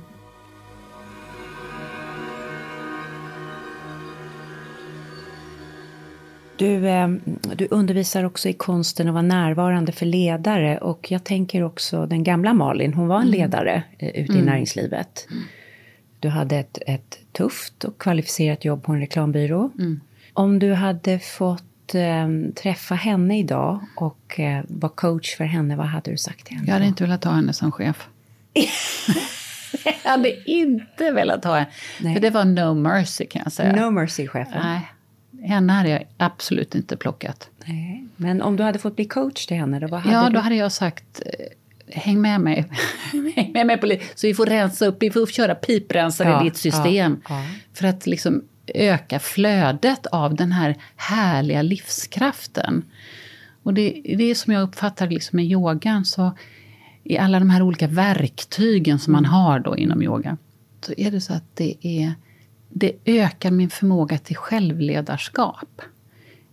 Du, 6.57 6.89
ehm, 6.89 7.21
du 7.57 7.69
undervisar 7.71 8.25
också 8.25 8.49
i 8.49 8.53
konsten 8.53 9.09
att 9.09 9.15
vara 9.15 9.23
närvarande 9.23 9.93
för 9.93 10.07
ledare 10.07 10.79
och 10.79 11.11
jag 11.11 11.25
tänker 11.25 11.63
också 11.63 12.07
den 12.07 12.25
gamla 12.25 12.55
Malin, 12.55 12.95
hon 12.95 13.09
var 13.09 13.17
en 13.17 13.23
mm. 13.23 13.33
ledare 13.33 13.83
mm. 13.99 14.15
ute 14.15 14.33
i 14.33 14.37
mm. 14.37 14.47
näringslivet. 14.47 15.29
Du 16.23 16.29
hade 16.29 16.57
ett, 16.57 16.79
ett 16.87 17.19
tufft 17.33 17.85
och 17.85 17.99
kvalificerat 17.99 18.65
jobb 18.65 18.83
på 18.83 18.93
en 18.93 19.01
reklambyrå. 19.01 19.71
Mm. 19.79 20.01
Om 20.33 20.59
du 20.59 20.73
hade 20.73 21.19
fått 21.19 21.95
eh, 21.95 22.29
träffa 22.63 22.95
henne 22.95 23.39
idag 23.39 23.81
och 23.97 24.41
eh, 24.41 24.65
vara 24.69 24.93
coach 24.95 25.37
för 25.37 25.45
henne, 25.45 25.77
vad 25.77 25.87
hade 25.87 26.11
du 26.11 26.17
sagt 26.17 26.47
till 26.47 26.57
henne? 26.57 26.67
Jag 26.67 26.75
hade 26.75 26.87
inte 26.87 27.05
velat 27.05 27.25
ha 27.25 27.33
henne 27.33 27.53
som 27.53 27.73
chef. 27.73 28.09
jag 29.85 30.11
hade 30.11 30.51
inte 30.51 31.11
velat 31.11 31.45
ha 31.45 31.57
henne. 31.57 32.15
För 32.15 32.21
det 32.21 32.31
var 32.31 32.45
no 32.45 32.75
mercy 32.75 33.27
kan 33.27 33.43
jag 33.45 33.53
säga. 33.53 33.87
No 33.87 33.91
mercy-chefen? 33.91 34.61
Nej. 34.63 34.93
Henne 35.49 35.73
hade 35.73 35.89
jag 35.89 36.07
absolut 36.17 36.75
inte 36.75 36.97
plockat. 36.97 37.49
Nej. 37.65 38.07
Men 38.17 38.43
om 38.43 38.57
du 38.57 38.63
hade 38.63 38.79
fått 38.79 38.97
bli 38.97 39.05
coach 39.05 39.47
till 39.47 39.57
henne, 39.57 39.81
då, 39.81 39.87
vad 39.87 40.01
hade 40.01 40.15
Ja, 40.17 40.29
du? 40.29 40.35
då 40.35 40.41
hade 40.41 40.55
jag 40.55 40.73
sagt 40.73 41.23
eh, 41.27 41.47
häng 41.95 42.21
med 42.21 42.41
mig. 42.41 42.65
häng 43.37 43.53
med 43.53 43.67
mig 43.67 43.79
på 43.79 43.97
Så 44.15 44.27
vi 44.27 44.35
får 44.35 44.47
rensa 44.47 44.87
upp, 44.87 44.97
vi 45.01 45.11
får 45.11 45.27
köra 45.27 45.55
piprensare 45.55 46.29
ja, 46.29 46.41
i 46.41 46.45
ditt 46.45 46.57
system. 46.57 47.21
Ja, 47.29 47.35
ja. 47.35 47.45
För 47.75 47.87
att 47.87 48.07
liksom 48.07 48.43
öka 48.67 49.19
flödet 49.19 50.07
av 50.07 50.35
den 50.35 50.53
här 50.53 50.77
härliga 50.97 51.63
livskraften. 51.63 52.85
Och 53.63 53.75
det, 53.75 54.03
det 54.05 54.31
är 54.31 54.35
som 54.35 54.53
jag 54.53 54.63
uppfattar 54.63 55.09
liksom 55.09 55.37
med 55.37 55.47
yogan, 55.47 56.05
så 56.05 56.33
i 57.05 57.19
alla 57.19 57.39
de 57.39 57.51
här 57.51 57.63
olika 57.63 57.87
verktygen 57.87 58.99
som 58.99 59.13
man 59.13 59.25
har 59.25 59.61
då 59.61 59.77
inom 59.77 60.03
yoga, 60.03 60.37
så 60.81 60.93
är 60.97 61.11
det 61.11 61.21
så 61.21 61.33
att 61.33 61.57
det 61.57 61.87
är 61.87 62.15
det 62.69 62.93
ökar 63.05 63.51
min 63.51 63.71
förmåga 63.71 64.19
till 64.19 64.37
självledarskap. 64.37 65.83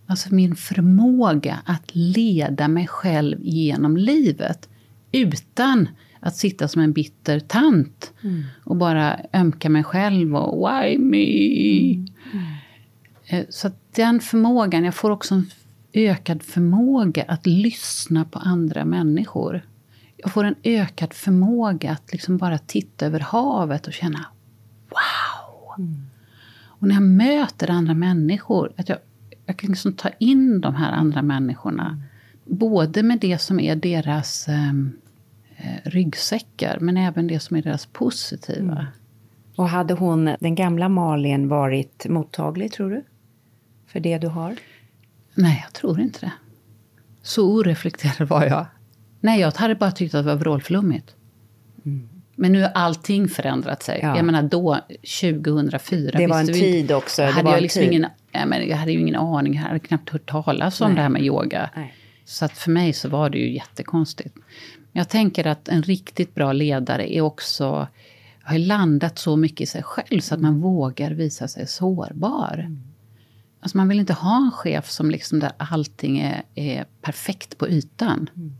Alltså 0.05 0.33
min 0.33 0.55
förmåga 0.55 1.59
att 1.65 1.95
leda 1.95 2.67
mig 2.67 2.87
själv 2.87 3.37
genom 3.41 3.97
livet 3.97 4.68
utan 5.11 5.89
att 6.19 6.35
sitta 6.35 6.67
som 6.67 6.81
en 6.81 6.93
bitter 6.93 7.39
tant 7.39 8.13
mm. 8.23 8.43
och 8.63 8.75
bara 8.75 9.19
ömka 9.33 9.69
mig 9.69 9.83
själv 9.83 10.35
och 10.35 10.69
why 10.69 10.97
me? 10.97 11.93
Mm. 11.93 12.05
Mm. 13.25 13.45
Så 13.49 13.71
den 13.95 14.19
förmågan, 14.19 14.83
jag 14.83 14.95
får 14.95 15.09
också 15.09 15.35
en 15.35 15.49
ökad 15.93 16.43
förmåga 16.43 17.23
att 17.27 17.47
lyssna 17.47 18.25
på 18.25 18.39
andra 18.39 18.85
människor. 18.85 19.65
Jag 20.17 20.31
får 20.31 20.43
en 20.43 20.55
ökad 20.63 21.13
förmåga 21.13 21.91
att 21.91 22.11
liksom 22.11 22.37
bara 22.37 22.57
titta 22.57 23.05
över 23.05 23.19
havet 23.19 23.87
och 23.87 23.93
känna 23.93 24.25
wow! 24.89 25.85
Mm. 25.85 26.05
Och 26.79 26.87
när 26.87 26.95
jag 26.95 27.03
möter 27.03 27.71
andra 27.71 27.93
människor, 27.93 28.71
att 28.77 28.89
jag, 28.89 28.97
jag 29.45 29.57
kan 29.57 29.69
liksom 29.69 29.93
ta 29.93 30.09
in 30.19 30.61
de 30.61 30.75
här 30.75 30.91
andra 30.91 31.21
människorna. 31.21 32.01
Både 32.49 33.03
med 33.03 33.19
det 33.19 33.37
som 33.37 33.59
är 33.59 33.75
deras 33.75 34.47
ehm, 34.47 34.91
eh, 35.57 35.89
ryggsäckar, 35.89 36.77
men 36.79 36.97
även 36.97 37.27
det 37.27 37.39
som 37.39 37.57
är 37.57 37.61
deras 37.61 37.85
positiva. 37.85 38.71
Mm. 38.71 38.85
Och 39.55 39.69
hade 39.69 39.93
hon, 39.93 40.35
den 40.39 40.55
gamla 40.55 40.89
Malin, 40.89 41.47
varit 41.47 42.05
mottaglig, 42.09 42.71
tror 42.71 42.89
du? 42.89 43.03
För 43.87 43.99
det 43.99 44.17
du 44.17 44.27
har? 44.27 44.55
Nej, 45.33 45.61
jag 45.65 45.73
tror 45.73 45.99
inte 45.99 46.19
det. 46.19 46.31
Så 47.21 47.53
oreflekterad 47.53 48.29
var 48.29 48.45
jag. 48.45 48.65
Nej, 49.19 49.39
jag 49.39 49.51
hade 49.51 49.75
bara 49.75 49.91
tyckt 49.91 50.15
att 50.15 50.25
det 50.25 50.31
var 50.31 50.39
vrålflummigt. 50.39 51.15
Mm. 51.85 52.09
Men 52.35 52.51
nu 52.51 52.61
har 52.61 52.69
allting 52.69 53.27
förändrat 53.27 53.83
sig. 53.83 53.99
Ja. 54.01 54.15
Jag 54.15 54.25
menar 54.25 54.43
då, 54.43 54.79
2004. 55.21 56.17
Det 56.17 56.27
var 56.27 56.39
en 56.39 56.47
tid 56.47 56.91
också. 56.91 57.23
Hade 57.23 57.51
jag, 57.51 57.61
liksom 57.61 57.83
ingen, 57.83 58.05
jag 58.31 58.77
hade 58.77 58.91
ju 58.91 58.99
ingen 58.99 59.15
aning, 59.15 59.53
jag 59.53 59.61
hade 59.61 59.79
knappt 59.79 60.09
hört 60.09 60.29
talas 60.29 60.81
om 60.81 60.87
Nej. 60.87 60.95
det 60.95 61.01
här 61.01 61.09
med 61.09 61.21
yoga. 61.21 61.69
Nej. 61.75 61.95
Så 62.29 62.45
att 62.45 62.57
för 62.57 62.71
mig 62.71 62.93
så 62.93 63.09
var 63.09 63.29
det 63.29 63.37
ju 63.37 63.53
jättekonstigt. 63.53 64.35
Jag 64.91 65.09
tänker 65.09 65.47
att 65.47 65.67
en 65.67 65.83
riktigt 65.83 66.35
bra 66.35 66.53
ledare 66.53 67.15
är 67.15 67.21
också 67.21 67.87
har 68.43 68.57
landat 68.57 69.19
så 69.19 69.35
mycket 69.35 69.61
i 69.61 69.65
sig 69.65 69.83
själv 69.83 70.19
så 70.19 70.35
att 70.35 70.41
man 70.41 70.61
vågar 70.61 71.11
visa 71.11 71.47
sig 71.47 71.67
sårbar. 71.67 72.53
Mm. 72.53 72.79
Alltså 73.59 73.77
man 73.77 73.87
vill 73.87 73.99
inte 73.99 74.13
ha 74.13 74.37
en 74.37 74.51
chef 74.51 74.89
som 74.89 75.11
liksom 75.11 75.39
där 75.39 75.51
allting 75.57 76.19
är, 76.19 76.43
är 76.55 76.85
perfekt 77.01 77.57
på 77.57 77.69
ytan. 77.69 78.29
Mm. 78.35 78.53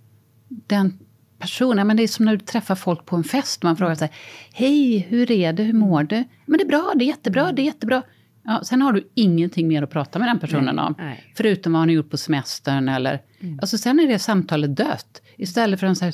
Den 0.48 1.00
personen, 1.40 1.88
Men 1.88 1.98
det 1.98 2.04
är 2.04 2.08
som 2.08 2.26
när 2.26 2.36
du 2.36 2.46
träffar 2.46 2.76
folk 2.76 3.06
på 3.06 3.16
en 3.16 3.24
fest. 3.24 3.64
Man 3.64 3.78
frågar 3.78 3.96
så 3.96 4.06
här 4.06 4.14
hej, 4.54 5.00
hur 5.00 5.32
är 5.32 5.54
det, 5.54 5.64
hur 5.64 5.74
mår 5.74 6.04
du? 6.04 6.24
Men 6.46 6.58
det 6.58 6.64
är 6.64 6.68
bra, 6.68 6.94
det 6.96 7.04
är 7.04 7.08
jättebra, 7.08 7.52
det 7.52 7.62
är 7.62 7.66
jättebra. 7.66 8.04
Ja, 8.50 8.64
sen 8.64 8.82
har 8.82 8.94
du 8.94 9.10
ingenting 9.16 9.68
mer 9.68 9.84
att 9.84 9.90
prata 9.90 10.20
med 10.20 10.28
den 10.28 10.40
personen 10.40 10.76
nej, 10.76 10.86
om. 10.86 10.96
Nej. 10.98 11.24
Förutom 11.36 11.74
vad 11.74 11.80
han 11.80 11.90
har 11.90 11.94
gjort 11.94 12.10
på 12.10 12.18
semestern 12.18 12.90
eller... 12.90 13.22
Mm. 13.40 13.60
Alltså 13.62 13.78
sen 13.78 14.00
är 14.00 14.08
det 14.08 14.20
samtalet 14.20 14.78
dött. 14.78 15.22
Istället 15.38 15.80
för 15.80 15.88
att 15.88 15.98
säga, 15.98 16.14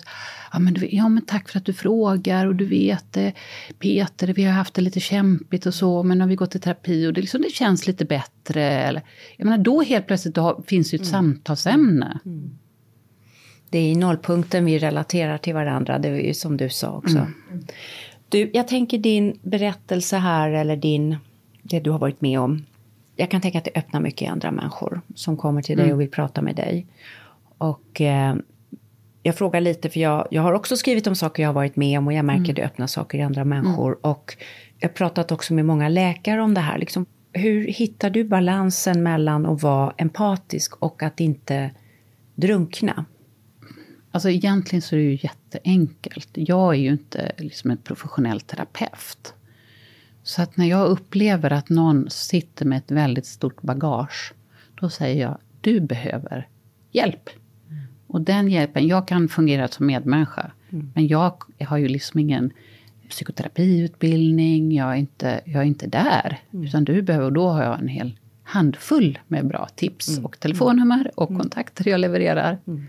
ja 0.54 0.60
men, 0.60 0.74
du, 0.74 0.90
ja 0.92 1.10
men 1.10 1.26
tack 1.26 1.50
för 1.50 1.60
att 1.60 1.66
du 1.66 1.74
frågar 1.74 2.46
och 2.46 2.56
du 2.56 2.66
vet 2.66 3.14
det. 3.14 3.34
Peter, 3.80 4.28
vi 4.28 4.44
har 4.44 4.52
haft 4.52 4.74
det 4.74 4.82
lite 4.82 5.00
kämpigt 5.00 5.66
och 5.66 5.74
så, 5.74 6.04
men 6.04 6.18
nu 6.18 6.24
har 6.24 6.30
vi 6.30 6.36
gått 6.36 6.56
i 6.56 6.60
terapi 6.60 7.08
och 7.08 7.14
det, 7.14 7.22
liksom, 7.22 7.42
det 7.42 7.52
känns 7.52 7.88
lite 7.88 8.06
bättre. 8.06 8.64
Eller, 8.64 9.04
jag 9.38 9.46
menar, 9.46 9.58
då 9.58 9.82
helt 9.82 10.08
plötsligt 10.08 10.36
då 10.36 10.64
finns 10.68 10.94
ju 10.94 10.96
ett 10.96 11.02
mm. 11.02 11.12
samtalsämne. 11.12 12.20
Mm 12.26 12.58
det 13.70 13.80
är 13.80 13.92
i 13.92 13.96
nollpunkten 13.96 14.66
vi 14.66 14.80
relaterar 14.80 15.38
till 15.38 15.54
varandra, 15.54 16.00
det 16.00 16.08
är 16.08 16.16
ju 16.16 16.34
som 16.34 16.58
du 16.58 16.70
sa 16.70 16.92
också. 16.92 17.18
Mm. 17.18 17.66
Du, 18.30 18.52
jag 18.54 18.68
tänker 18.68 18.98
din 18.98 19.40
berättelse 19.42 20.18
här, 20.18 20.52
eller 20.52 20.76
din, 20.76 21.18
det 21.70 21.80
du 21.80 21.92
har 21.92 22.00
varit 22.00 22.22
med 22.22 22.40
om. 22.40 22.66
Jag 23.16 23.32
kan 23.32 23.42
tänka 23.42 23.58
att 23.58 23.66
det 23.66 23.72
öppnar 23.76 24.00
mycket 24.00 24.22
i 24.22 24.26
andra 24.26 24.52
människor 24.52 25.02
som 25.16 25.38
kommer 25.38 25.62
till 25.62 25.78
dig 25.78 25.86
mm. 25.86 25.96
och 25.96 26.02
vill 26.02 26.12
prata 26.12 26.42
med 26.42 26.56
dig. 26.56 26.88
Och 27.58 28.02
eh, 28.02 28.36
jag 29.24 29.36
frågar 29.36 29.62
lite, 29.62 29.90
för 29.90 30.00
jag, 30.00 30.28
jag 30.32 30.42
har 30.42 30.54
också 30.54 30.78
skrivit 30.78 31.08
om 31.08 31.16
saker 31.16 31.44
jag 31.44 31.50
har 31.50 31.54
varit 31.54 31.76
med 31.76 32.00
om 32.00 32.08
och 32.08 32.14
jag 32.14 32.26
märker 32.26 32.44
mm. 32.44 32.56
det 32.56 32.64
öppnar 32.64 32.88
saker 32.88 33.18
i 33.18 33.22
andra 33.22 33.46
människor. 33.46 33.88
Mm. 33.88 34.00
Och 34.02 34.38
jag 34.80 34.90
har 34.90 34.94
pratat 34.94 35.32
också 35.32 35.54
med 35.54 35.66
många 35.66 35.90
läkare 35.90 36.42
om 36.42 36.54
det 36.54 36.62
här. 36.62 36.78
Liksom, 36.78 37.06
hur 37.34 37.68
hittar 37.68 38.10
du 38.10 38.24
balansen 38.24 39.04
mellan 39.04 39.46
att 39.46 39.64
vara 39.64 39.94
empatisk 39.98 40.76
och 40.76 41.04
att 41.04 41.20
inte 41.20 41.72
drunkna? 42.36 43.06
Alltså 44.12 44.30
egentligen 44.30 44.82
så 44.82 44.96
är 44.96 45.00
det 45.00 45.06
ju 45.06 45.20
jätteenkelt. 45.22 46.30
Jag 46.34 46.74
är 46.74 46.80
ju 46.80 46.92
inte 46.92 47.32
liksom 47.38 47.72
en 47.72 47.78
professionell 47.78 48.42
terapeut. 48.42 49.34
Så 50.26 50.42
att 50.42 50.58
när 50.58 50.66
jag 50.66 50.88
upplever 50.88 51.54
att 51.54 51.70
någon 51.70 52.10
sitter 52.10 52.66
med 52.66 52.78
ett 52.78 52.92
väldigt 52.92 53.26
stort 53.26 53.62
bagage, 53.62 54.34
då 54.82 54.90
säger 54.90 55.22
jag, 55.22 55.38
du 55.62 55.80
behöver 55.80 56.48
hjälp. 56.92 57.30
Mm. 57.70 57.84
Och 58.08 58.22
den 58.22 58.50
hjälpen, 58.50 58.88
jag 58.88 59.08
kan 59.08 59.28
fungera 59.28 59.68
som 59.68 59.86
medmänniska, 59.86 60.52
mm. 60.70 60.92
men 60.96 61.08
jag, 61.08 61.44
jag 61.58 61.68
har 61.68 61.78
ju 61.78 61.88
liksom 61.88 62.20
ingen 62.20 62.52
psykoterapiutbildning, 63.10 64.72
jag 64.72 64.92
är 64.92 64.96
inte, 64.96 65.42
jag 65.46 65.62
är 65.62 65.66
inte 65.66 65.88
där. 65.88 66.40
Mm. 66.54 66.66
Utan 66.66 66.84
du 66.84 67.02
behöver, 67.02 67.26
och 67.26 67.34
då 67.34 67.50
har 67.50 67.64
jag 67.64 67.80
en 67.80 67.88
hel 67.88 68.20
handfull 68.44 69.20
med 69.28 69.48
bra 69.48 69.68
tips 69.76 70.10
mm. 70.10 70.26
och 70.26 70.40
telefonnummer 70.40 71.12
och 71.16 71.30
mm. 71.30 71.42
kontakter 71.42 71.90
jag 71.90 72.00
levererar. 72.00 72.60
Mm. 72.68 72.86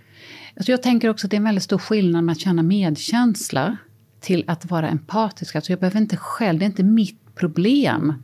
Alltså 0.57 0.73
jag 0.73 0.83
tänker 0.83 1.09
också 1.09 1.27
att 1.27 1.31
det 1.31 1.35
är 1.35 1.39
en 1.39 1.45
väldigt 1.45 1.65
stor 1.65 1.79
skillnad 1.79 2.25
med 2.25 2.33
att 2.33 2.41
känna 2.41 2.63
medkänsla 2.63 3.77
till 4.21 4.45
att 4.47 4.71
vara 4.71 4.89
empatisk. 4.89 5.57
Alltså 5.57 5.73
jag 5.73 5.79
behöver 5.79 6.01
inte 6.01 6.17
själv, 6.17 6.59
det 6.59 6.65
är 6.65 6.67
inte 6.67 6.83
mitt 6.83 7.26
problem. 7.37 8.15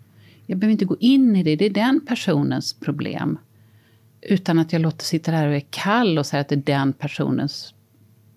Jag 0.46 0.58
behöver 0.58 0.72
inte 0.72 0.84
gå 0.84 0.96
in 1.00 1.36
i 1.36 1.42
det, 1.42 1.56
det 1.56 1.64
är 1.64 1.70
den 1.70 2.00
personens 2.06 2.72
problem. 2.72 3.38
Utan 4.20 4.58
att 4.58 4.72
jag 4.72 4.82
låter 4.82 5.04
sitta 5.04 5.32
där 5.32 5.46
och 5.46 5.54
är 5.54 5.62
kall 5.70 6.18
och 6.18 6.26
säga 6.26 6.40
att 6.40 6.48
det 6.48 6.54
är 6.54 6.56
den 6.56 6.92
personens... 6.92 7.74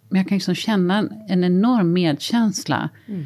Men 0.10 0.18
jag 0.18 0.28
kan 0.30 0.36
liksom 0.36 0.56
känna 0.56 1.10
en 1.28 1.44
enorm 1.44 1.94
medkänsla. 1.94 2.90
Mm. 3.08 3.26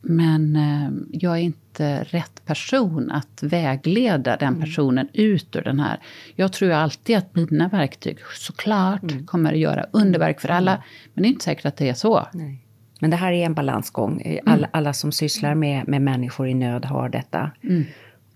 Men 0.00 0.56
eh, 0.56 1.18
jag 1.20 1.32
är 1.32 1.42
inte 1.42 2.02
rätt 2.02 2.44
person 2.44 3.10
att 3.10 3.42
vägleda 3.42 4.36
den 4.36 4.48
mm. 4.48 4.60
personen 4.60 5.08
mm. 5.12 5.32
ut 5.32 5.56
ur 5.56 5.62
den 5.62 5.80
här. 5.80 6.00
Jag 6.34 6.52
tror 6.52 6.70
alltid 6.70 7.16
att 7.16 7.34
mina 7.34 7.68
verktyg 7.68 8.18
såklart 8.34 9.02
mm. 9.02 9.26
kommer 9.26 9.52
att 9.52 9.58
göra 9.58 9.86
underverk 9.90 10.40
för 10.40 10.48
alla. 10.48 10.72
Mm. 10.72 10.82
Men 11.14 11.22
det 11.22 11.28
är 11.28 11.30
inte 11.30 11.44
säkert 11.44 11.64
att 11.64 11.76
det 11.76 11.88
är 11.88 11.94
så. 11.94 12.26
Nej. 12.32 12.66
Men 13.00 13.10
det 13.10 13.16
här 13.16 13.32
är 13.32 13.46
en 13.46 13.54
balansgång. 13.54 14.22
Mm. 14.24 14.44
Alla, 14.46 14.68
alla 14.72 14.92
som 14.92 15.12
sysslar 15.12 15.54
med, 15.54 15.88
med 15.88 16.02
människor 16.02 16.48
i 16.48 16.54
nöd 16.54 16.84
har 16.84 17.08
detta. 17.08 17.50
Mm. 17.62 17.84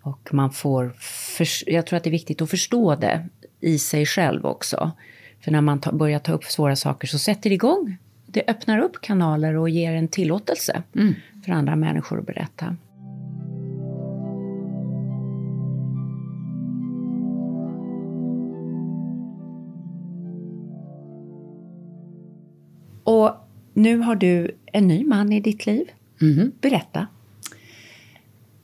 Och 0.03 0.35
man 0.35 0.53
får... 0.53 0.93
För, 1.37 1.47
jag 1.73 1.87
tror 1.87 1.97
att 1.97 2.05
det 2.05 2.11
är 2.11 2.13
viktigt 2.13 2.43
att 2.43 2.51
förstå 2.51 2.95
det 2.95 3.29
i 3.61 3.79
sig 3.79 4.07
själv 4.07 4.47
också. 4.47 4.93
För 5.41 5.51
när 5.51 5.61
man 5.61 5.81
ta, 5.81 5.93
börjar 5.93 6.19
ta 6.19 6.33
upp 6.33 6.45
svåra 6.45 6.77
saker 6.77 7.09
så 7.09 7.19
sätter 7.19 7.51
det 7.51 7.55
igång. 7.55 7.97
Det 8.27 8.43
öppnar 8.47 8.79
upp 8.79 9.01
kanaler 9.01 9.57
och 9.57 9.71
ger 9.71 9.95
en 9.95 10.09
tillåtelse 10.09 10.83
mm. 10.95 11.15
för 11.45 11.53
andra 11.53 11.77
människor 11.77 12.19
att 12.19 12.27
berätta. 12.27 12.77
Och 23.05 23.44
nu 23.75 23.99
har 23.99 24.17
du 24.17 24.51
en 24.65 24.89
ny 24.89 25.05
man 25.05 25.33
i 25.33 25.41
ditt 25.41 25.67
liv. 25.67 25.91
Mm. 26.21 26.53
Berätta. 26.61 27.07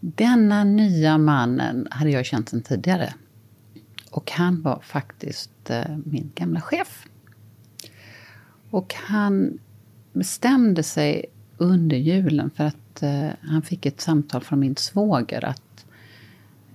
Denna 0.00 0.64
nya 0.64 1.18
mannen 1.18 1.88
hade 1.90 2.10
jag 2.10 2.26
känt 2.26 2.48
sedan 2.48 2.62
tidigare. 2.62 3.14
Och 4.10 4.30
han 4.30 4.62
var 4.62 4.80
faktiskt 4.82 5.70
eh, 5.70 5.96
min 6.04 6.30
gamla 6.34 6.60
chef. 6.60 7.06
Och 8.70 8.94
han 8.94 9.58
bestämde 10.12 10.82
sig 10.82 11.24
under 11.58 11.96
julen 11.96 12.50
för 12.50 12.64
att 12.64 12.76
att 13.00 13.02
eh, 13.02 13.50
han 13.50 13.62
fick 13.62 13.86
ett 13.86 14.00
samtal 14.00 14.42
från 14.42 14.60
min 14.60 14.76
svåger 14.76 15.44
att 15.44 15.86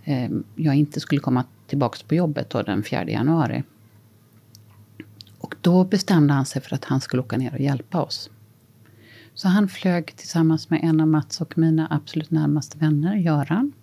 eh, 0.04 0.30
jag 0.56 0.76
inte 0.76 1.00
skulle 1.00 1.22
komma 1.22 1.44
tillbaka 1.68 1.98
på 2.08 2.16
jobbet 2.16 2.50
då 2.50 2.62
den 2.62 2.84
4 2.84 3.10
januari. 3.10 3.64
Och 5.46 5.56
då 5.62 5.84
bestämde 5.84 6.34
han 6.34 6.46
sig 6.46 6.62
för 6.62 6.76
att 6.76 6.86
han 6.86 7.02
skulle 7.02 7.22
åka 7.22 7.38
ner 7.38 7.54
och 7.54 7.60
hjälpa 7.60 8.02
oss. 8.02 8.30
Så 9.34 9.48
han 9.48 9.68
flög 9.68 10.16
tillsammans 10.16 10.70
med 10.70 10.80
en 10.84 11.02
av 11.02 11.08
Mats 11.08 11.42
och 11.42 11.58
mina 11.58 11.88
absolut 11.90 12.32
närmaste 12.32 12.78
vänner, 12.78 13.16
Göran. 13.16 13.74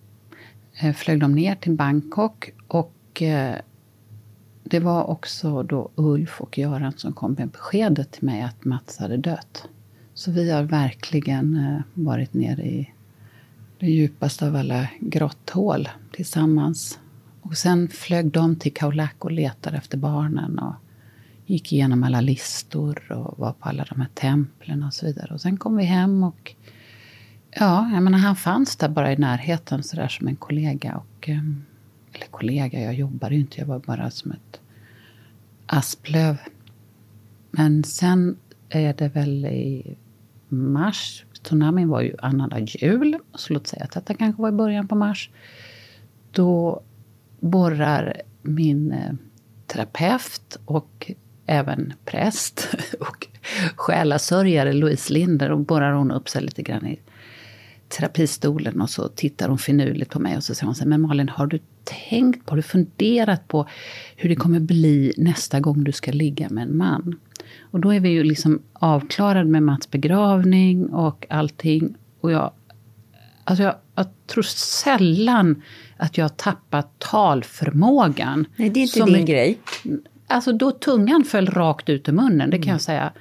Eh, 0.81 0.93
flög 0.93 1.19
de 1.19 1.35
ner 1.35 1.55
till 1.55 1.71
Bangkok 1.71 2.53
och 2.67 3.21
eh, 3.21 3.55
det 4.63 4.79
var 4.79 5.03
också 5.03 5.63
då 5.63 5.89
Ulf 5.95 6.41
och 6.41 6.57
Göran 6.57 6.93
som 6.97 7.13
kom 7.13 7.33
med 7.33 7.49
beskedet 7.49 8.11
till 8.11 8.23
mig 8.23 8.41
att 8.41 8.65
Mats 8.65 8.97
hade 8.97 9.17
dött. 9.17 9.67
Så 10.13 10.31
vi 10.31 10.51
har 10.51 10.63
verkligen 10.63 11.55
eh, 11.55 11.81
varit 11.93 12.33
nere 12.33 12.63
i 12.63 12.89
det 13.79 13.87
djupaste 13.87 14.47
av 14.47 14.55
alla 14.55 14.87
grotthål 14.99 15.89
tillsammans. 16.11 16.99
Och 17.41 17.57
sen 17.57 17.87
flög 17.87 18.31
de 18.31 18.55
till 18.55 18.73
Kaulak 18.73 19.15
och 19.25 19.31
letade 19.31 19.77
efter 19.77 19.97
barnen 19.97 20.59
och 20.59 20.73
gick 21.53 21.73
igenom 21.73 22.03
alla 22.03 22.21
listor 22.21 23.11
och 23.11 23.39
var 23.39 23.53
på 23.53 23.69
alla 23.69 23.85
de 23.89 24.01
här 24.01 24.09
templen 24.13 24.83
och 24.83 24.93
så 24.93 25.05
vidare. 25.05 25.33
Och 25.33 25.41
sen 25.41 25.57
kom 25.57 25.77
vi 25.77 25.83
hem 25.83 26.23
och 26.23 26.55
ja, 27.51 27.89
jag 27.93 28.03
menar, 28.03 28.17
han 28.17 28.35
fanns 28.35 28.75
där 28.75 28.89
bara 28.89 29.13
i 29.13 29.17
närheten 29.17 29.83
sådär 29.83 30.07
som 30.07 30.27
en 30.27 30.35
kollega. 30.35 30.95
Och, 30.95 31.29
eh, 31.29 31.39
eller 32.13 32.25
kollega, 32.31 32.81
jag 32.81 32.93
jobbade 32.93 33.35
ju 33.35 33.41
inte, 33.41 33.59
jag 33.59 33.65
var 33.65 33.79
bara 33.79 34.11
som 34.11 34.31
ett 34.31 34.59
asplöv. 35.65 36.37
Men 37.51 37.83
sen 37.83 38.37
är 38.69 38.93
det 38.93 39.07
väl 39.07 39.45
i 39.45 39.95
mars, 40.49 41.25
tsunamin 41.43 41.89
var 41.89 42.01
ju 42.01 42.15
annandag 42.21 42.59
jul, 42.59 43.17
så 43.33 43.53
låt 43.53 43.67
säga 43.67 43.83
att 43.83 43.91
detta 43.91 44.13
kanske 44.13 44.41
var 44.41 44.49
i 44.49 44.51
början 44.51 44.87
på 44.87 44.95
mars. 44.95 45.29
Då 46.31 46.81
borrar 47.39 48.21
min 48.41 48.91
eh, 48.91 49.13
terapeut 49.67 50.59
och 50.65 51.11
även 51.45 51.93
präst 52.05 52.69
och 52.99 53.27
själasörjare 53.75 54.73
Louise 54.73 55.13
Linder. 55.13 55.51
Och 55.51 55.59
borrar 55.59 55.91
hon 55.91 56.11
upp 56.11 56.29
sig 56.29 56.41
lite 56.41 56.61
grann 56.61 56.87
i 56.87 56.99
terapistolen 57.97 58.81
och 58.81 58.89
så 58.89 59.07
tittar 59.07 59.49
hon 59.49 59.57
finurligt 59.57 60.11
på 60.11 60.19
mig 60.19 60.37
och 60.37 60.43
så 60.43 60.55
säger 60.55 60.65
hon 60.65 60.75
så 60.75 60.83
här, 60.83 60.89
men 60.89 61.01
Malin, 61.01 61.29
har 61.29 61.47
du 61.47 61.59
tänkt 62.09 62.45
på, 62.45 62.51
har 62.51 62.57
du 62.57 62.63
funderat 62.63 63.47
på 63.47 63.67
hur 64.15 64.29
det 64.29 64.35
kommer 64.35 64.59
bli 64.59 65.13
nästa 65.17 65.59
gång 65.59 65.83
du 65.83 65.91
ska 65.91 66.11
ligga 66.11 66.49
med 66.49 66.63
en 66.63 66.77
man? 66.77 67.15
Och 67.61 67.79
då 67.79 67.93
är 67.93 67.99
vi 67.99 68.09
ju 68.09 68.23
liksom 68.23 68.61
avklarade 68.73 69.49
med 69.49 69.63
Mats 69.63 69.91
begravning 69.91 70.89
och 70.89 71.25
allting. 71.29 71.95
Och 72.19 72.31
jag, 72.31 72.51
alltså 73.43 73.63
jag, 73.63 73.75
jag 73.95 74.05
tror 74.27 74.43
sällan 74.43 75.61
att 75.97 76.17
jag 76.17 76.25
har 76.25 76.29
tappat 76.29 76.99
talförmågan. 76.99 78.45
Nej, 78.55 78.69
det 78.69 78.79
är 78.79 78.99
inte 78.99 79.17
din 79.17 79.25
grej. 79.25 79.57
Alltså 80.27 80.53
då 80.53 80.71
tungan 80.71 81.23
föll 81.23 81.47
rakt 81.47 81.89
ut 81.89 82.09
ur 82.09 82.13
munnen, 82.13 82.49
det 82.49 82.57
kan 82.57 82.63
mm. 82.63 82.73
jag 82.73 82.81
säga. 82.81 83.13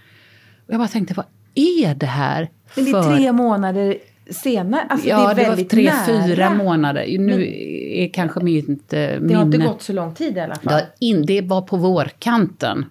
Och 0.66 0.74
jag 0.74 0.78
bara 0.78 0.88
tänkte, 0.88 1.14
vad 1.14 1.26
är 1.54 1.94
det 1.94 2.06
här? 2.06 2.50
Men 2.76 2.84
det 2.84 2.90
är 2.90 3.16
tre 3.16 3.32
månader 3.32 3.96
senare? 4.30 4.82
Alltså 4.88 5.08
ja, 5.08 5.34
det, 5.34 5.42
det 5.42 5.48
var 5.48 5.56
tre, 5.56 5.84
nära. 5.84 6.26
fyra 6.26 6.54
månader. 6.54 7.06
Nu 7.06 7.18
Men, 7.18 7.42
är 7.42 8.08
kanske 8.08 8.40
mitt 8.40 8.68
minne... 8.68 9.18
Det 9.18 9.34
har 9.34 9.44
inte 9.44 9.58
gått 9.58 9.82
så 9.82 9.92
lång 9.92 10.14
tid 10.14 10.36
i 10.36 10.40
alla 10.40 10.54
fall. 10.54 10.72
Det, 10.72 11.06
in, 11.06 11.26
det 11.26 11.40
var 11.40 11.62
på 11.62 11.76
vårkanten. 11.76 12.84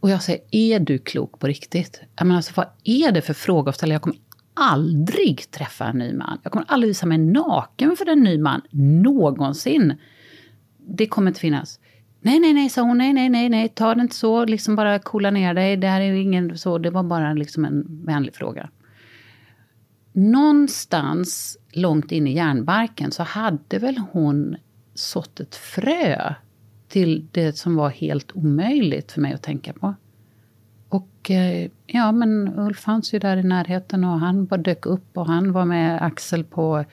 Och 0.00 0.10
jag 0.10 0.22
säger, 0.22 0.40
är 0.50 0.80
du 0.80 0.98
klok 0.98 1.38
på 1.38 1.46
riktigt? 1.46 2.00
Jag 2.16 2.26
menar, 2.26 2.36
alltså, 2.36 2.52
vad 2.56 2.66
är 2.84 3.12
det 3.12 3.22
för 3.22 3.34
fråga 3.34 3.70
att 3.70 3.76
ställa? 3.76 3.94
Jag 3.94 4.02
kommer 4.02 4.18
aldrig 4.54 5.50
träffa 5.50 5.86
en 5.86 5.98
ny 5.98 6.12
man. 6.12 6.38
Jag 6.42 6.52
kommer 6.52 6.66
aldrig 6.68 6.88
visa 6.88 7.06
mig 7.06 7.18
naken 7.18 7.96
för 7.96 8.08
en 8.08 8.20
ny 8.20 8.38
man, 8.38 8.62
någonsin. 8.70 9.94
Det 10.88 11.06
kommer 11.06 11.30
inte 11.30 11.40
finnas. 11.40 11.80
Nej, 12.28 12.40
nej, 12.40 12.54
nej, 12.54 12.68
sa 12.68 12.82
hon. 12.82 12.98
Nej, 12.98 13.12
nej, 13.12 13.28
nej, 13.28 13.48
nej, 13.48 13.68
ta 13.68 13.94
det 13.94 14.00
inte 14.00 14.16
så. 14.16 14.44
Liksom 14.44 14.76
bara 14.76 14.98
coola 14.98 15.30
ner 15.30 15.54
dig. 15.54 15.76
Det 15.76 15.86
här 15.86 16.00
är 16.00 16.04
ju 16.04 16.22
ingen 16.22 16.58
så. 16.58 16.78
Det 16.78 16.90
var 16.90 17.02
bara 17.02 17.32
liksom 17.32 17.64
en 17.64 18.04
vänlig 18.04 18.34
fråga. 18.34 18.68
Någonstans 20.12 21.58
långt 21.72 22.12
in 22.12 22.26
i 22.26 22.34
järnbarken 22.34 23.10
så 23.10 23.22
hade 23.22 23.78
väl 23.78 23.98
hon 24.12 24.56
sått 24.94 25.40
ett 25.40 25.54
frö 25.54 26.34
till 26.88 27.26
det 27.32 27.56
som 27.56 27.76
var 27.76 27.90
helt 27.90 28.36
omöjligt 28.36 29.12
för 29.12 29.20
mig 29.20 29.32
att 29.32 29.42
tänka 29.42 29.72
på. 29.72 29.94
Och 30.88 31.30
eh, 31.30 31.70
ja, 31.86 32.12
men 32.12 32.58
Ulf 32.58 32.78
fanns 32.78 33.14
ju 33.14 33.18
där 33.18 33.36
i 33.36 33.42
närheten 33.42 34.04
och 34.04 34.20
han 34.20 34.46
bara 34.46 34.60
dök 34.60 34.86
upp 34.86 35.18
och 35.18 35.26
han 35.26 35.52
var 35.52 35.64
med 35.64 36.02
Axel 36.02 36.44
på 36.44 36.84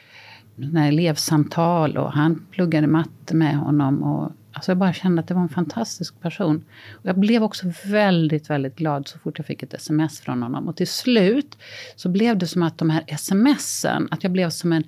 elevsamtal 0.77 1.97
och 1.97 2.11
han 2.11 2.45
pluggade 2.51 2.87
matte 2.87 3.35
med 3.35 3.57
honom. 3.57 4.03
Och, 4.03 4.31
alltså 4.55 4.71
jag 4.71 4.77
bara 4.77 4.93
kände 4.93 5.19
att 5.19 5.27
det 5.27 5.33
var 5.33 5.41
en 5.41 5.49
fantastisk 5.49 6.21
person. 6.21 6.65
Och 6.91 7.05
jag 7.05 7.19
blev 7.19 7.43
också 7.43 7.71
väldigt, 7.85 8.49
väldigt 8.49 8.75
glad 8.75 9.07
så 9.07 9.19
fort 9.19 9.37
jag 9.37 9.45
fick 9.45 9.63
ett 9.63 9.73
sms 9.73 10.19
från 10.19 10.43
honom. 10.43 10.67
Och 10.67 10.75
till 10.75 10.87
slut 10.87 11.57
så 11.95 12.09
blev 12.09 12.37
det 12.37 12.47
som 12.47 12.63
att 12.63 12.77
de 12.77 12.89
här 12.89 13.17
smsen, 13.17 14.07
att 14.11 14.23
jag 14.23 14.31
blev 14.31 14.49
som 14.49 14.73
en 14.73 14.83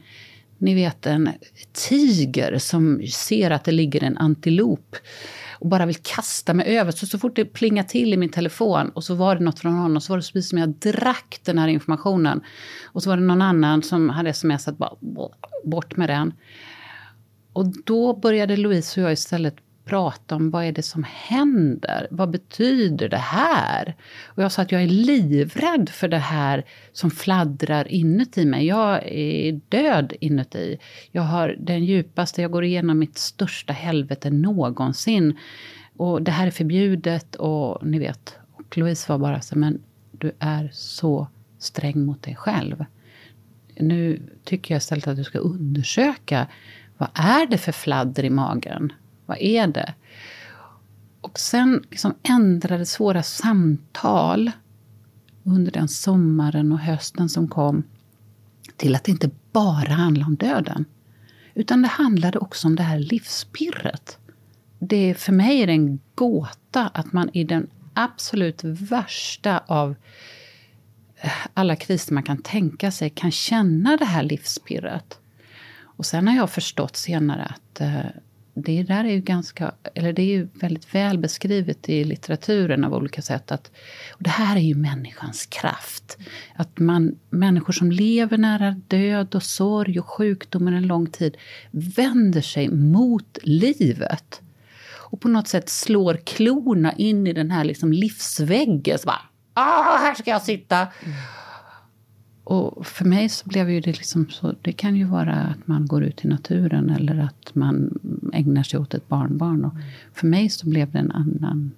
ni 0.60 0.76
vet 0.76 1.06
en 1.06 1.30
tiger 1.90 2.58
som 2.58 3.02
ser 3.08 3.52
att 3.52 3.64
det 3.64 3.72
ligger 3.72 4.04
en 4.04 4.18
antilop 4.18 4.96
och 5.60 5.68
bara 5.68 5.86
vill 5.86 5.96
kasta 5.96 6.54
mig 6.54 6.78
över. 6.78 6.92
Så, 6.92 7.06
så 7.06 7.20
fort 7.20 7.36
det 7.36 7.46
plingar 7.46 7.84
till 7.84 8.14
i 8.14 8.18
min 8.18 8.30
telefon 8.30 8.90
och 8.90 9.04
så 9.04 9.16
var 9.16 9.36
det 9.36 9.44
något 9.44 9.60
från 9.60 9.74
honom 9.74 10.02
så 10.02 10.14
var 10.14 10.18
det 10.18 10.34
precis 10.34 10.50
som 10.50 10.58
jag 10.58 10.70
drack 10.70 11.40
den 11.44 11.58
här 11.58 11.68
informationen. 11.68 12.42
Och 12.86 13.04
så 13.04 13.10
var 13.10 13.18
det 13.18 13.24
någon 13.24 13.42
annan 13.42 13.84
som 13.84 14.10
hade 14.10 14.34
smsat 14.34 14.78
bara 14.78 14.96
bort 15.64 15.98
med 15.98 16.10
den. 16.10 16.34
Och 17.58 17.74
då 17.86 18.14
började 18.14 18.58
Louise 18.58 19.02
och 19.02 19.06
jag 19.06 19.14
istället 19.14 19.56
prata 19.86 20.36
om 20.36 20.50
vad 20.52 20.66
är 20.66 20.72
det 20.72 20.84
som 20.84 21.06
händer? 21.10 22.08
Vad 22.12 22.30
betyder 22.30 23.10
det 23.10 23.18
här? 23.18 23.96
Och 24.26 24.44
jag 24.44 24.52
sa 24.52 24.62
att 24.62 24.72
jag 24.72 24.84
är 24.84 24.88
livrädd 24.88 25.90
för 25.90 26.08
det 26.08 26.18
här 26.18 26.66
som 26.92 27.12
fladdrar 27.12 27.88
inuti 27.88 28.46
mig. 28.46 28.66
Jag 28.66 29.04
är 29.06 29.62
död 29.70 30.14
inuti. 30.20 30.78
Jag 31.12 31.22
har 31.22 31.56
den 31.60 31.86
djupaste, 31.86 32.42
jag 32.42 32.52
går 32.52 32.64
igenom 32.64 33.00
mitt 33.00 33.18
största 33.18 33.74
helvete 33.74 34.30
någonsin. 34.30 35.38
Och 35.96 36.22
det 36.22 36.32
här 36.32 36.48
är 36.48 36.52
förbjudet 36.52 37.36
och 37.36 37.86
ni 37.86 38.00
vet. 38.00 38.36
Och 38.56 38.78
Louise 38.78 39.12
var 39.12 39.20
bara 39.20 39.42
så, 39.42 39.58
men 39.58 39.82
du 40.12 40.32
är 40.40 40.70
så 40.74 41.28
sträng 41.60 42.06
mot 42.06 42.24
dig 42.24 42.36
själv. 42.36 42.86
Nu 43.80 44.22
tycker 44.44 44.74
jag 44.74 44.80
istället 44.80 45.08
att 45.08 45.18
du 45.18 45.24
ska 45.24 45.40
undersöka 45.40 46.48
vad 46.98 47.10
är 47.14 47.48
det 47.48 47.58
för 47.58 47.72
fladder 47.72 48.26
i 48.26 48.30
magen? 48.30 48.94
Vad 49.26 49.38
är 49.38 49.68
det? 49.68 49.94
Och 51.22 51.40
sen 51.40 51.84
liksom 51.90 52.16
ändrades 52.24 53.00
våra 53.00 53.24
samtal 53.24 54.52
under 55.44 55.72
den 55.72 55.88
sommaren 55.88 56.72
och 56.72 56.80
hösten 56.80 57.30
som 57.30 57.48
kom 57.48 57.84
till 58.76 58.96
att 58.96 59.04
det 59.04 59.12
inte 59.12 59.30
bara 59.52 59.94
handla 59.94 60.26
om 60.26 60.36
döden. 60.36 60.86
Utan 61.54 61.82
det 61.82 61.88
handlade 61.88 62.40
också 62.40 62.68
om 62.68 62.76
det 62.76 62.84
här 62.84 63.00
livspirret. 63.00 64.18
Det, 64.80 65.14
för 65.14 65.32
mig 65.32 65.62
är 65.62 65.68
det 65.68 65.74
en 65.74 66.00
gåta 66.16 66.88
att 66.88 67.14
man 67.14 67.30
i 67.34 67.44
den 67.44 67.68
absolut 67.94 68.64
värsta 68.64 69.64
av 69.68 69.96
eh, 71.18 71.32
alla 71.54 71.76
kriser 71.76 72.14
man 72.14 72.24
kan 72.24 72.38
tänka 72.38 72.92
sig 72.92 73.10
kan 73.10 73.32
känna 73.32 73.98
det 73.98 74.06
här 74.06 74.24
livspirret. 74.24 75.20
Och 75.98 76.06
sen 76.06 76.28
har 76.28 76.36
jag 76.36 76.50
förstått 76.50 76.96
senare 76.96 77.44
att 77.44 77.82
eh, 77.82 78.06
det 78.54 78.84
där 78.84 79.04
är 79.04 79.10
ju 79.10 79.22
ganska, 79.22 79.72
eller 79.94 80.14
det 80.14 80.22
är 80.22 80.38
ju 80.38 80.48
väldigt 80.54 80.96
väl 80.96 81.18
beskrivet 81.18 81.90
i 81.90 82.04
litteraturen 82.04 82.84
av 82.84 82.94
olika 82.94 83.22
sätt. 83.22 83.52
Att, 83.52 83.72
och 84.12 84.24
det 84.24 84.30
här 84.30 84.56
är 84.56 84.62
ju 84.62 84.76
människans 84.76 85.46
kraft. 85.46 86.18
Att 86.56 86.80
man, 86.80 87.20
människor 87.30 87.74
som 87.74 87.92
lever 87.92 88.38
nära 88.38 88.72
död 88.88 89.36
och 89.36 89.44
sorg 89.44 90.00
och 90.00 90.10
sjukdom 90.10 90.68
en 90.68 90.88
lång 90.88 91.08
tid 91.08 91.38
vänder 91.72 92.42
sig 92.42 92.70
mot 92.70 93.38
livet. 93.44 94.42
Och 95.10 95.22
på 95.22 95.28
något 95.28 95.48
sätt 95.48 95.70
slår 95.70 96.20
klorna 96.26 96.94
in 96.94 97.28
i 97.28 97.34
den 97.34 97.52
här 97.52 97.64
liksom 97.64 97.94
livsväggen. 97.94 99.00
Så 99.00 99.06
bara, 99.06 99.22
ah, 99.54 99.98
här 99.98 100.14
ska 100.14 100.32
jag 100.32 100.42
sitta. 100.42 100.78
Mm. 100.78 101.18
Och 102.50 102.88
för 102.88 103.06
mig 103.06 103.30
så 103.30 103.50
blev 103.50 103.70
ju 103.70 103.82
det 103.82 103.98
liksom 103.98 104.30
så, 104.30 104.56
det 104.62 104.72
kan 104.72 104.96
ju 104.96 105.04
vara 105.04 105.34
att 105.34 105.68
man 105.68 105.86
går 105.86 106.04
ut 106.04 106.26
i 106.26 106.28
naturen 106.28 106.90
eller 106.90 107.20
att 107.20 107.56
man 107.56 108.00
ägnar 108.34 108.64
sig 108.64 108.80
åt 108.80 108.94
ett 108.94 109.08
barnbarn. 109.08 109.66
Och 109.66 109.74
för 110.14 110.28
mig 110.28 110.50
så 110.50 110.70
blev 110.70 110.92
det 110.92 111.00
en 111.00 111.12
annan 111.12 111.72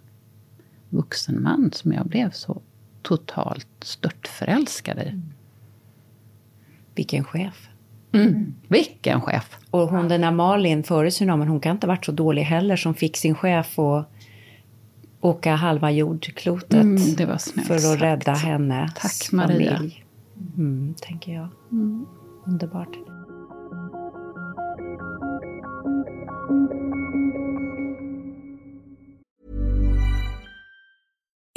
vuxen 0.90 1.44
man 1.44 1.72
som 1.74 1.94
jag 1.94 2.06
blev 2.06 2.32
så 2.32 2.62
totalt 3.02 3.68
störtförälskad 3.82 4.98
i. 4.98 5.02
Mm. 5.02 5.24
Vilken 6.96 7.24
chef. 7.24 7.70
Mm. 8.12 8.54
Vilken 8.68 9.22
chef! 9.22 9.58
Och 9.70 9.88
hon 9.88 10.08
den 10.08 10.22
där 10.22 10.32
Malin 10.32 10.84
före 10.84 11.12
tsunamin, 11.12 11.48
hon 11.48 11.60
kan 11.60 11.72
inte 11.72 11.88
ha 11.88 11.94
varit 11.94 12.06
så 12.06 12.12
dålig 12.12 12.44
heller 12.44 12.76
som 12.76 12.94
fick 12.94 13.18
sin 13.18 13.36
chef 13.36 13.80
att 13.80 14.12
åka 15.22 15.56
halva 15.56 15.92
jordklotet 15.92 16.74
mm, 16.74 16.98
för 17.68 17.76
att 17.76 18.02
rädda 18.02 18.34
henne. 18.34 18.92
Tack 18.96 19.32
Maria. 19.32 19.78
Familj. 19.78 20.06
Mm, 20.58 20.96
tänker 21.02 21.34
jag. 21.34 21.48
Mm. 21.72 22.06
Underbart. 22.46 22.98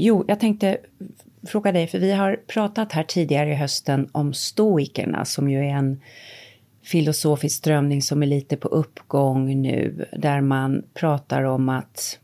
Jo, 0.00 0.24
jag 0.28 0.40
tänkte 0.40 0.78
fråga 1.46 1.72
dig, 1.72 1.86
för 1.86 1.98
vi 1.98 2.12
har 2.12 2.36
pratat 2.46 2.92
här 2.92 3.02
tidigare 3.02 3.50
i 3.50 3.54
hösten 3.54 4.08
om 4.12 4.34
stoikerna 4.34 5.24
som 5.24 5.50
ju 5.50 5.58
är 5.58 5.74
en 5.74 6.00
filosofisk 6.82 7.56
strömning 7.56 8.02
som 8.02 8.22
är 8.22 8.26
lite 8.26 8.56
på 8.56 8.68
uppgång 8.68 9.62
nu, 9.62 10.06
där 10.12 10.40
man 10.40 10.82
pratar 10.94 11.42
om 11.42 11.68
att 11.68 12.18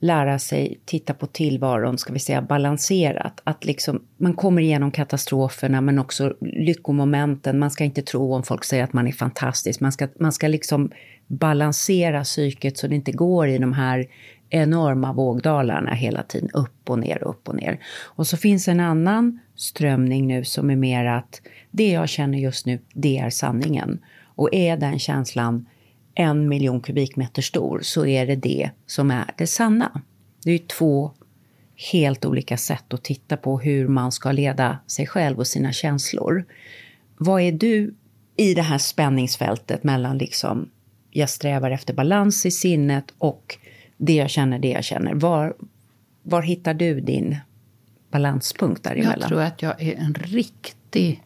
lära 0.00 0.38
sig 0.38 0.80
titta 0.84 1.14
på 1.14 1.26
tillvaron, 1.26 1.98
ska 1.98 2.12
vi 2.12 2.18
säga 2.18 2.42
balanserat. 2.42 3.40
Att 3.44 3.64
liksom, 3.64 4.02
man 4.16 4.34
kommer 4.34 4.62
igenom 4.62 4.90
katastroferna 4.90 5.80
men 5.80 5.98
också 5.98 6.34
lyckomomenten. 6.40 7.58
Man 7.58 7.70
ska 7.70 7.84
inte 7.84 8.02
tro 8.02 8.34
om 8.34 8.42
folk 8.42 8.64
säger 8.64 8.84
att 8.84 8.92
man 8.92 9.06
är 9.06 9.12
fantastisk. 9.12 9.80
Man 9.80 9.92
ska, 9.92 10.08
man 10.20 10.32
ska 10.32 10.48
liksom 10.48 10.90
balansera 11.26 12.24
psyket 12.24 12.78
så 12.78 12.86
det 12.86 12.94
inte 12.94 13.12
går 13.12 13.48
i 13.48 13.58
de 13.58 13.72
här 13.72 14.06
enorma 14.50 15.12
vågdalarna 15.12 15.94
hela 15.94 16.22
tiden, 16.22 16.50
upp 16.52 16.90
och 16.90 16.98
ner, 16.98 17.22
upp 17.22 17.48
och 17.48 17.54
ner. 17.54 17.80
Och 18.04 18.26
så 18.26 18.36
finns 18.36 18.68
en 18.68 18.80
annan 18.80 19.38
strömning 19.56 20.26
nu 20.26 20.44
som 20.44 20.70
är 20.70 20.76
mer 20.76 21.04
att 21.04 21.40
det 21.70 21.90
jag 21.90 22.08
känner 22.08 22.38
just 22.38 22.66
nu, 22.66 22.78
det 22.92 23.18
är 23.18 23.30
sanningen. 23.30 24.00
Och 24.24 24.54
är 24.54 24.76
den 24.76 24.98
känslan 24.98 25.66
en 26.14 26.48
miljon 26.48 26.80
kubikmeter 26.80 27.42
stor 27.42 27.80
så 27.82 28.06
är 28.06 28.26
det 28.26 28.36
det 28.36 28.70
som 28.86 29.10
är 29.10 29.34
det 29.36 29.46
sanna. 29.46 30.02
Det 30.44 30.52
är 30.52 30.58
två 30.58 31.12
helt 31.92 32.24
olika 32.24 32.56
sätt 32.56 32.94
att 32.94 33.04
titta 33.04 33.36
på 33.36 33.58
hur 33.58 33.88
man 33.88 34.12
ska 34.12 34.32
leda 34.32 34.78
sig 34.86 35.06
själv 35.06 35.38
och 35.38 35.46
sina 35.46 35.72
känslor. 35.72 36.44
Vad 37.18 37.42
är 37.42 37.52
du 37.52 37.94
i 38.36 38.54
det 38.54 38.62
här 38.62 38.78
spänningsfältet 38.78 39.84
mellan 39.84 40.18
liksom 40.18 40.70
jag 41.10 41.30
strävar 41.30 41.70
efter 41.70 41.94
balans 41.94 42.46
i 42.46 42.50
sinnet 42.50 43.04
och 43.18 43.58
det 43.98 44.14
jag 44.14 44.30
känner, 44.30 44.58
det 44.58 44.68
jag 44.70 44.84
känner. 44.84 45.14
Var, 45.14 45.54
var 46.22 46.42
hittar 46.42 46.74
du 46.74 47.00
din 47.00 47.36
balanspunkt 48.10 48.84
däremellan? 48.84 49.18
Jag 49.20 49.28
tror 49.28 49.42
att 49.42 49.62
jag 49.62 49.82
är 49.82 49.94
en 49.94 50.14
riktig 50.14 51.22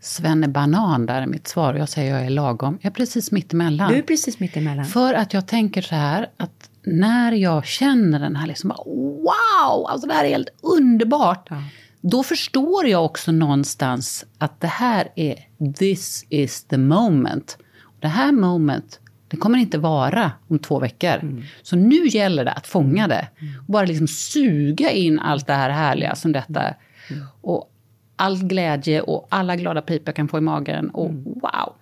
svennebanan 0.00 1.06
där 1.06 1.22
i 1.22 1.26
mitt 1.26 1.48
svar. 1.48 1.74
Jag 1.74 1.88
säger 1.88 2.14
jag 2.14 2.26
är 2.26 2.30
lagom. 2.30 2.78
Jag 2.80 2.90
är 2.90 2.94
precis 2.94 3.32
mittemellan. 3.32 3.92
Du 3.92 3.98
är 3.98 4.02
precis 4.02 4.40
mittemellan. 4.40 4.84
För 4.84 5.14
att 5.14 5.34
jag 5.34 5.46
tänker 5.46 5.82
så 5.82 5.94
här 5.94 6.30
att 6.36 6.70
när 6.82 7.32
jag 7.32 7.66
känner 7.66 8.20
den 8.20 8.36
här 8.36 8.46
liksom, 8.46 8.72
wow, 8.86 9.86
alltså 9.88 10.06
det 10.08 10.14
här 10.14 10.24
är 10.24 10.28
helt 10.28 10.48
underbart. 10.60 11.46
Ja. 11.50 11.62
Då 12.00 12.22
förstår 12.22 12.86
jag 12.86 13.04
också 13.04 13.32
någonstans 13.32 14.24
att 14.38 14.60
det 14.60 14.66
här 14.66 15.08
är, 15.16 15.36
this 15.74 16.24
is 16.28 16.64
the 16.64 16.78
moment. 16.78 17.58
Det 18.00 18.08
här 18.08 18.32
moment 18.32 19.00
det 19.28 19.36
kommer 19.36 19.58
inte 19.58 19.78
vara 19.78 20.32
om 20.48 20.58
två 20.58 20.78
veckor. 20.78 21.14
Mm. 21.22 21.42
Så 21.62 21.76
nu 21.76 22.06
gäller 22.06 22.44
det 22.44 22.52
att 22.52 22.66
fånga 22.66 23.08
det. 23.08 23.28
Mm. 23.40 23.58
Och 23.58 23.72
bara 23.72 23.86
liksom 23.86 24.08
suga 24.08 24.90
in 24.90 25.18
allt 25.18 25.46
det 25.46 25.52
här 25.52 25.70
härliga 25.70 26.14
som 26.14 26.32
detta. 26.32 26.60
Mm. 26.62 27.24
Och 27.40 27.72
all 28.16 28.44
glädje 28.44 29.00
och 29.00 29.26
alla 29.30 29.56
glada 29.56 29.82
pipor 29.82 30.08
jag 30.08 30.16
kan 30.16 30.28
få 30.28 30.38
i 30.38 30.40
magen. 30.40 30.90
Och 30.90 31.10
mm. 31.10 31.24
wow! 31.24 31.74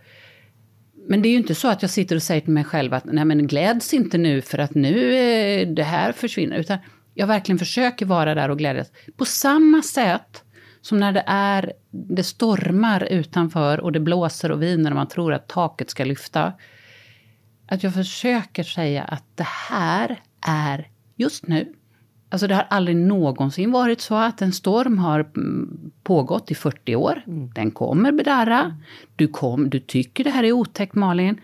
Men 1.09 1.23
det 1.23 1.29
är 1.29 1.31
ju 1.31 1.37
inte 1.37 1.55
så 1.55 1.69
att 1.69 1.83
jag 1.83 1.91
sitter 1.91 2.17
och 2.17 2.23
säger 2.23 2.41
till 2.41 2.53
mig 2.53 2.65
själv 2.65 2.95
att 2.95 3.05
nej 3.05 3.25
men 3.25 3.47
gläds 3.47 3.95
inte 3.95 4.19
nu 4.19 4.43
för 4.43 4.59
att 4.59 4.75
nu 4.75 5.15
är 5.15 5.67
det 5.67 5.83
här 5.83 6.13
försvinner. 6.13 6.57
Utan 6.57 6.79
jag 7.15 7.27
verkligen 7.27 7.59
försöker 7.59 8.07
vara 8.07 8.35
där 8.35 8.49
och 8.49 8.59
glädjas. 8.59 8.93
På 9.17 9.25
samma 9.25 9.83
sätt 9.83 10.43
som 10.81 10.99
när 10.99 11.13
det 11.13 11.25
är, 11.27 11.73
det 11.91 12.23
stormar 12.23 13.05
utanför 13.11 13.81
och 13.81 13.93
det 13.93 14.01
blåser 14.01 14.53
och 14.53 14.63
viner 14.63 14.91
och 14.91 14.97
man 14.97 15.09
tror 15.09 15.33
att 15.33 15.49
taket 15.49 15.91
ska 15.91 16.05
lyfta 16.05 16.53
att 17.67 17.83
jag 17.83 17.95
försöker 17.95 18.63
säga 18.63 19.03
att 19.03 19.25
det 19.35 19.47
här 19.71 20.21
är 20.47 20.89
just 21.17 21.47
nu. 21.47 21.75
Alltså 22.29 22.47
det 22.47 22.55
har 22.55 22.67
aldrig 22.71 22.97
någonsin 22.97 23.73
varit 23.73 24.01
så 24.01 24.15
att 24.15 24.43
en 24.43 24.53
storm 24.53 24.99
har 24.99 25.21
mm, 25.21 25.91
pågått 26.03 26.51
i 26.51 26.55
40 26.55 26.97
år. 26.97 27.23
Mm. 27.27 27.51
Den 27.55 27.71
kommer 27.71 28.13
bedarra. 28.13 28.77
Du, 29.17 29.29
kom, 29.29 29.71
du 29.71 29.81
tycker 29.81 30.25
det 30.25 30.31
här 30.31 30.45
är 30.45 30.53
otäckt 30.53 30.95
Malin. 30.95 31.41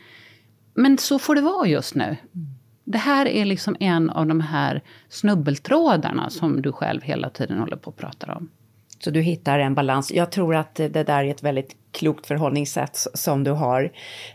Men 0.74 0.98
så 0.98 1.18
får 1.18 1.34
det 1.34 1.40
vara 1.40 1.66
just 1.66 1.94
nu. 1.94 2.04
Mm. 2.04 2.48
Det 2.84 2.98
här 2.98 3.26
är 3.26 3.44
liksom 3.44 3.76
en 3.80 4.10
av 4.10 4.26
de 4.26 4.40
här 4.40 4.82
snubbeltrådarna 5.08 6.30
som 6.30 6.62
du 6.62 6.72
själv 6.72 7.02
hela 7.02 7.30
tiden 7.30 7.58
håller 7.58 7.76
på 7.76 7.90
att 7.90 7.96
prata 7.96 8.34
om. 8.34 8.48
Så 9.04 9.10
du 9.10 9.20
hittar 9.20 9.58
en 9.58 9.74
balans. 9.74 10.12
Jag 10.12 10.32
tror 10.32 10.54
att 10.56 10.74
det 10.74 10.88
där 10.88 11.24
är 11.24 11.30
ett 11.30 11.42
väldigt 11.42 11.76
klokt 11.92 12.26
förhållningssätt 12.26 12.96
som 13.14 13.44
du 13.44 13.50
har. 13.50 13.92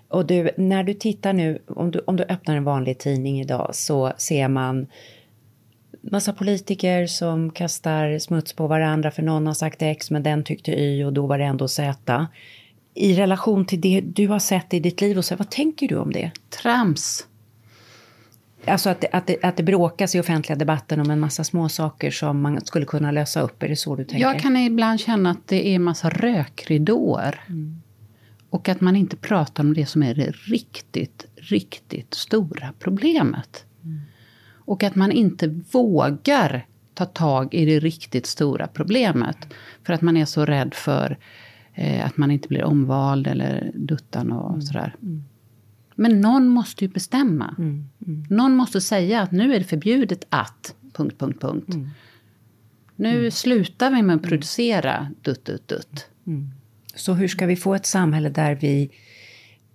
Och 0.07 0.26
du, 0.26 0.49
när 0.57 0.84
du 0.84 0.93
tittar 0.93 1.34
nu, 1.34 1.61
om 1.68 1.91
du, 1.91 1.99
om 2.07 2.16
du 2.16 2.24
öppnar 2.24 2.57
en 2.57 2.63
vanlig 2.63 2.99
tidning 2.99 3.41
idag 3.41 3.70
så 3.74 4.13
ser 4.18 4.47
man 4.47 4.88
massa 6.11 6.34
politiker 6.34 7.07
som 7.07 7.51
kastar 7.51 8.20
smuts 8.20 8.53
på 8.53 8.68
varandra 8.68 9.11
för 9.11 9.24
någon 9.24 9.47
har 9.47 9.53
sagt 9.53 9.82
X 9.82 10.11
men 10.11 10.24
den 10.24 10.43
tyckte 10.43 10.72
Y 10.72 11.03
och 11.03 11.13
då 11.13 11.28
var 11.28 11.38
det 11.38 11.43
ändå 11.43 11.68
Z. 11.68 12.28
i 12.93 13.13
relation 13.13 13.66
till 13.66 13.82
det 13.82 14.01
du 14.01 14.28
har 14.28 14.39
sett 14.39 14.74
i 14.74 14.80
ditt 14.80 15.01
liv, 15.01 15.18
och 15.18 15.26
så, 15.26 15.36
vad 15.36 15.49
tänker 15.49 15.88
du 15.88 15.95
om 15.95 16.11
det? 16.11 16.32
Trams. 16.61 17.28
Alltså 18.68 18.89
att 18.89 19.05
att, 19.11 19.28
det, 19.28 19.43
att 19.43 19.57
det 19.57 19.63
bråkas 19.63 20.16
i 20.16 20.20
offentliga 20.20 20.55
debatten 20.55 20.99
om 20.99 21.09
en 21.09 21.20
massa 21.20 21.43
små 21.43 21.70
saker 21.70 22.11
som 22.11 22.41
man 22.41 22.61
skulle 22.66 22.86
kunna 22.86 23.11
lösa 23.11 23.41
upp, 23.41 23.63
är 23.63 23.68
det 23.68 23.76
så 23.76 23.95
du 23.95 24.03
tänker? 24.03 24.28
Jag 24.28 24.39
kan 24.39 24.57
ibland 24.57 24.99
känna 24.99 25.30
att 25.30 25.47
det 25.47 25.68
är 25.68 25.76
en 25.76 25.84
massa 25.84 26.09
rökridåer. 26.09 27.41
Mm. 27.47 27.82
Och 28.49 28.70
att 28.70 28.82
man 28.82 28.95
inte 28.95 29.16
pratar 29.16 29.63
om 29.63 29.74
det 29.74 29.86
som 29.86 30.03
är 30.03 30.16
det 30.16 30.32
riktigt, 30.32 31.26
riktigt 31.36 32.13
stora 32.13 32.74
problemet. 32.80 33.66
Mm. 33.84 34.01
Och 34.47 34.84
att 34.84 34.95
man 34.95 35.11
inte 35.11 35.47
vågar 35.72 36.66
ta 36.93 37.05
tag 37.05 37.53
i 37.53 37.66
det 37.66 37.80
riktigt 37.80 38.26
stora 38.26 38.68
problemet. 38.68 39.38
För 39.84 39.93
att 39.93 40.01
man 40.01 40.18
är 40.18 40.26
så 40.26 40.45
rädd 40.45 40.74
för 40.74 41.18
eh, 41.74 42.05
att 42.05 42.18
man 42.18 42.32
inte 42.32 42.47
blir 42.47 42.63
omvald 42.63 43.28
eller 43.28 43.72
duttan 43.74 44.32
och 44.32 44.49
mm. 44.49 44.61
sådär. 44.61 44.95
Mm. 45.01 45.24
Men 45.96 46.22
någon 46.22 46.48
måste 46.48 46.86
ju 46.86 46.91
bestämma. 46.91 47.56
Mm. 47.58 47.86
Mm. 48.08 48.26
Någon 48.30 48.56
måste 48.56 48.82
säga 48.82 49.22
att 49.22 49.32
nu 49.32 49.56
är 49.56 49.60
det 49.60 49.66
förbjudet 49.66 50.26
att... 50.30 50.76
Punkt, 50.93 51.16
punkt, 51.20 51.41
punkt. 51.41 51.74
Mm. 51.74 51.89
Nu 52.96 53.20
mm. 53.20 53.32
slutar 53.32 53.91
vi 53.91 54.02
med 54.02 54.16
att 54.16 54.24
producera 54.24 55.12
dutt, 55.22 55.46
dutt, 55.46 55.68
dutt. 55.68 56.08
Så 56.96 57.14
hur 57.14 57.28
ska 57.28 57.46
vi 57.46 57.56
få 57.56 57.76
ett 57.76 57.86
samhälle 57.86 58.30
där 58.30 58.56
vi 58.56 58.91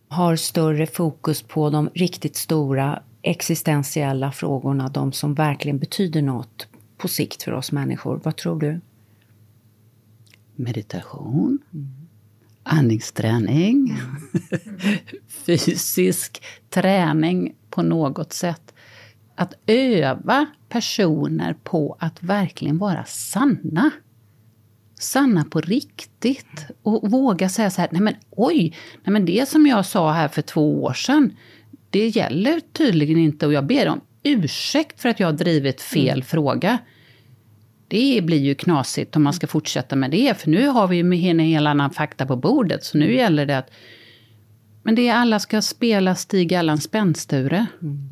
har 0.08 0.36
större 0.36 0.86
fokus 0.86 1.42
på 1.42 1.70
de 1.70 1.90
riktigt 1.94 2.36
stora 2.36 3.02
existentiella 3.22 4.32
frågorna, 4.32 4.88
de 4.88 5.12
som 5.12 5.34
verkligen 5.34 5.78
betyder 5.78 6.22
något 6.22 6.68
på 6.96 7.08
sikt 7.08 7.42
för 7.42 7.52
oss 7.52 7.72
människor? 7.72 8.20
Vad 8.24 8.36
tror 8.36 8.60
du? 8.60 8.80
Meditation. 10.56 11.58
Mm. 11.74 12.00
Andningsträning. 12.72 13.90
Mm. 13.90 14.98
Fysisk 15.46 16.42
träning 16.70 17.54
på 17.70 17.82
något 17.82 18.32
sätt. 18.32 18.74
Att 19.34 19.54
öva 19.66 20.46
personer 20.68 21.56
på 21.64 21.96
att 21.98 22.22
verkligen 22.22 22.78
vara 22.78 23.04
sanna. 23.04 23.90
Sanna 24.98 25.44
på 25.44 25.60
riktigt. 25.60 26.66
Och 26.82 27.10
våga 27.10 27.48
säga 27.48 27.70
så 27.70 27.80
här, 27.80 27.88
nej 27.92 28.00
men 28.02 28.14
oj, 28.30 28.76
nej 29.04 29.12
men 29.12 29.24
det 29.24 29.48
som 29.48 29.66
jag 29.66 29.86
sa 29.86 30.12
här 30.12 30.28
för 30.28 30.42
två 30.42 30.82
år 30.82 30.92
sedan, 30.92 31.36
det 31.90 32.08
gäller 32.08 32.60
tydligen 32.72 33.18
inte 33.18 33.46
och 33.46 33.52
jag 33.52 33.66
ber 33.66 33.88
om 33.88 34.00
ursäkt 34.22 35.00
för 35.00 35.08
att 35.08 35.20
jag 35.20 35.26
har 35.26 35.32
drivit 35.32 35.80
fel 35.80 36.08
mm. 36.08 36.24
fråga. 36.24 36.78
Det 37.90 38.20
blir 38.24 38.38
ju 38.38 38.54
knasigt 38.54 39.16
om 39.16 39.22
man 39.22 39.32
ska 39.32 39.46
fortsätta 39.46 39.96
med 39.96 40.10
det, 40.10 40.40
för 40.40 40.50
nu 40.50 40.66
har 40.66 40.88
vi 40.88 40.96
ju 40.96 41.30
en 41.30 41.38
hel 41.38 41.66
annan 41.66 41.90
fakta 41.90 42.26
på 42.26 42.36
bordet, 42.36 42.84
så 42.84 42.98
nu 42.98 43.14
gäller 43.14 43.46
det 43.46 43.58
att... 43.58 43.70
Men 44.82 44.94
det 44.94 45.08
är 45.08 45.14
alla 45.14 45.38
ska 45.38 45.62
spela 45.62 46.14
Stig 46.14 46.54
Allan 46.54 46.80
Spännsture. 46.80 47.66
Mm. 47.82 48.10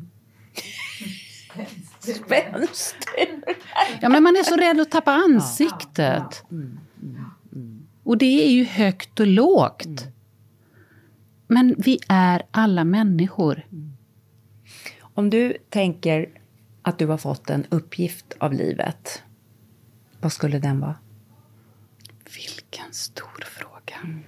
Spännsture? 1.99 3.53
Ja, 4.01 4.09
men 4.09 4.23
man 4.23 4.35
är 4.35 4.43
så 4.43 4.55
rädd 4.55 4.79
att 4.79 4.91
tappa 4.91 5.11
ansiktet. 5.11 6.43
Mm, 6.51 6.79
mm, 7.03 7.25
mm. 7.53 7.87
Och 8.03 8.17
det 8.17 8.47
är 8.47 8.51
ju 8.51 8.63
högt 8.63 9.19
och 9.19 9.27
lågt. 9.27 10.07
Men 11.47 11.75
vi 11.77 11.99
är 12.07 12.43
alla 12.51 12.83
människor. 12.83 13.65
Om 14.99 15.29
du 15.29 15.57
tänker 15.69 16.29
att 16.81 16.97
du 16.97 17.05
har 17.05 17.17
fått 17.17 17.49
en 17.49 17.65
uppgift 17.69 18.35
av 18.39 18.53
livet, 18.53 19.23
vad 20.21 20.31
skulle 20.31 20.59
den 20.59 20.79
vara? 20.79 20.95
Vilken 22.35 22.93
stor 22.93 23.43
fråga. 23.45 23.95
Mm. 24.03 24.23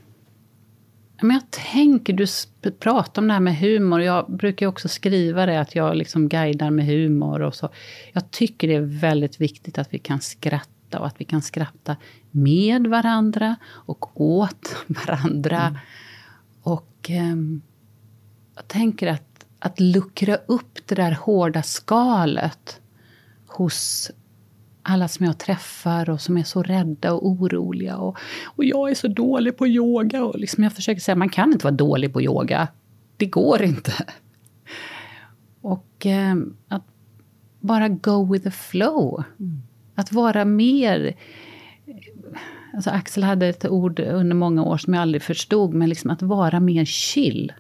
Men 1.22 1.32
jag 1.32 1.52
tänker, 1.52 2.14
du 2.14 2.72
pratar 2.72 3.22
om 3.22 3.28
det 3.28 3.34
här 3.34 3.42
med 3.42 3.58
humor. 3.58 4.02
Jag 4.02 4.32
brukar 4.32 4.68
också 4.68 4.88
skriva 4.88 5.46
det, 5.46 5.60
att 5.60 5.76
jag 5.76 5.96
liksom 5.96 6.30
guidar 6.30 6.70
med 6.70 6.86
humor. 6.86 7.42
och 7.42 7.56
så. 7.56 7.70
Jag 8.14 8.32
tycker 8.32 8.68
det 8.68 8.76
är 8.76 9.00
väldigt 9.00 9.42
viktigt 9.42 9.78
att 9.78 9.94
vi 9.94 10.00
kan 10.00 10.22
skratta 10.22 11.00
och 11.00 11.08
att 11.08 11.22
vi 11.22 11.26
kan 11.26 11.42
skratta 11.42 11.96
med 12.32 12.88
varandra 12.88 13.56
och 13.66 14.22
åt 14.22 14.76
varandra. 14.88 15.62
Mm. 15.62 15.80
Och 16.62 17.10
eh, 17.10 17.36
jag 18.56 18.68
tänker 18.68 19.08
att, 19.08 19.46
att 19.60 19.80
luckra 19.80 20.36
upp 20.36 20.80
det 20.86 20.96
där 20.96 21.12
hårda 21.12 21.64
skalet 21.64 22.82
hos 23.48 24.12
alla 24.84 25.08
som 25.08 25.26
jag 25.26 25.38
träffar 25.38 26.10
och 26.10 26.22
som 26.22 26.38
är 26.38 26.44
så 26.44 26.64
rädda 26.64 27.14
och 27.14 27.26
oroliga. 27.26 27.98
Och, 27.98 28.18
och 28.44 28.66
jag 28.66 28.92
är 28.92 28.96
så 28.96 29.08
dålig 29.08 29.58
på 29.58 29.68
yoga. 29.68 30.24
Och 30.24 30.40
liksom 30.40 30.64
jag 30.64 30.74
försöker 30.74 31.02
säga 31.02 31.16
man 31.16 31.30
kan 31.30 31.54
inte 31.54 31.66
vara 31.66 31.76
dålig 31.76 32.14
på 32.14 32.22
yoga. 32.22 32.68
Det 33.18 33.26
går 33.26 33.62
inte. 33.62 33.94
Och 35.62 36.06
eh, 36.06 36.36
att 36.68 36.84
bara 37.60 37.90
go 37.90 38.34
with 38.34 38.44
the 38.44 38.52
flow. 38.52 39.24
Mm. 39.40 39.62
Att 39.96 40.12
vara 40.12 40.46
mer... 40.46 41.16
Alltså 42.74 42.90
Axel 42.90 43.24
hade 43.24 43.48
ett 43.48 43.66
ord 43.66 44.00
under 44.00 44.36
många 44.36 44.64
år 44.64 44.78
som 44.78 44.94
jag 44.94 45.02
aldrig 45.02 45.22
förstod, 45.22 45.74
men 45.74 45.90
liksom 45.90 46.10
att 46.10 46.22
vara 46.22 46.60
mer 46.60 46.86
chill. 46.86 47.54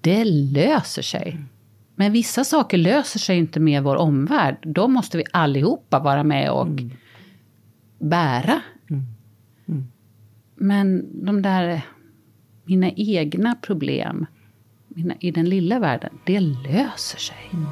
Det 0.00 0.24
löser 0.24 1.02
sig. 1.02 1.30
Mm. 1.30 1.48
Men 1.94 2.12
vissa 2.12 2.44
saker 2.44 2.78
löser 2.78 3.18
sig 3.18 3.38
inte 3.38 3.60
med 3.60 3.82
vår 3.82 3.96
omvärld. 3.96 4.56
Då 4.62 4.88
måste 4.88 5.16
vi 5.16 5.24
allihopa 5.32 5.98
vara 5.98 6.24
med 6.24 6.50
och 6.50 6.66
mm. 6.66 6.90
bära. 7.98 8.60
Mm. 8.90 9.02
Mm. 9.68 9.84
Men 10.54 11.08
de 11.24 11.42
där, 11.42 11.82
mina 12.64 12.90
egna 12.90 13.54
problem 13.54 14.26
mina, 14.88 15.14
i 15.20 15.30
den 15.30 15.48
lilla 15.48 15.78
världen, 15.78 16.18
det 16.24 16.40
löser 16.40 17.18
sig. 17.18 17.50
Mm. 17.52 17.66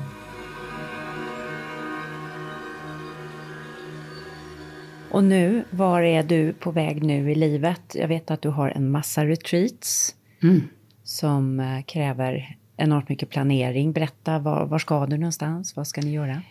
Och 5.10 5.24
nu, 5.24 5.64
var 5.70 6.02
är 6.02 6.22
du 6.22 6.52
på 6.52 6.70
väg 6.70 7.02
nu 7.02 7.30
i 7.30 7.34
livet? 7.34 7.94
Jag 7.94 8.08
vet 8.08 8.30
att 8.30 8.42
du 8.42 8.48
har 8.48 8.70
en 8.70 8.90
massa 8.90 9.26
retreats 9.26 10.14
mm. 10.42 10.60
som 11.02 11.60
eh, 11.60 11.82
kräver 11.82 12.56
enormt 12.82 13.08
mycket 13.08 13.30
planering. 13.30 13.92
Berätta, 13.92 14.38
var, 14.38 14.66
var 14.66 14.78
ska 14.78 15.06
du 15.06 15.18
någonstans? 15.18 15.76
Vad 15.76 15.86
ska 15.86 16.00
ni 16.00 16.12
göra? 16.12 16.42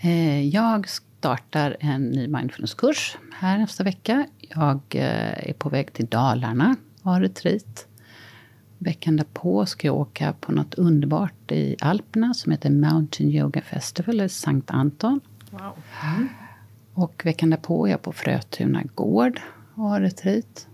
Eh, 0.00 0.48
jag 0.48 0.88
startar 0.88 1.76
en 1.80 2.02
ny 2.02 2.28
mindfulnesskurs 2.28 3.16
här 3.32 3.58
nästa 3.58 3.84
vecka. 3.84 4.26
Jag 4.40 4.80
eh, 4.90 5.48
är 5.48 5.52
på 5.52 5.68
väg 5.68 5.92
till 5.92 6.06
Dalarna 6.06 6.76
och 7.02 7.10
har 7.10 7.20
retreat. 7.20 7.86
Veckan 8.78 9.16
därpå 9.16 9.66
ska 9.66 9.86
jag 9.86 9.96
åka 9.96 10.32
på 10.32 10.52
något 10.52 10.74
underbart 10.74 11.52
i 11.52 11.76
Alperna 11.80 12.34
som 12.34 12.52
heter 12.52 12.70
Mountain 12.70 13.30
Yoga 13.30 13.62
Festival 13.62 14.20
i 14.20 14.28
Sankt 14.28 14.70
Anton. 14.70 15.20
Wow. 15.50 15.72
Mm. 16.02 16.28
Och 16.94 17.22
veckan 17.24 17.50
därpå 17.50 17.86
är 17.86 17.90
jag 17.90 18.02
på 18.02 18.12
Frötuna 18.12 18.82
gård 18.94 19.40
och 19.74 19.84
har 19.84 20.00
retreat. 20.00 20.68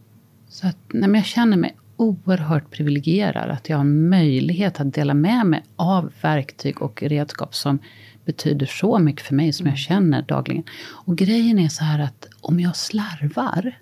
Så 0.49 0.67
att, 0.67 0.77
nej, 0.89 1.09
men 1.09 1.15
jag 1.15 1.25
känner 1.25 1.57
mig 1.57 1.77
oerhört 2.03 2.71
privilegierad 2.71 3.51
att 3.51 3.69
jag 3.69 3.77
har 3.77 3.85
möjlighet 3.85 4.81
att 4.81 4.95
dela 4.95 5.15
med 5.15 5.47
mig 5.47 5.63
av 5.77 6.13
verktyg 6.23 6.83
och 6.83 7.03
redskap 7.03 7.55
som 7.55 7.79
betyder 8.25 8.67
så 8.67 8.99
mycket 8.99 9.27
för 9.27 9.35
mig, 9.35 9.53
som 9.53 9.67
jag 9.67 9.73
mm. 9.73 9.77
känner 9.77 10.23
dagligen. 10.23 10.65
Och 10.83 11.17
grejen 11.17 11.59
är 11.59 11.69
så 11.69 11.85
här 11.85 11.99
att 11.99 12.29
om 12.41 12.61
jag 12.61 12.77
slarvar 12.77 13.75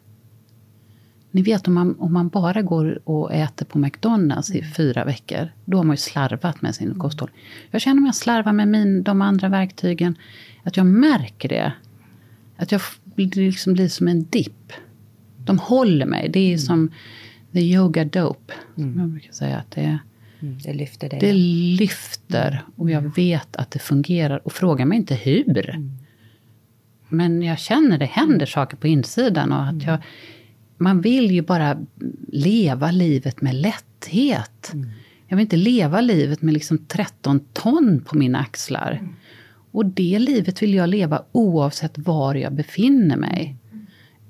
ni 1.30 1.42
vet 1.42 1.68
om 1.68 1.74
man, 1.74 1.96
om 1.98 2.12
man 2.12 2.28
bara 2.28 2.62
går 2.62 3.00
och 3.04 3.34
äter 3.34 3.66
på 3.66 3.78
McDonalds 3.78 4.50
i 4.50 4.58
mm. 4.58 4.72
fyra 4.72 5.04
veckor, 5.04 5.48
då 5.64 5.76
har 5.76 5.84
man 5.84 5.92
ju 5.92 6.00
slarvat 6.00 6.62
med 6.62 6.74
sin 6.74 6.86
mm. 6.86 6.98
kosthållning. 6.98 7.38
Jag 7.70 7.80
känner 7.80 7.98
om 7.98 8.06
jag 8.06 8.14
slarvar 8.14 8.52
med 8.52 8.68
min, 8.68 9.02
de 9.02 9.22
andra 9.22 9.48
verktygen, 9.48 10.18
att 10.62 10.76
jag 10.76 10.86
märker 10.86 11.48
det. 11.48 11.72
Att 12.56 12.72
jag 12.72 12.80
liksom 13.14 13.72
blir 13.72 13.88
som 13.88 14.08
en 14.08 14.24
dipp. 14.24 14.72
De 15.44 15.58
håller 15.58 16.06
mig. 16.06 16.28
Det 16.28 16.52
är 16.52 16.58
som 16.58 16.90
the 17.52 17.60
yoga 17.60 18.04
dope, 18.04 18.54
mm. 18.76 18.92
som 18.92 19.00
jag 19.00 19.10
brukar 19.10 19.32
säga. 19.32 19.58
Att 19.58 19.70
det, 19.70 19.98
mm, 20.40 20.58
det 20.64 20.72
lyfter 20.72 21.08
dig. 21.08 21.20
Det 21.20 21.32
lyfter 21.32 22.64
och 22.76 22.90
jag 22.90 23.14
vet 23.16 23.56
att 23.56 23.70
det 23.70 23.78
fungerar. 23.78 24.46
Och 24.46 24.52
fråga 24.52 24.86
mig 24.86 24.98
inte 24.98 25.14
hur. 25.14 25.70
Mm. 25.70 25.90
Men 27.08 27.42
jag 27.42 27.58
känner 27.58 27.98
det 27.98 28.06
händer 28.06 28.46
saker 28.46 28.76
på 28.76 28.88
insidan. 28.88 29.52
Och 29.52 29.62
att 29.62 29.72
mm. 29.72 29.88
jag, 29.88 29.98
man 30.76 31.00
vill 31.00 31.30
ju 31.30 31.42
bara 31.42 31.86
leva 32.28 32.90
livet 32.90 33.42
med 33.42 33.54
lätthet. 33.54 34.70
Mm. 34.72 34.90
Jag 35.28 35.36
vill 35.36 35.44
inte 35.44 35.56
leva 35.56 36.00
livet 36.00 36.42
med 36.42 36.54
liksom 36.54 36.78
13 36.78 37.40
ton 37.52 38.04
på 38.06 38.16
mina 38.16 38.38
axlar. 38.38 38.92
Mm. 39.00 39.14
Och 39.72 39.86
det 39.86 40.18
livet 40.18 40.62
vill 40.62 40.74
jag 40.74 40.88
leva 40.88 41.22
oavsett 41.32 41.98
var 41.98 42.34
jag 42.34 42.54
befinner 42.54 43.16
mig. 43.16 43.56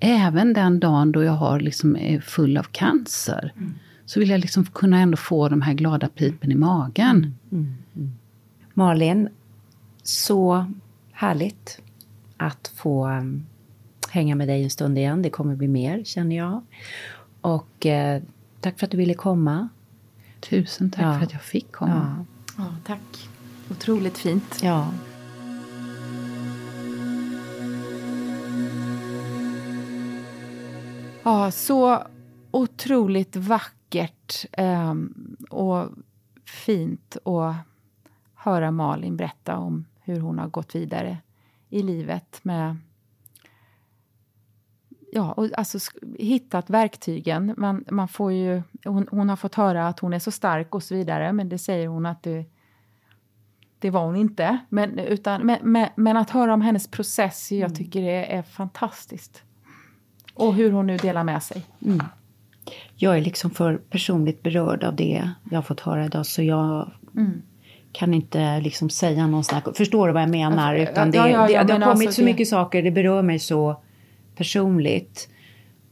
Även 0.01 0.53
den 0.53 0.81
dagen 0.81 1.13
då 1.13 1.25
jag 1.25 1.33
har 1.33 1.61
liksom 1.61 1.97
är 1.97 2.21
full 2.21 2.57
av 2.57 2.63
cancer. 2.63 3.53
Mm. 3.57 3.75
Så 4.07 4.21
vill 4.21 4.31
jag 4.31 4.41
liksom 4.41 4.65
kunna 4.65 5.01
ändå 5.01 5.17
få 5.17 5.49
de 5.49 5.63
här 5.63 5.75
glada 5.75 6.09
pipen 6.09 6.53
i 6.53 6.55
magen. 6.55 7.17
Mm. 7.17 7.37
mm. 7.51 7.77
Mm. 7.97 8.11
Malin, 8.75 9.29
så 10.03 10.73
härligt 11.13 11.81
att 12.37 12.73
få 12.77 13.23
hänga 14.11 14.35
med 14.35 14.49
dig 14.49 14.63
en 14.63 14.71
stund 14.71 14.99
igen. 14.99 15.23
Det 15.23 15.31
kommer 15.31 15.57
bli 15.57 15.69
mer, 15.69 16.05
känner 16.05 16.37
jag. 16.37 16.63
Och 17.41 17.87
eh, 17.87 18.23
Tack 18.61 18.79
för 18.79 18.87
att 18.87 18.91
du 18.91 18.97
ville 18.97 19.15
komma. 19.15 19.69
Tusen 20.41 20.91
tack 20.91 21.05
ja. 21.05 21.19
för 21.19 21.25
att 21.25 21.33
jag 21.33 21.43
fick 21.43 21.73
komma. 21.73 22.25
Ja. 22.57 22.65
ja, 22.65 22.75
tack. 22.87 23.29
Otroligt 23.71 24.19
fint. 24.19 24.61
Ja. 24.63 24.93
Ja, 31.31 31.51
så 31.51 32.03
otroligt 32.51 33.37
vackert 33.37 34.47
eh, 34.53 34.95
och 35.51 35.89
fint 36.45 37.17
att 37.25 37.55
höra 38.35 38.71
Malin 38.71 39.17
berätta 39.17 39.57
om 39.57 39.87
hur 40.01 40.21
hon 40.21 40.39
har 40.39 40.49
gått 40.49 40.75
vidare 40.75 41.19
i 41.69 41.83
livet 41.83 42.41
med 42.43 42.77
ja, 45.13 45.33
och 45.33 45.49
alltså 45.59 45.79
hittat 46.19 46.71
verktygen. 46.71 47.55
Man, 47.57 47.85
man 47.91 48.09
får 48.09 48.33
ju, 48.33 48.63
hon, 48.85 49.09
hon, 49.11 49.29
har 49.29 49.37
fått 49.37 49.55
höra 49.55 49.89
att 49.89 50.01
hon 50.01 50.13
är 50.13 50.19
så 50.19 50.31
stark 50.31 50.75
och 50.75 50.83
så 50.83 50.95
vidare, 50.95 51.33
men 51.33 51.49
det 51.49 51.59
säger 51.59 51.89
hon 51.89 52.07
att 52.07 52.23
det, 52.23 52.45
det 53.79 53.91
var 53.91 54.05
hon 54.05 54.17
inte. 54.17 54.59
Men, 54.69 54.99
utan, 54.99 55.47
men, 55.47 55.59
men, 55.63 55.89
men 55.97 56.17
att 56.17 56.31
höra 56.31 56.55
om 56.55 56.61
hennes 56.61 56.89
process, 56.89 57.53
jag 57.53 57.71
mm. 57.71 57.77
tycker 57.77 58.03
det 58.03 58.33
är 58.33 58.43
fantastiskt. 58.43 59.45
Och 60.35 60.55
hur 60.55 60.73
hon 60.73 60.87
nu 60.87 60.97
delar 60.97 61.25
med 61.25 61.43
sig. 61.43 61.63
Mm. 61.87 62.03
Jag 62.97 63.17
är 63.17 63.21
liksom 63.21 63.51
för 63.51 63.77
personligt 63.77 64.43
berörd 64.43 64.85
av 64.85 64.97
det 64.97 65.31
jag 65.51 65.59
har 65.59 65.63
fått 65.63 65.81
höra 65.81 66.05
idag, 66.05 66.27
så 66.27 66.43
jag 66.43 66.91
mm. 67.17 67.43
kan 67.93 68.15
inte 68.15 68.61
liksom 68.61 68.91
säga 68.91 69.27
någon 69.27 69.45
här, 69.53 69.73
Förstår 69.75 70.07
du 70.07 70.13
vad 70.13 70.23
jag 70.23 70.31
menar? 70.31 70.75
Utan 70.75 71.11
det, 71.11 71.17
ja, 71.17 71.29
ja, 71.29 71.51
ja, 71.51 71.65
det, 71.65 71.67
det 71.67 71.85
har 71.85 71.93
kommit 71.93 72.09
alltså 72.09 72.21
så 72.21 72.25
mycket 72.25 72.49
saker, 72.49 72.83
det 72.83 72.91
berör 72.91 73.23
mig 73.23 73.39
så 73.39 73.83
personligt. 74.37 75.29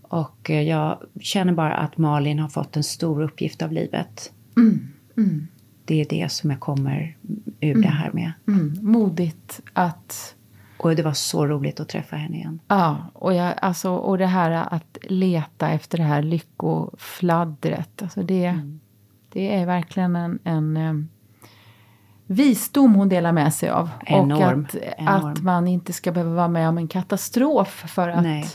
Och 0.02 0.50
eh, 0.50 0.62
jag 0.62 0.98
känner 1.20 1.52
bara 1.52 1.74
att 1.74 1.98
Malin 1.98 2.38
har 2.38 2.48
fått 2.48 2.76
en 2.76 2.84
stor 2.84 3.22
uppgift 3.22 3.62
av 3.62 3.72
livet. 3.72 4.32
Mm. 4.56 4.88
Mm. 5.16 5.48
Det 5.84 6.00
är 6.00 6.06
det 6.08 6.32
som 6.32 6.50
jag 6.50 6.60
kommer 6.60 7.16
ur 7.60 7.82
det 7.82 7.88
här 7.88 8.10
med. 8.12 8.32
Mm. 8.48 8.60
mm. 8.60 8.92
Modigt 8.92 9.60
att... 9.72 10.34
Och 10.78 10.96
det 10.96 11.02
var 11.02 11.12
så 11.12 11.46
roligt 11.46 11.80
att 11.80 11.88
träffa 11.88 12.16
henne 12.16 12.36
igen. 12.36 12.60
Ja, 12.68 12.96
och, 13.12 13.34
jag, 13.34 13.54
alltså, 13.62 13.90
och 13.90 14.18
det 14.18 14.26
här 14.26 14.50
att 14.50 14.98
leta 15.02 15.68
efter 15.68 15.98
det 15.98 16.04
här 16.04 16.22
lyckofladdret. 16.22 18.02
Alltså 18.02 18.22
det, 18.22 18.44
mm. 18.44 18.80
det 19.32 19.54
är 19.54 19.66
verkligen 19.66 20.16
en, 20.16 20.38
en 20.44 20.76
eh, 20.76 20.94
visdom 22.26 22.94
hon 22.94 23.08
delar 23.08 23.32
med 23.32 23.54
sig 23.54 23.68
av. 23.68 23.90
Enorm, 24.06 24.32
och 24.32 24.42
att, 24.42 24.74
enorm. 24.98 25.32
att 25.32 25.42
man 25.42 25.68
inte 25.68 25.92
ska 25.92 26.12
behöva 26.12 26.34
vara 26.34 26.48
med 26.48 26.68
om 26.68 26.78
en 26.78 26.88
katastrof 26.88 27.84
för 27.86 28.08
att 28.08 28.22
Nej, 28.22 28.46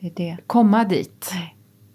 det 0.00 0.10
det. 0.10 0.36
komma 0.46 0.84
dit. 0.84 1.32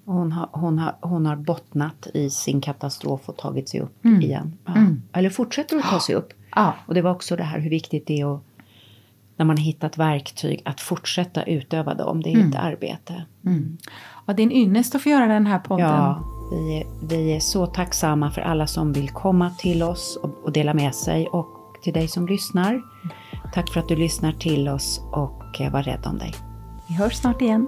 Hon 0.05 0.31
har, 0.31 0.49
hon, 0.51 0.79
har, 0.79 0.95
hon 1.01 1.25
har 1.25 1.35
bottnat 1.35 2.07
i 2.13 2.29
sin 2.29 2.61
katastrof 2.61 3.29
och 3.29 3.37
tagit 3.37 3.69
sig 3.69 3.79
upp 3.79 4.05
mm. 4.05 4.21
igen. 4.21 4.57
Ja. 4.65 4.75
Mm. 4.75 5.01
Eller 5.13 5.29
fortsätter 5.29 5.77
att 5.77 5.83
ta 5.83 5.99
sig 5.99 6.15
upp. 6.15 6.33
Ja. 6.55 6.73
Och 6.85 6.93
det 6.93 7.01
var 7.01 7.11
också 7.11 7.35
det 7.35 7.43
här 7.43 7.59
hur 7.59 7.69
viktigt 7.69 8.07
det 8.07 8.21
är 8.21 8.35
att 8.35 8.41
när 9.41 9.45
man 9.45 9.57
hittat 9.57 9.97
verktyg 9.97 10.61
att 10.65 10.81
fortsätta 10.81 11.43
utöva 11.43 11.93
dem. 11.93 12.21
Det 12.21 12.29
är 12.29 12.35
mm. 12.35 12.49
ett 12.49 12.55
arbete. 12.55 13.25
Mm. 13.45 13.77
Ja, 14.25 14.33
det 14.33 14.41
är 14.41 14.43
en 14.43 14.51
ynnest 14.51 14.95
att 14.95 15.01
få 15.01 15.09
göra 15.09 15.27
den 15.27 15.45
här 15.45 15.59
podden. 15.59 15.87
Ja, 15.87 16.23
vi 16.51 16.77
är, 16.77 17.07
vi 17.07 17.35
är 17.35 17.39
så 17.39 17.65
tacksamma 17.65 18.31
för 18.31 18.41
alla 18.41 18.67
som 18.67 18.93
vill 18.93 19.09
komma 19.09 19.49
till 19.49 19.83
oss 19.83 20.19
och, 20.23 20.43
och 20.43 20.51
dela 20.51 20.73
med 20.73 20.95
sig 20.95 21.27
och 21.27 21.47
till 21.83 21.93
dig 21.93 22.07
som 22.07 22.27
lyssnar. 22.27 22.81
Tack 23.53 23.73
för 23.73 23.79
att 23.79 23.87
du 23.87 23.95
lyssnar 23.95 24.31
till 24.31 24.69
oss 24.69 25.01
och 25.11 25.61
eh, 25.61 25.71
var 25.71 25.83
rädd 25.83 26.05
om 26.05 26.17
dig. 26.17 26.33
Vi 26.87 26.93
hörs 26.93 27.13
snart 27.13 27.41
igen. 27.41 27.67